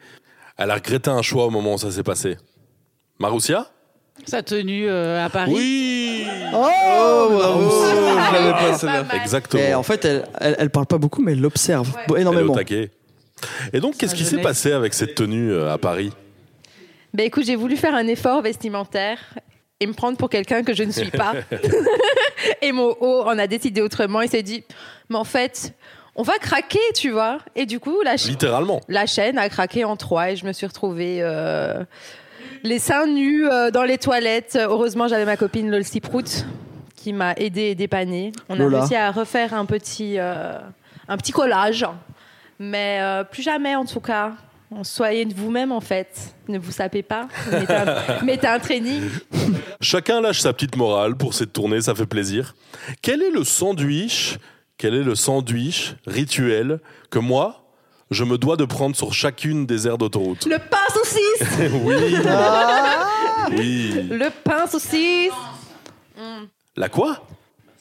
Elle 0.57 0.69
a 0.69 0.75
regretté 0.75 1.09
un 1.09 1.21
choix 1.23 1.45
au 1.47 1.49
moment 1.49 1.73
où 1.73 1.77
ça 1.79 1.89
s'est 1.91 2.03
passé. 2.03 2.37
Maroussia? 3.19 3.67
Sa 4.27 4.43
tenue 4.43 4.87
euh, 4.87 5.25
à 5.25 5.29
Paris. 5.29 5.51
Oui 5.55 6.25
Oh, 6.53 7.27
bravo 7.31 7.69
Je 7.71 8.33
l'avais 8.33 8.51
pas, 8.51 8.77
celle-là. 8.77 9.05
Exactement. 9.15 9.63
Et 9.63 9.73
en 9.73 9.81
fait, 9.81 10.05
elle, 10.05 10.23
elle, 10.39 10.55
elle 10.59 10.69
parle 10.69 10.85
pas 10.85 10.99
beaucoup, 10.99 11.23
mais 11.23 11.31
elle 11.31 11.41
l'observe 11.41 11.87
Ouais. 11.95 12.01
Bon, 12.07 12.15
Elle 12.15 12.21
est 12.21 12.25
au 12.25 12.31
énormément. 12.31 12.53
taquet. 12.53 12.91
Et 13.73 13.79
donc, 13.79 13.97
qu'est-ce 13.97 14.13
qui 14.13 14.23
s'est 14.23 14.37
passé 14.41 14.71
avec 14.71 14.93
cette 14.93 15.15
tenue 15.15 15.51
euh, 15.51 15.73
à 15.73 15.79
Paris? 15.79 16.11
Ben 17.15 17.25
écoute, 17.25 17.45
j'ai 17.45 17.55
voulu 17.55 17.75
faire 17.75 17.95
un 17.95 18.05
effort 18.07 18.43
vestimentaire 18.43 19.17
et 19.83 19.87
me 19.87 19.93
prendre 19.93 20.17
pour 20.17 20.29
quelqu'un 20.29 20.63
que 20.63 20.73
je 20.73 20.83
ne 20.83 20.91
suis 20.91 21.11
pas. 21.11 21.33
et 22.61 22.71
mon 22.71 22.95
haut 22.99 23.23
en 23.23 23.37
a 23.37 23.47
décidé 23.47 23.81
autrement. 23.81 24.21
Il 24.21 24.29
s'est 24.29 24.43
dit, 24.43 24.63
mais 25.09 25.17
en 25.17 25.23
fait, 25.23 25.73
on 26.15 26.23
va 26.23 26.37
craquer, 26.39 26.79
tu 26.95 27.11
vois. 27.11 27.39
Et 27.55 27.65
du 27.65 27.79
coup, 27.79 28.01
la, 28.03 28.15
Littéralement. 28.15 28.81
la 28.87 29.05
chaîne 29.05 29.37
a 29.37 29.49
craqué 29.49 29.83
en 29.83 29.95
trois 29.97 30.31
et 30.31 30.35
je 30.35 30.45
me 30.45 30.53
suis 30.53 30.65
retrouvée 30.65 31.17
euh, 31.19 31.83
les 32.63 32.79
seins 32.79 33.07
nus 33.07 33.45
euh, 33.47 33.71
dans 33.71 33.83
les 33.83 33.97
toilettes. 33.97 34.57
Heureusement, 34.59 35.07
j'avais 35.07 35.25
ma 35.25 35.37
copine 35.37 35.69
Lol 35.69 35.83
Prout 36.01 36.45
qui 36.95 37.11
m'a 37.11 37.33
aidé 37.33 37.63
et 37.63 37.75
dépanné. 37.75 38.31
On 38.47 38.59
a 38.59 38.67
réussi 38.67 38.95
à 38.95 39.11
refaire 39.11 39.53
un 39.53 39.65
petit, 39.65 40.15
euh, 40.17 40.57
un 41.09 41.17
petit 41.17 41.33
collage. 41.33 41.85
Mais 42.59 42.99
euh, 43.01 43.25
plus 43.25 43.43
jamais, 43.43 43.75
en 43.75 43.83
tout 43.85 43.99
cas. 43.99 44.31
Soyez 44.83 45.25
de 45.25 45.33
vous-même, 45.33 45.71
en 45.71 45.81
fait. 45.81 46.35
Ne 46.47 46.57
vous 46.57 46.71
sapez 46.71 47.03
pas. 47.03 47.27
Mettez 47.51 47.73
un, 47.73 48.23
mettez 48.23 48.47
un 48.47 48.59
training. 48.59 49.01
Chacun 49.81 50.21
lâche 50.21 50.39
sa 50.39 50.53
petite 50.53 50.75
morale 50.75 51.15
pour 51.15 51.33
cette 51.33 51.53
tournée, 51.53 51.81
ça 51.81 51.93
fait 51.93 52.05
plaisir. 52.05 52.55
Quel 53.01 53.21
est 53.21 53.29
le 53.29 53.43
sandwich 53.43 54.37
Quel 54.77 54.95
est 54.95 55.03
le 55.03 55.15
sandwich 55.15 55.95
rituel 56.07 56.79
que 57.09 57.19
moi 57.19 57.59
je 58.11 58.23
me 58.23 58.37
dois 58.37 58.57
de 58.57 58.65
prendre 58.65 58.95
sur 58.95 59.13
chacune 59.13 59.65
des 59.65 59.87
aires 59.87 59.97
d'autoroute? 59.97 60.45
Le 60.45 60.57
pain 60.57 60.77
saucisse 60.93 61.47
Oui. 61.83 62.15
Oui. 63.57 63.93
Le 64.09 64.29
pain 64.43 64.67
saucisse 64.67 65.31
La 66.75 66.89
quoi? 66.89 67.25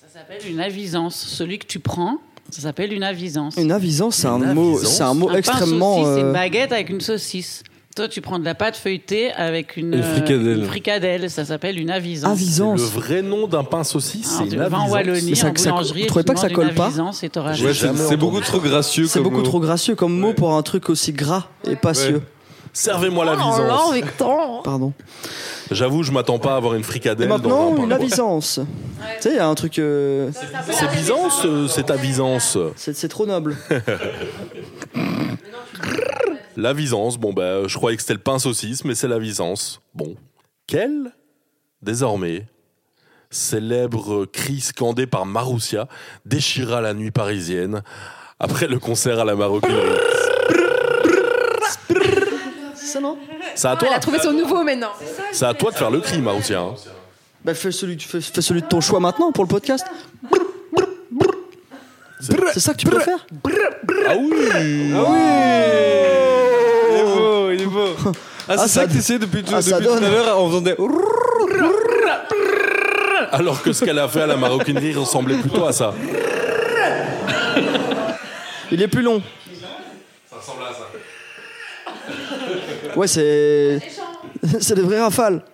Ça 0.01 0.19
s'appelle 0.19 0.41
une 0.49 0.61
avisance. 0.61 1.17
Celui 1.17 1.59
que 1.59 1.67
tu 1.67 1.81
prends, 1.81 2.19
ça 2.53 2.63
s'appelle 2.63 2.93
une 2.93 3.03
avisance. 3.03 3.57
Une 3.57 3.73
avisance, 3.73 4.17
c'est 4.17 4.27
un 4.29 4.39
mot, 4.39 4.75
avisance. 4.77 4.93
c'est 4.97 5.03
un 5.03 5.15
mot 5.15 5.29
Un 5.31 5.35
extrêmement. 5.37 5.97
saucisse, 5.97 6.15
c'est 6.15 6.21
euh, 6.23 6.27
une 6.27 6.33
baguette 6.33 6.73
avec 6.73 6.91
une 6.91 7.01
saucisse. 7.01 7.63
Toi, 7.95 8.09
tu 8.09 8.23
prends 8.23 8.39
de 8.39 8.45
la 8.47 8.55
pâte 8.55 8.77
feuilletée 8.77 9.33
avec 9.33 9.77
une, 9.77 9.93
Une 9.93 10.01
euh, 10.01 10.13
fricadelle. 10.15 10.59
une 10.61 10.65
fricadelle. 10.65 11.31
Ça 11.31 11.45
s'appelle 11.45 11.79
une 11.79 11.91
avisance. 11.91 12.29
Le 12.29 12.33
avisance. 12.33 12.81
vrai 12.81 13.21
nom 13.21 13.47
d'un 13.47 13.65
pain 13.65 13.85
saucisse, 13.85 14.33
Alors, 14.37 14.47
c'est 14.49 14.55
une 14.55 14.61
vas 14.63 14.65
en 14.65 14.81
avisance. 14.81 14.91
Wallonie, 14.93 15.37
ça- 15.37 15.49
en 15.49 15.55
ça- 15.57 15.71
boulangerie, 15.73 16.03
et 16.05 16.07
pas 16.23 16.33
que 16.35 16.41
ça 16.41 16.49
colle 16.49 16.73
pas 16.73 16.87
avisance 16.87 17.23
Ouais, 17.23 17.75
c'est 18.09 18.17
beaucoup 18.17 18.41
trop 18.41 18.61
gracieux. 18.61 19.07
C'est 19.07 19.19
comme 19.19 19.25
beaucoup 19.25 19.37
mot. 19.39 19.43
trop 19.43 19.61
gracieux 19.61 19.95
comme 19.95 20.19
mot 20.19 20.33
pour 20.33 20.55
un 20.55 20.63
truc 20.63 20.89
aussi 20.89 21.13
gras 21.13 21.49
et 21.69 21.77
passieux. 21.77 22.23
Servez-moi 22.73 23.27
la 23.27 23.33
Oh 23.35 23.37
là, 23.37 23.45
visance. 23.75 23.95
Victor 23.95 24.63
Pardon. 24.63 24.95
J'avoue, 25.75 26.03
je 26.03 26.13
m'attends 26.13 26.39
pas 26.39 26.55
à 26.55 26.57
avoir 26.57 26.75
une 26.75 26.81
Et 26.81 26.85
fricadelle 26.85 27.29
dans 27.29 27.37
maintenant, 27.37 27.73
un 27.73 27.77
pain. 27.77 27.83
une 27.85 27.93
avisance. 27.93 28.61
Tu 29.17 29.23
sais, 29.23 29.31
il 29.31 29.37
y 29.37 29.39
a 29.39 29.47
un 29.47 29.55
truc. 29.55 29.79
euh, 29.79 30.31
C'est 30.71 30.91
Byzance, 30.95 31.43
euh, 31.45 31.67
c'est 31.69 31.91
avisance. 31.91 32.57
c'est 32.77 32.95
c'est 32.97 33.09
trop 33.09 33.27
noble. 33.27 33.57
La 36.57 36.75
Visance, 36.75 37.17
bon 37.17 37.33
bah 37.33 37.67
je 37.67 37.77
croyais 37.77 37.97
que 37.97 38.03
c'était 38.03 38.13
le 38.13 38.21
pain 38.21 38.39
saucisse, 38.39 38.85
mais 38.85 38.95
c'est 38.95 39.09
la 39.09 39.19
Visance. 39.19 39.81
Bon. 39.95 40.17
Quel, 40.67 41.13
désormais, 41.81 42.47
célèbre 43.31 44.27
cri 44.27 44.61
scandé 44.61 45.07
par 45.07 45.25
Maroussia 45.25 45.89
déchira 46.27 46.83
la 46.83 46.93
nuit 46.93 47.11
parisienne 47.11 47.83
après 48.39 48.67
le 48.69 48.79
concert 48.79 49.19
à 49.19 49.25
la 49.25 49.35
maroquinerie 49.35 49.99
C'est 52.75 52.87
ça, 52.87 53.01
non? 53.01 53.17
C'est 53.55 53.69
à 53.69 53.73
Elle 53.73 53.79
toi, 53.79 53.95
a 53.95 53.99
trouvé 53.99 54.19
son 54.19 54.33
nouveau 54.33 54.63
maintenant. 54.63 54.93
c'est 55.33 55.45
à 55.47 55.55
toi 55.55 55.71
de 55.71 55.77
faire 55.77 55.91
le 55.91 56.01
cri, 56.01 56.21
Maroussia. 56.21 56.61
hein. 56.61 56.75
Bah, 57.45 57.55
fais 57.55 57.73
celui, 57.73 57.99
fais, 57.99 58.21
fais 58.21 58.41
celui 58.41 58.63
de 58.63 58.67
ton 58.67 58.81
choix 58.81 59.01
maintenant 59.01 59.33
pour 59.33 59.45
le 59.45 59.49
podcast. 59.49 59.85
C'est 62.53 62.61
ça 62.61 62.73
que 62.73 62.79
tu 62.79 62.87
peux 62.87 63.01
faire 63.01 63.27
Ah 64.09 64.15
oui 64.17 64.31
Il 66.91 66.97
est 66.97 67.05
beau, 67.05 67.51
il 67.51 67.63
est 67.63 67.67
beau. 67.67 67.89
Ah, 68.49 68.55
c'est 68.57 68.63
Ah, 68.65 68.67
ça 68.67 68.69
ça 68.69 68.87
que 68.87 68.93
t'essayais 68.93 69.19
depuis, 69.21 69.45
tout, 69.45 69.53
ah, 69.55 69.59
depuis 69.63 69.71
tout 69.71 69.77
à 69.77 70.01
donne. 70.01 70.11
l'heure 70.11 70.37
en 70.37 70.49
faisant 70.49 70.61
des. 70.61 70.75
Alors 73.31 73.63
que 73.63 73.73
ce 73.73 73.85
qu'elle 73.85 74.01
a 74.01 74.09
fait 74.09 74.23
à 74.23 74.27
la 74.27 74.37
maroquinerie 74.45 74.95
ressemblait 74.95 75.37
plutôt 75.37 75.65
à 75.65 75.73
ça. 75.73 75.95
Il 78.73 78.83
est 78.83 78.89
plus 78.89 79.03
long. 79.03 79.23
Ça 80.29 80.37
ressemble 80.37 80.63
à 80.65 80.73
ça. 80.73 80.89
Ouais, 82.97 83.07
c'est. 83.07 83.81
C'est 84.61 84.75
des 84.75 84.83
vraies 84.83 85.01
rafales. 85.01 85.45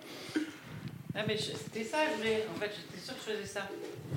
Ah, 1.15 1.19
mais 1.27 1.37
c'était 1.37 1.83
ça, 1.83 1.97
je 2.11 2.17
voulais- 2.17 2.45
En 2.55 2.59
fait, 2.59 2.71
j'étais 2.75 3.05
sûre 3.05 3.13
que 3.15 3.19
je 3.31 3.35
faisais 3.37 3.45
ça. 3.47 3.61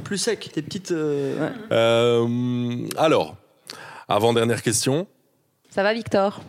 Plus 0.04 0.16
sec, 0.18 0.50
des 0.54 0.62
petites. 0.62 0.92
euh, 0.92 1.48
ouais. 1.48 1.52
Euh, 1.72 2.88
alors, 2.96 3.37
avant-dernière 4.08 4.62
question. 4.62 5.06
Ça 5.70 5.82
va, 5.82 5.92
Victor? 5.92 6.40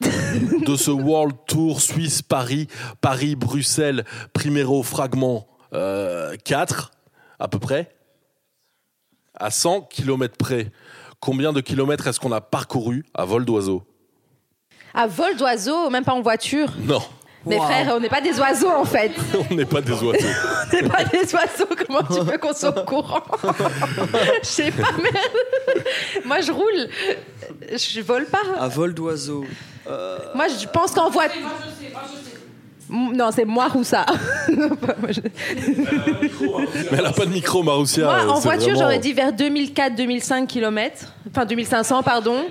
De 0.00 0.76
ce 0.76 0.90
World 0.90 1.34
Tour 1.46 1.80
Suisse-Paris, 1.80 2.68
Paris-Bruxelles, 3.00 4.04
Primero 4.32 4.82
Fragment 4.82 5.46
euh, 5.74 6.36
4, 6.44 6.92
à 7.38 7.48
peu 7.48 7.58
près, 7.58 7.90
à 9.34 9.50
100 9.50 9.82
km 9.82 10.36
près. 10.36 10.70
Combien 11.20 11.52
de 11.52 11.60
kilomètres 11.60 12.06
est-ce 12.06 12.20
qu'on 12.20 12.32
a 12.32 12.40
parcouru 12.40 13.04
à 13.14 13.24
vol 13.24 13.44
d'oiseau? 13.44 13.82
À 14.94 15.06
vol 15.06 15.36
d'oiseau, 15.36 15.88
même 15.90 16.04
pas 16.04 16.12
en 16.12 16.20
voiture. 16.22 16.68
Non, 16.82 17.00
Mais 17.46 17.56
frère, 17.58 17.94
on 17.96 18.00
n'est 18.00 18.08
pas 18.08 18.20
des 18.20 18.38
oiseaux 18.40 18.70
en 18.70 18.84
fait. 18.84 19.12
on 19.50 19.54
n'est 19.54 19.64
pas 19.64 19.80
des 19.80 19.92
oiseaux. 20.02 20.12
On 20.12 20.76
n'est 20.76 20.88
pas 20.88 21.04
des 21.04 21.34
oiseaux. 21.34 21.68
Comment 21.86 22.02
tu 22.02 22.20
veux 22.28 22.38
qu'on 22.38 22.52
soit 22.52 22.76
au 22.76 22.84
courant 22.84 23.22
Je 24.42 24.46
sais 24.48 24.70
pas, 24.72 24.90
merde. 25.00 25.84
Moi, 26.24 26.40
je 26.40 26.52
roule. 26.52 26.88
Je 27.72 28.00
vole 28.00 28.26
pas. 28.26 28.42
À 28.58 28.68
vol 28.68 28.92
d'oiseau. 28.94 29.44
Moi, 30.34 30.46
je 30.48 30.66
pense 30.66 30.92
qu'en 30.92 31.08
voiture. 31.10 31.40
Non, 32.92 33.30
c'est 33.32 33.44
moi 33.44 33.68
ou 33.76 33.84
ça. 33.84 34.04
Moi, 34.48 35.10
je- 35.12 35.20
Mais 36.90 36.98
elle 36.98 37.04
n'a 37.04 37.12
pas 37.12 37.24
de 37.24 37.30
micro, 37.30 37.62
Maroussia. 37.62 38.04
Moi, 38.04 38.34
en 38.34 38.40
voiture, 38.40 38.64
vraiment- 38.70 38.80
j'aurais 38.80 38.98
dit 38.98 39.12
vers 39.12 39.30
2004-2005 39.32 40.48
km. 40.48 41.14
Enfin, 41.30 41.44
2500, 41.46 42.02
pardon. 42.02 42.44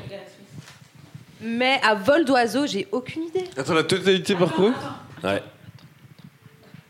Mais 1.41 1.80
à 1.84 1.95
vol 1.95 2.25
d'oiseau, 2.25 2.67
j'ai 2.67 2.88
aucune 2.91 3.23
idée. 3.23 3.45
Attends, 3.58 3.73
la 3.73 3.84
totalité 3.84 4.36
parcourue 4.36 4.73
Ouais. 5.23 5.41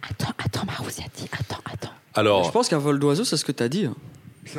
Attends, 0.09 0.33
attends, 0.43 0.65
Maroussi 0.65 1.01
a 1.01 1.07
dit. 1.15 1.27
Attends, 1.31 1.61
attends. 1.71 1.89
Je 2.15 2.19
Alors, 2.19 2.51
pense 2.51 2.67
qu'un 2.67 2.77
vol 2.79 2.99
d'oiseau, 2.99 3.23
c'est 3.23 3.37
ce 3.37 3.45
que 3.45 3.51
t'as 3.51 3.67
dit. 3.67 3.85
hein. 3.85 3.95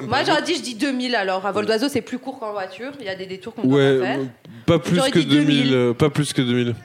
Moi, 0.03 0.23
j'aurais 0.25 0.43
dit, 0.43 0.55
je 0.55 0.63
dis 0.63 0.75
2000 0.77 1.17
alors. 1.17 1.45
À 1.45 1.51
vol 1.53 1.67
d'oiseau, 1.67 1.89
c'est 1.89 2.03
plus 2.03 2.19
court 2.21 2.39
qu'en 2.39 2.53
voiture. 2.53 2.93
Il 3.01 3.07
y 3.07 3.09
a 3.09 3.17
des 3.17 3.27
détours 3.27 3.55
qu'on 3.55 3.67
doit 3.67 3.77
Ouais, 3.79 3.99
pas 3.99 4.05
faire. 4.05 4.19
euh, 4.21 4.25
pas 4.67 4.79
plus 4.79 4.97
J'aurais 4.97 5.11
que 5.11 5.19
dit 5.19 5.27
2000. 5.27 5.47
2000. 5.63 5.75
euh, 5.75 5.93
Pas 5.95 6.11
plus 6.11 6.33
que 6.33 6.43
2000. 6.43 6.77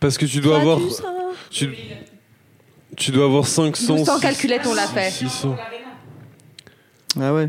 Parce 0.00 0.18
que 0.18 0.26
tu 0.26 0.40
dois 0.40 0.56
avoir. 0.56 0.78
tu 0.78 0.90
sais. 0.90 1.02
Tu, 1.50 1.70
tu 2.96 3.10
dois 3.12 3.26
avoir 3.26 3.46
500. 3.46 3.96
Nous, 3.98 4.04
sans 4.04 4.18
calculette, 4.18 4.62
on 4.66 4.74
l'a 4.74 4.88
fait. 4.88 5.10
600. 5.10 5.56
Ah 7.20 7.32
ouais. 7.34 7.48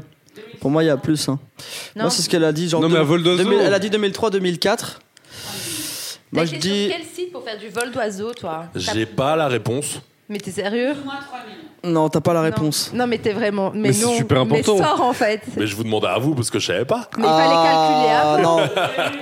Pour 0.60 0.70
moi, 0.72 0.84
il 0.84 0.88
y 0.88 0.90
a 0.90 0.98
plus. 0.98 1.28
hein. 1.30 1.40
Non. 1.96 2.04
Moi, 2.04 2.10
c'est 2.12 2.22
ce 2.22 2.30
qu'elle 2.30 2.44
a 2.44 2.52
dit. 2.52 2.70
Genre 2.70 2.82
Non, 2.82 2.90
mais 2.90 2.98
à 3.00 3.04
vol 3.04 3.24
d'oiseau. 3.24 3.44
2000 3.44 3.60
Elle 3.62 3.74
a 3.74 3.80
dit 3.80 3.90
2003-2004. 3.90 5.00
Moi, 6.34 6.46
je 6.46 6.56
dis. 6.56 6.88
sur 6.88 6.98
quel 6.98 7.06
site 7.06 7.32
pour 7.34 7.44
faire 7.44 7.58
du 7.58 7.68
vol 7.70 7.92
d'oiseau, 7.92 8.34
toi 8.34 8.66
j'ai 8.76 9.06
pas 9.06 9.36
la 9.36 9.48
réponse. 9.48 10.00
Mais 10.30 10.38
t'es 10.38 10.52
sérieux? 10.52 10.94
Non, 11.84 12.08
t'as 12.08 12.22
pas 12.22 12.34
la 12.34 12.42
réponse. 12.42 12.92
Non, 12.94 13.00
non 13.00 13.08
mais 13.08 13.18
t'es 13.18 13.34
vraiment. 13.34 13.72
Mais, 13.74 13.90
Mais 13.90 13.94
c'est 13.94 14.06
non. 14.06 14.14
super 14.16 14.40
important. 14.42 14.76
Mais 14.78 14.84
sors 14.84 15.02
en 15.02 15.12
fait. 15.12 15.42
Mais 15.58 15.68
je 15.68 15.76
vous 15.76 15.84
demandais 15.84 16.08
à 16.08 16.20
vous 16.20 16.34
parce 16.36 16.50
que 16.50 16.58
je 16.60 16.68
savais 16.68 16.86
pas. 16.86 17.10
Mais 17.18 17.24
il 17.26 17.30
fallait 17.30 17.50
calculer 17.50 18.10
Ah, 18.14 18.34
avant. 18.36 18.60
non, 18.62 18.68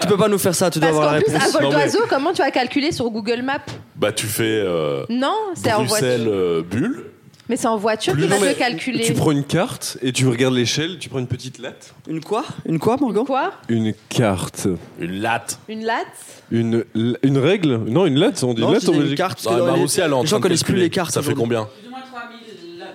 tu 0.02 0.08
peux 0.08 0.18
pas 0.18 0.28
nous 0.28 0.38
faire 0.38 0.54
ça, 0.54 0.70
tu 0.70 0.78
dois 0.78 0.90
Parce 0.90 1.00
avoir 1.00 1.14
la 1.16 1.20
qu'en 1.22 1.26
plus, 1.26 1.34
réponse. 1.34 1.50
à 1.50 1.52
vol 1.52 1.64
Non, 1.64 1.70
mais- 1.70 1.76
d'oiseau, 1.86 2.00
comment 2.08 2.32
tu 2.32 2.42
vas 2.44 2.52
calculer 2.52 2.92
sur 2.92 3.10
Google 3.10 3.42
Maps? 3.42 3.58
Bah 3.96 4.12
tu 4.12 4.28
fais 4.28 4.44
euh, 4.64 5.04
Non, 5.10 5.34
c'est 5.56 5.74
en 5.74 5.84
Bruxelles 5.84 6.22
voiture. 6.26 6.32
euh, 6.34 6.62
bulle. 6.62 7.06
Mais 7.50 7.58
c'est 7.58 7.68
en 7.68 7.78
voiture 7.78 8.16
qu'il 8.16 8.28
va 8.28 8.38
te 8.38 8.58
calculer. 8.58 9.04
Tu 9.04 9.14
prends 9.16 9.32
une 9.32 9.44
carte 9.44 9.98
et 10.04 10.12
tu 10.14 10.28
regardes 10.28 10.54
l'échelle, 10.54 11.00
tu 11.00 11.10
prends 11.10 11.18
une 11.20 11.28
petite 11.28 11.58
latte. 11.58 11.94
Une 12.08 12.24
quoi? 12.24 12.46
Une 12.66 12.78
quoi, 12.80 12.96
Morgan? 12.98 13.26
Quoi? 13.26 13.54
Une 13.68 13.94
carte. 14.08 14.68
Une 15.00 15.20
latte. 15.20 15.60
Une 15.68 15.84
latte? 15.84 16.06
Une, 16.52 16.86
une 17.24 17.38
règle? 17.40 17.78
Non, 17.88 18.06
une 18.06 18.20
latte, 18.20 18.44
on 18.44 18.54
dit 18.54 18.62
Non, 18.62 18.72
latte 18.72 18.84
en 18.84 18.92
disais 18.92 18.94
une 18.94 19.00
Belgique. 19.02 19.18
carte. 19.18 19.44
parce 19.44 19.56
les- 19.78 19.84
aussi, 19.84 20.00
elle 20.00 20.12
est 20.12 20.14
en 20.14 20.22
les 20.22 20.28
train 20.28 20.30
gens 20.30 20.38
de 20.38 20.44
connaissent 20.44 20.64
plus 20.64 20.74
calculer. 20.74 20.84
les 20.86 20.90
cartes. 20.92 21.12
Ça 21.12 21.22
fait 21.24 21.34
aujourd'hui. 21.34 21.44
combien? 21.44 21.66
Plus 21.66 21.88
ou 21.88 21.92
moins 21.92 22.02
3000. 22.02 22.40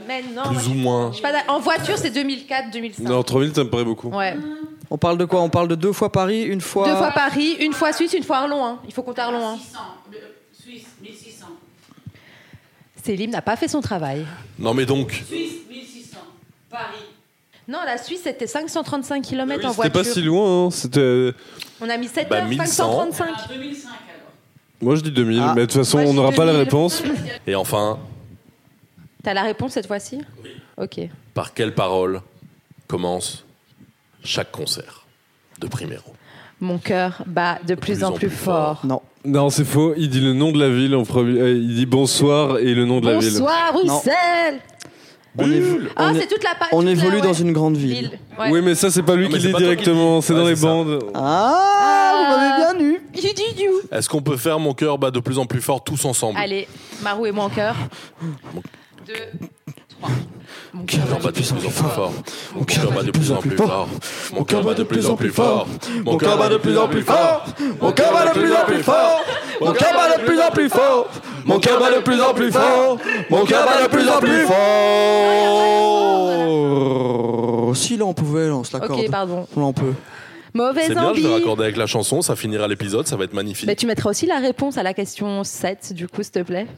Mais 0.07 0.23
non. 0.35 0.43
Plus 0.43 0.55
moi, 0.55 0.69
ou 0.69 0.75
moins. 0.75 1.13
je 1.13 1.21
pas 1.23 1.33
en 1.49 1.59
voiture, 1.61 1.97
c'est 1.99 2.11
2004, 2.11 2.71
2005. 2.71 3.03
Non, 3.09 3.23
3000, 3.23 3.55
ça 3.55 3.65
me 3.65 3.71
paraît 3.71 3.85
beaucoup. 3.85 4.11
Ouais. 4.11 4.37
On 4.91 4.99
parle 4.99 5.19
de 5.19 5.25
quoi? 5.25 5.41
On 5.41 5.49
parle 5.51 5.67
de 5.67 5.75
deux 5.75 5.93
fois 5.93 6.13
Paris, 6.13 6.43
une 6.45 6.61
fois. 6.61 6.87
Deux 6.89 6.95
fois 6.97 7.11
Paris, 7.11 7.57
une 7.61 7.73
fois 7.73 7.93
Suisse, 7.93 8.13
une 8.13 8.23
fois 8.23 8.37
Arlon. 8.39 8.65
hein. 8.65 8.79
Il 8.87 8.93
faut 8.93 9.03
compter 9.03 9.23
Arlon. 9.23 9.45
hein. 9.45 9.57
600. 9.59 9.79
Le 10.13 10.19
Suisse, 10.63 10.85
1600. 11.03 11.47
Célim 13.05 13.31
n'a 13.31 13.43
pas 13.43 13.57
fait 13.57 13.69
son 13.69 13.81
travail. 13.81 14.25
Non 14.59 14.73
mais 14.75 14.87
donc, 14.87 15.13
Suisse, 15.13 15.53
1600. 15.69 16.19
Paris. 16.71 16.85
Non, 17.69 17.79
la 17.85 17.97
Suisse, 17.99 18.21
c'était 18.25 18.47
535 18.47 19.23
km 19.23 19.47
Oui, 19.49 19.55
en 19.67 19.71
C'était 19.71 19.75
voiture. 19.75 19.93
pas 19.93 20.05
si 20.05 20.23
loin, 20.23 20.67
hein. 20.67 20.71
c'était. 20.71 21.33
On 21.81 21.89
a 21.89 21.97
mis 21.97 22.09
7 22.09 22.29
Bah, 22.29 22.37
heures, 22.39 22.47
1100. 22.49 22.67
535. 22.67 23.27
Ah, 23.37 23.45
2005 23.49 23.89
alors. 23.89 24.33
Moi 24.81 24.97
je 24.97 25.01
dis 25.03 25.11
2000, 25.13 25.41
Ah. 25.43 25.53
mais 25.55 25.63
de 25.63 25.67
toute 25.67 25.77
façon 25.77 25.99
Moi, 25.99 26.11
on 26.11 26.15
n'aura 26.15 26.33
pas 26.33 26.45
la 26.45 26.53
2000. 26.53 26.65
réponse. 26.65 27.03
et 27.47 27.55
enfin, 27.55 27.99
T'as 29.23 29.33
la 29.35 29.43
réponse 29.43 29.73
cette 29.73 29.87
fois-ci 29.87 30.21
Oui. 30.43 30.51
Ok. 30.77 31.01
par 31.33 31.55
quelle 31.55 31.75
parole 31.75 32.21
commence 32.87 33.45
chaque 34.23 34.51
concert 34.53 35.07
de 35.61 35.67
Primero? 35.67 36.15
Mon 36.61 36.79
cœur 36.79 37.23
bat 37.27 37.59
de 37.67 37.75
plus, 37.75 38.05
en 38.05 38.13
plus, 38.13 38.31
fort. 38.31 38.81
Non. 38.85 39.03
Non, 39.27 39.51
c'est 39.51 39.65
faux, 39.65 39.95
il 39.97 40.09
dit 40.11 40.21
le 40.21 40.33
nom 40.35 40.53
de 40.53 40.59
la 40.59 40.69
ville 40.69 40.95
en 40.95 41.05
premier. 41.05 41.41
euh, 41.41 41.53
Il 41.57 41.75
dit 41.75 41.87
bonsoir 41.87 42.59
et 42.59 42.75
le 42.75 42.85
nom 42.85 43.01
de 43.01 43.07
la 43.07 43.19
ville. 43.19 43.31
Bonsoir 43.33 43.73
Bruxelles 43.73 44.61
On, 45.39 45.49
évo- 45.49 45.81
Ah, 45.97 46.11
on, 46.11 46.15
c'est 46.21 46.27
toute 46.29 46.45
la 46.45 46.55
page. 46.59 46.69
on 46.73 46.87
évolue 46.87 47.21
dans 47.21 47.33
une 47.33 47.53
grande 47.53 47.77
ville. 47.77 47.95
ville. 47.95 48.19
Ouais. 48.39 48.51
Oui, 48.51 48.61
mais 48.63 48.75
ça 48.75 48.91
c'est 48.91 49.03
pas 49.03 49.17
lui 49.17 49.25
Ah, 49.27 49.31
mais 49.33 49.39
qui 49.39 49.47
dit 49.47 49.53
qui 49.53 49.59
directement, 49.59 50.21
c'est 50.21 50.33
Ouais, 50.33 50.39
dans 50.41 50.47
les 50.47 50.57
ça. 50.57 50.67
bandes. 50.67 51.05
Ah, 51.15 52.13
vous 52.15 52.37
m'avez 52.37 52.75
bien 52.79 52.87
eu. 52.87 53.01
Est-ce 53.91 54.09
qu'on 54.09 54.23
peut 54.23 54.37
faire 54.37 54.59
mon 54.61 54.75
cœur 54.75 54.99
bat 54.99 55.11
de 55.11 55.21
plus 55.21 55.39
en 55.39 55.47
plus 55.47 55.61
fort 55.63 55.83
tous 55.83 56.05
ensemble? 56.05 56.39
Allez, 56.39 56.69
Marou 57.03 57.27
et 57.27 57.33
moi 57.33 57.45
en 57.45 57.51
cœur. 57.51 57.75
Deux. 59.07 59.15
Mon 60.73 60.85
cœur 60.85 61.01
Mon 61.09 61.15
cœur 61.15 61.21
bat 61.21 61.31
de 61.31 61.41
plus 61.41 61.53
en 61.53 61.61
plus 61.67 61.71
fort. 61.81 62.13
Mon 62.55 62.65
cœur 62.65 62.91
bat 62.93 63.03
de 63.03 63.11
plus 63.11 63.31
en 63.31 63.37
plus 63.37 63.57
fort. 63.57 63.89
Mon 64.35 64.45
cœur 64.45 64.65
bat 64.65 64.75
de 64.75 64.83
plus 64.85 65.07
en 65.07 65.17
plus 65.17 65.31
fort. 65.31 65.67
Mon 66.05 66.17
cœur 66.17 66.37
bat 66.39 66.49
de 66.51 66.57
plus 66.59 66.79
en 66.79 66.89
plus 66.89 67.03
fort. 67.03 67.45
Mon 67.81 67.93
cœur 67.93 68.13
bat 68.13 68.33
de 68.35 68.39
plus 68.41 68.53
en 68.55 68.65
plus 68.65 68.83
fort. 68.83 69.21
Mon 69.61 69.73
cœur 69.73 69.93
bat 69.95 70.17
de 70.17 70.23
plus 70.25 70.41
en 70.41 70.51
plus 70.51 70.69
fort. 70.69 71.09
Mon 71.45 71.59
cœur 71.61 71.79
bat 71.79 71.91
de 71.91 72.01
plus 72.01 72.21
en 72.21 72.35
plus 72.35 72.51
fort. 72.53 72.99
Mon 73.31 73.45
cœur 73.45 73.65
bat 73.67 73.83
de 73.83 73.89
plus 73.89 74.09
en 74.09 74.19
plus 74.19 74.47
fort. 74.47 74.57
Si 77.77 77.97
là 77.97 78.05
on 78.05 78.15
pouvait, 78.15 78.51
on 78.51 78.65
se 78.65 78.73
l'accorde. 78.73 79.01
Ok, 79.01 79.11
pardon. 79.11 79.47
Là 79.57 79.63
on 79.63 79.73
peut. 79.73 79.95
Mauvaise 80.57 80.87
C'est 80.87 80.95
bien, 80.95 81.13
je 81.15 81.21
vais 81.21 81.33
raccorder 81.35 81.65
avec 81.65 81.77
la 81.77 81.87
chanson, 81.87 82.23
ça 82.23 82.37
finira 82.37 82.69
l'épisode, 82.69 83.09
ça 83.09 83.17
va 83.17 83.25
être 83.25 83.33
magnifique. 83.33 83.67
Bah, 83.67 83.75
tu 83.75 83.87
mettras 83.87 84.11
aussi 84.11 84.27
la 84.27 84.39
réponse 84.39 84.79
à 84.79 84.85
la 84.85 84.95
question 84.95 85.43
7, 85.43 85.93
du 85.93 86.07
coup, 86.07 86.23
s'il 86.23 86.31
te 86.31 86.43
plaît. 86.43 86.69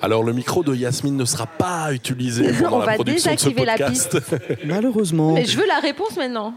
Alors 0.00 0.22
le 0.22 0.32
micro 0.32 0.62
de 0.62 0.72
Yasmine 0.74 1.16
ne 1.16 1.24
sera 1.24 1.46
pas 1.46 1.92
utilisé 1.92 2.52
pendant 2.62 2.76
On 2.76 2.78
la 2.80 2.86
va 2.86 2.94
production 2.94 3.34
de 3.34 3.38
ce 3.38 3.48
désactiver 3.48 3.64
la 3.64 3.76
podcast. 3.76 4.18
Malheureusement. 4.64 5.32
Mais 5.32 5.44
je 5.44 5.56
veux 5.56 5.66
la 5.66 5.80
réponse 5.80 6.16
maintenant. 6.16 6.54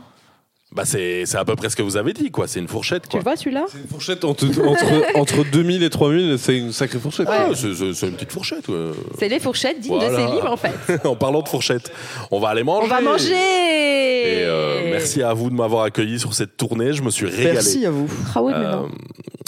Bah 0.71 0.83
c'est 0.85 1.25
c'est 1.25 1.37
à 1.37 1.45
peu 1.45 1.55
près 1.55 1.69
ce 1.71 1.75
que 1.75 1.81
vous 1.81 1.97
avez 1.97 2.13
dit 2.13 2.29
quoi, 2.29 2.47
c'est 2.47 2.59
une 2.59 2.67
fourchette 2.67 3.03
Tu 3.03 3.09
quoi. 3.09 3.21
vois 3.21 3.35
celui-là 3.35 3.65
C'est 3.71 3.79
une 3.79 3.87
fourchette 3.87 4.23
entre, 4.23 4.45
entre, 4.45 5.17
entre 5.17 5.43
2000 5.51 5.81
et 5.81 5.89
3000, 5.89 6.37
c'est 6.37 6.57
une 6.59 6.71
sacrée 6.71 6.99
fourchette. 6.99 7.27
Ah, 7.27 7.49
c'est- 7.55 8.05
une 8.07 8.13
petite 8.13 8.31
fourchette. 8.31 8.67
ouais. 8.67 8.91
C'est 9.17 9.29
les 9.29 9.39
fourchettes 9.39 9.79
dignes 9.79 9.97
de 9.99 10.05
Voilà. 10.05 10.27
Célim, 10.29 10.45
en 10.45 10.57
fait. 10.57 11.05
en 11.07 11.15
parlant 11.15 11.41
de 11.41 11.47
fourchette, 11.47 11.91
on 12.29 12.39
va 12.39 12.49
aller 12.49 12.61
manger. 12.63 12.85
On 12.85 12.87
va 12.87 13.01
manger 13.01 13.31
Et 13.33 14.43
euh, 14.45 14.91
merci 14.91 15.23
à 15.23 15.33
vous 15.33 15.49
de 15.49 15.55
m'avoir 15.55 15.85
accueilli 15.85 16.19
sur 16.19 16.35
cette 16.35 16.55
tournée, 16.55 16.93
je 16.93 17.01
me 17.01 17.09
suis 17.09 17.25
régalé. 17.25 17.53
Merci 17.53 17.85
à 17.87 17.91
vous. 17.91 18.07
Ah 18.35 18.43
oui, 18.43 18.53
mais 18.55 18.65
Euh, 18.65 18.83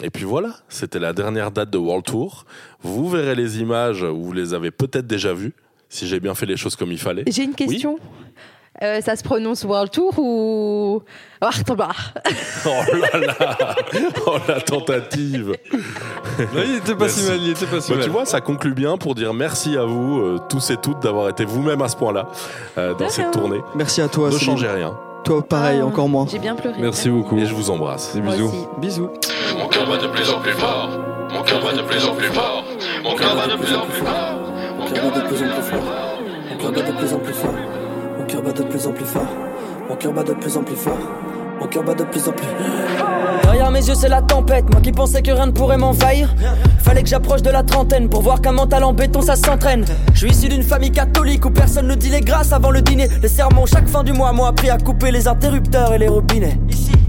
et 0.03 0.09
puis 0.09 0.23
voilà, 0.23 0.55
c'était 0.69 0.97
la 0.97 1.13
dernière 1.13 1.51
date 1.51 1.69
de 1.69 1.77
World 1.77 2.03
Tour. 2.03 2.45
Vous 2.81 3.07
verrez 3.09 3.35
les 3.35 3.59
images, 3.59 4.03
vous 4.03 4.33
les 4.33 4.55
avez 4.55 4.71
peut-être 4.71 5.05
déjà 5.05 5.33
vues, 5.33 5.53
si 5.87 6.07
j'ai 6.07 6.19
bien 6.19 6.33
fait 6.33 6.47
les 6.47 6.57
choses 6.57 6.75
comme 6.75 6.91
il 6.91 6.97
fallait. 6.97 7.25
J'ai 7.27 7.43
une 7.43 7.53
question. 7.53 7.99
Euh, 8.83 8.99
ça 9.01 9.15
se 9.15 9.21
prononce 9.23 9.63
World 9.63 9.91
Tour 9.91 10.17
ou 10.17 11.03
Wartbar 11.41 12.13
Oh 12.65 12.69
là 13.13 13.19
là 13.19 13.75
Oh 14.25 14.37
la 14.47 14.59
tentative 14.59 15.55
Là, 16.39 16.61
il 16.65 16.77
était 16.77 16.95
pas 16.95 17.07
si 17.07 17.27
mal, 17.29 17.37
il 17.41 17.51
était 17.51 17.67
pas 17.67 17.79
si 17.79 17.91
Bah, 17.91 17.97
mal. 17.97 18.05
Tu 18.05 18.09
vois, 18.11 18.25
ça 18.25 18.41
conclut 18.41 18.73
bien 18.73 18.97
pour 18.97 19.13
dire 19.13 19.33
merci 19.35 19.77
à 19.77 19.83
vous, 19.85 20.19
euh, 20.19 20.39
tous 20.49 20.71
et 20.71 20.77
toutes, 20.77 20.99
d'avoir 21.01 21.29
été 21.29 21.45
vous-même 21.45 21.81
à 21.83 21.87
ce 21.89 21.95
point-là 21.95 22.27
euh, 22.79 22.93
dans 22.95 23.09
cette 23.09 23.31
tournée. 23.31 23.61
Merci 23.75 24.01
à 24.01 24.07
toi. 24.07 24.29
Ne 24.31 24.37
changez 24.37 24.67
rien. 24.67 24.97
Toi, 25.23 25.43
pareil, 25.47 25.79
Ah, 25.83 25.85
encore 25.85 26.09
moins. 26.09 26.25
J'ai 26.27 26.39
bien 26.39 26.55
pleuré. 26.55 26.81
Merci 26.81 27.09
beaucoup. 27.09 27.37
Et 27.37 27.45
je 27.45 27.53
vous 27.53 27.69
embrasse. 27.69 28.15
Des 28.15 28.21
bisous. 28.21 28.45
aussi. 28.47 28.67
Bisous. 28.79 29.09
Mon 29.59 29.67
cœur 29.67 29.87
bat 29.87 29.97
de 29.97 30.07
plus 30.07 30.27
en 30.31 30.39
plus 30.39 30.53
fort. 30.53 30.89
Mon 31.31 31.43
cœur 31.43 31.61
bat 31.63 31.73
de 31.73 31.81
plus 31.83 32.03
en 32.07 32.15
plus 32.15 32.27
fort. 32.29 32.63
Mon 33.03 33.15
cœur 33.15 33.35
bat 33.35 33.45
de 33.47 33.57
plus 33.61 33.75
en 33.75 33.81
plus 33.85 34.01
fort. 34.01 34.39
Mon 34.79 34.85
cœur 34.87 35.11
bat 35.11 35.19
de 35.21 35.27
plus 35.27 35.43
en 35.43 35.51
plus 35.53 35.61
fort. 35.61 35.79
Mon 36.49 36.57
cœur 36.57 36.71
bat 36.71 36.81
de 36.91 36.97
plus 36.97 37.13
en 37.13 37.19
plus 37.19 37.33
fort. 37.33 37.53
Mon 38.21 38.27
cœur 38.27 38.43
bat 38.43 38.51
de 38.51 38.61
plus 38.61 38.85
en 38.85 38.91
plus 38.91 39.05
fort. 39.05 39.35
Mon 39.89 39.95
cœur 39.95 40.13
bat 40.13 40.21
de 40.21 40.33
plus 40.33 40.55
en 40.55 40.61
plus 40.61 40.75
fort. 40.75 41.30
Mon 41.61 41.67
cœur 41.67 41.83
bat 41.83 41.93
de 41.93 42.03
plus 42.05 42.27
en 42.27 42.31
plus. 42.31 42.47
Derrière 43.43 43.69
mes 43.69 43.87
yeux, 43.87 43.93
c'est 43.93 44.09
la 44.09 44.23
tempête. 44.23 44.65
Moi 44.71 44.81
qui 44.81 44.91
pensais 44.91 45.21
que 45.21 45.29
rien 45.29 45.45
ne 45.45 45.51
pourrait 45.51 45.77
m'envahir. 45.77 46.33
Fallait 46.79 47.03
que 47.03 47.09
j'approche 47.09 47.43
de 47.43 47.51
la 47.51 47.61
trentaine 47.61 48.09
pour 48.09 48.23
voir 48.23 48.41
qu'un 48.41 48.51
mental 48.51 48.83
en 48.83 48.93
béton 48.93 49.21
ça 49.21 49.35
s'entraîne. 49.35 49.85
Je 50.15 50.25
suis 50.25 50.31
issu 50.31 50.49
d'une 50.49 50.63
famille 50.63 50.91
catholique 50.91 51.45
où 51.45 51.51
personne 51.51 51.85
ne 51.85 51.93
dit 51.93 52.09
les 52.09 52.21
grâces 52.21 52.51
avant 52.51 52.71
le 52.71 52.81
dîner. 52.81 53.09
Les 53.21 53.29
sermons 53.29 53.67
chaque 53.67 53.87
fin 53.87 54.03
du 54.03 54.11
mois 54.11 54.31
m'ont 54.31 54.45
appris 54.45 54.71
à 54.71 54.79
couper 54.79 55.11
les 55.11 55.27
interrupteurs 55.27 55.93
et 55.93 55.99
les 55.99 56.07
robinets. 56.07 56.57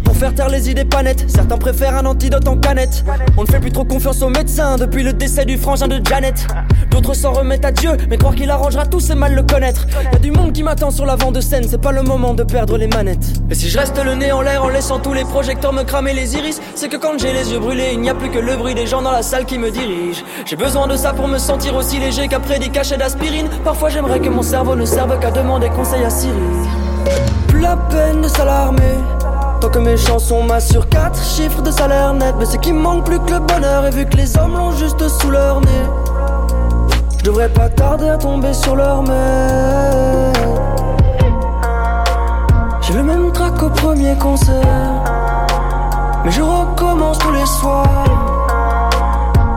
Pour 0.04 0.14
faire 0.16 0.34
taire 0.34 0.50
les 0.50 0.68
idées 0.68 0.84
pas 0.84 1.02
nettes, 1.02 1.24
certains 1.28 1.56
préfèrent 1.56 1.96
un 1.96 2.04
antidote 2.04 2.46
en 2.46 2.58
canette. 2.58 3.02
On 3.38 3.42
ne 3.42 3.46
fait 3.46 3.60
plus 3.60 3.72
trop 3.72 3.84
confiance 3.84 4.20
aux 4.20 4.28
médecins 4.28 4.76
depuis 4.76 5.02
le 5.02 5.14
décès 5.14 5.46
du 5.46 5.56
frangin 5.56 5.88
de 5.88 6.00
Janet. 6.04 6.46
D'autres 6.90 7.14
s'en 7.14 7.32
remettent 7.32 7.64
à 7.64 7.72
Dieu, 7.72 7.92
mais 8.10 8.18
croire 8.18 8.34
qu'il 8.34 8.50
arrangera 8.50 8.84
tout, 8.84 9.00
c'est 9.00 9.14
mal 9.14 9.34
le 9.34 9.42
connaître. 9.42 9.86
Y 10.12 10.20
du 10.20 10.30
monde 10.30 10.52
qui 10.52 10.62
m'attend 10.62 10.90
sur 10.90 11.06
l'avant 11.06 11.32
de 11.32 11.40
scène, 11.40 11.64
c'est 11.66 11.80
pas 11.80 11.92
le 11.92 12.02
moment 12.02 12.34
de 12.34 12.42
perdre 12.42 12.76
les 12.76 12.88
manettes. 12.88 13.32
Et 13.50 13.54
si 13.54 13.70
je 13.70 13.78
reste 13.78 13.98
le 14.04 14.14
nez 14.14 14.32
en 14.48 14.68
laissant 14.68 14.98
tous 14.98 15.12
les 15.12 15.24
projecteurs 15.24 15.72
me 15.72 15.84
cramer 15.84 16.12
les 16.12 16.34
iris, 16.36 16.60
c'est 16.74 16.88
que 16.88 16.96
quand 16.96 17.18
j'ai 17.18 17.32
les 17.32 17.52
yeux 17.52 17.60
brûlés, 17.60 17.90
il 17.92 18.00
n'y 18.00 18.10
a 18.10 18.14
plus 18.14 18.28
que 18.28 18.38
le 18.38 18.56
bruit 18.56 18.74
des 18.74 18.86
gens 18.86 19.00
dans 19.00 19.12
la 19.12 19.22
salle 19.22 19.44
qui 19.44 19.56
me 19.56 19.70
dirigent. 19.70 20.22
J'ai 20.44 20.56
besoin 20.56 20.88
de 20.88 20.96
ça 20.96 21.12
pour 21.12 21.28
me 21.28 21.38
sentir 21.38 21.76
aussi 21.76 21.98
léger 21.98 22.26
qu'après 22.28 22.58
des 22.58 22.68
cachets 22.68 22.96
d'aspirine. 22.96 23.48
Parfois 23.64 23.88
j'aimerais 23.88 24.20
que 24.20 24.28
mon 24.28 24.42
cerveau 24.42 24.74
ne 24.74 24.84
serve 24.84 25.18
qu'à 25.20 25.30
demander 25.30 25.70
conseil 25.70 26.04
à 26.04 26.10
Siri. 26.10 26.34
Plus 27.46 27.60
la 27.60 27.76
peine 27.76 28.22
de 28.22 28.28
s'alarmer. 28.28 28.98
Tant 29.60 29.68
que 29.68 29.78
mes 29.78 29.96
chansons 29.96 30.42
m'assurent 30.42 30.88
quatre 30.88 31.22
chiffres 31.22 31.62
de 31.62 31.70
salaire 31.70 32.12
net. 32.12 32.34
Mais 32.38 32.44
c'est 32.44 32.60
qu'il 32.60 32.74
manque 32.74 33.04
plus 33.04 33.20
que 33.20 33.30
le 33.30 33.38
bonheur. 33.38 33.86
Et 33.86 33.90
vu 33.90 34.06
que 34.06 34.16
les 34.16 34.36
hommes 34.36 34.56
l'ont 34.56 34.72
juste 34.72 35.06
sous 35.08 35.30
leur 35.30 35.60
nez, 35.60 35.86
je 37.18 37.24
devrais 37.24 37.48
pas 37.48 37.68
tarder 37.68 38.08
à 38.08 38.18
tomber 38.18 38.52
sur 38.52 38.74
leur 38.74 39.02
main. 39.02 40.32
Le 43.62 43.68
même 43.68 43.74
trac 43.74 43.84
au 43.84 43.86
premier 43.86 44.16
concert. 44.18 45.02
Mais 46.24 46.30
je 46.30 46.42
recommence 46.42 47.18
tous 47.18 47.32
les 47.32 47.46
soirs. 47.46 48.04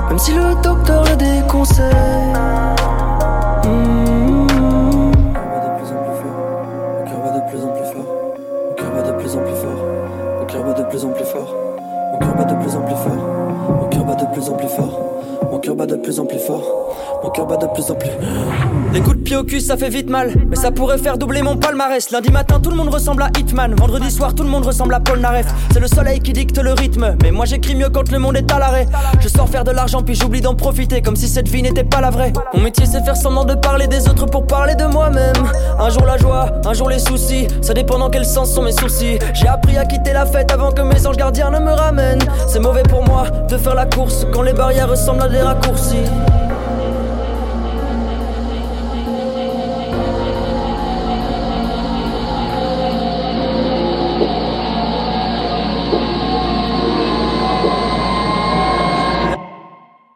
Même 0.10 0.20
si 0.20 0.34
le 0.34 0.56
docteur 0.62 1.04
le 1.04 1.16
déconseille. 1.16 1.86
Mmh. 3.64 4.48
Mon 4.88 5.14
cœur 7.06 7.20
bat 7.22 7.32
de 7.32 7.50
plus 7.50 7.64
en 7.64 7.68
plus 7.68 7.86
fort. 7.86 8.06
Mon 8.70 8.76
cœur 8.76 8.92
bat 8.92 9.02
de 9.02 9.12
plus 9.18 9.36
en 9.36 9.40
plus 9.40 9.56
fort. 9.56 9.82
Mon 10.40 10.46
cœur 10.46 10.64
bat 10.64 10.74
de 10.74 10.84
plus 10.84 11.06
en 11.06 11.10
plus 11.10 11.26
fort. 11.26 11.56
Mon 12.12 12.20
cœur 12.20 12.36
bat 12.36 12.44
de 12.46 12.56
plus 12.56 12.76
en 12.76 12.82
plus 12.82 12.96
fort. 12.96 13.14
Mon 13.82 13.88
cœur 13.90 14.04
bat 14.06 14.16
de 14.16 14.26
plus 14.34 14.50
en 14.50 14.54
plus 14.54 14.68
fort. 14.68 15.15
Mon 15.52 15.60
cœur 15.60 15.76
bat 15.76 15.86
de 15.86 15.96
plus 15.96 16.20
en 16.20 16.26
plus 16.26 16.40
fort. 16.40 16.64
Mon 17.24 17.30
cœur 17.30 17.46
bat 17.46 17.58
de 17.58 17.68
plus 17.68 17.90
en 17.90 17.96
plus. 17.96 18.10
Les 18.94 19.02
coups 19.02 19.18
de 19.18 19.22
pied 19.22 19.36
au 19.36 19.44
cul, 19.44 19.60
ça 19.60 19.78
fait 19.78 19.90
vite 19.90 20.10
mal. 20.10 20.32
Mais 20.48 20.56
ça 20.56 20.72
pourrait 20.72 20.98
faire 20.98 21.18
doubler 21.18 21.42
mon 21.42 21.58
palmarès. 21.58 22.10
Lundi 22.12 22.32
matin, 22.32 22.60
tout 22.62 22.70
le 22.70 22.76
monde 22.76 22.90
ressemble 22.90 23.24
à 23.24 23.30
Hitman. 23.38 23.76
Vendredi 23.76 24.10
soir, 24.12 24.34
tout 24.34 24.44
le 24.44 24.50
monde 24.50 24.66
ressemble 24.66 24.94
à 24.94 25.00
Paul 25.00 25.20
Naref. 25.20 25.48
C'est 25.72 25.80
le 25.80 25.88
soleil 25.88 26.20
qui 26.20 26.34
dicte 26.34 26.58
le 26.58 26.74
rythme. 26.74 27.16
Mais 27.24 27.32
moi, 27.32 27.46
j'écris 27.46 27.76
mieux 27.76 27.90
quand 27.90 28.12
le 28.12 28.20
monde 28.20 28.38
est 28.38 28.52
à 28.52 28.60
l'arrêt. 28.60 28.88
Je 29.20 29.28
sors 29.28 29.50
faire 29.50 29.64
de 29.64 29.72
l'argent, 29.72 30.02
puis 30.02 30.16
j'oublie 30.16 30.42
d'en 30.42 30.56
profiter. 30.56 31.02
Comme 31.02 31.16
si 31.16 31.28
cette 31.28 31.48
vie 31.48 31.62
n'était 31.62 31.84
pas 31.84 32.02
la 32.02 32.10
vraie. 32.10 32.32
Mon 32.54 32.62
métier, 32.62 32.86
c'est 32.86 33.04
faire 33.04 33.18
semblant 33.18 33.46
de 33.46 33.56
parler 33.56 33.88
des 33.88 34.08
autres 34.08 34.26
pour 34.28 34.46
parler 34.46 34.76
de 34.76 34.86
moi-même. 34.86 35.34
Un 35.80 35.90
jour 35.90 36.06
la 36.06 36.18
joie, 36.18 36.52
un 36.66 36.74
jour 36.74 36.90
les 36.90 37.00
soucis. 37.00 37.48
Ça 37.62 37.74
dépend 37.74 37.98
dans 37.98 38.10
quel 38.10 38.26
sens 38.26 38.54
sont 38.54 38.62
mes 38.62 38.72
soucis. 38.72 39.20
J'ai 39.34 39.48
appris 39.48 39.78
à 39.78 39.86
quitter 39.86 40.14
la 40.14 40.26
fête 40.26 40.52
avant 40.52 40.72
que 40.72 40.82
mes 40.82 41.06
anges 41.06 41.18
gardiens 41.18 41.50
ne 41.50 41.60
me 41.60 41.72
ramènent. 41.72 42.24
C'est 42.48 42.60
mauvais 42.60 42.84
pour 42.84 43.04
moi 43.04 43.26
de 43.50 43.58
faire 43.58 43.76
la 43.76 43.86
course 43.86 44.26
quand 44.34 44.42
les 44.42 44.54
barrières 44.54 44.90
ressemblent 44.90 45.24
à 45.24 45.25
des 45.30 45.42
raccourcis. 45.42 45.96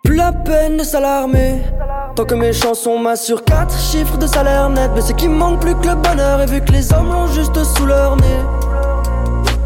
Plus 0.04 0.16
la 0.16 0.32
peine 0.32 0.78
de 0.78 0.84
s'alarmer. 0.84 1.62
Tant 2.16 2.26
que 2.26 2.36
mes 2.36 2.52
chansons 2.52 3.00
m'assurent 3.00 3.46
4 3.46 3.74
chiffres 3.78 4.18
de 4.18 4.28
salaire 4.28 4.70
net, 4.70 4.92
mais 4.94 5.02
c'est 5.02 5.16
qu'il 5.16 5.30
manque 5.30 5.62
plus 5.62 5.76
que 5.76 5.88
le 5.88 5.96
bonheur. 5.96 6.42
Et 6.42 6.46
vu 6.46 6.62
que 6.62 6.72
les 6.72 6.92
hommes 6.92 7.12
l'ont 7.12 7.28
juste 7.28 7.64
sous 7.64 7.86
leur 7.86 8.18
nez, 8.18 8.40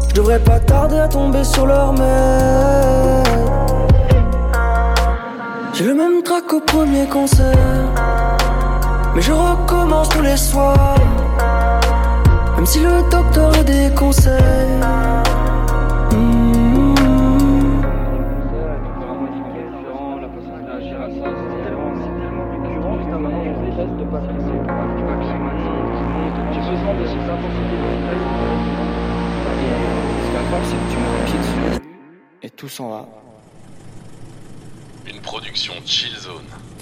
je 0.08 0.14
devrais 0.14 0.38
pas 0.38 0.60
tarder 0.60 0.98
à 0.98 1.08
tomber 1.08 1.42
sur 1.42 1.66
leur 1.66 1.92
mère. 1.92 3.23
J'ai 5.76 5.86
le 5.86 5.94
même 5.94 6.22
trac 6.22 6.52
au 6.52 6.60
premier 6.60 7.04
concert, 7.08 7.56
mais 9.12 9.20
je 9.20 9.32
recommence 9.32 10.08
tous 10.08 10.22
les 10.22 10.36
soirs. 10.36 11.00
Même 12.54 12.64
si 12.64 12.78
le 12.78 13.10
docteur 13.10 13.52
a 13.58 13.64
des 13.64 13.92
conseils. 13.92 14.40
Et 32.44 32.50
tout 32.50 32.68
s'en 32.68 32.90
va. 32.90 33.08
Production 35.26 35.82
Chill 35.84 36.18
Zone. 36.20 36.73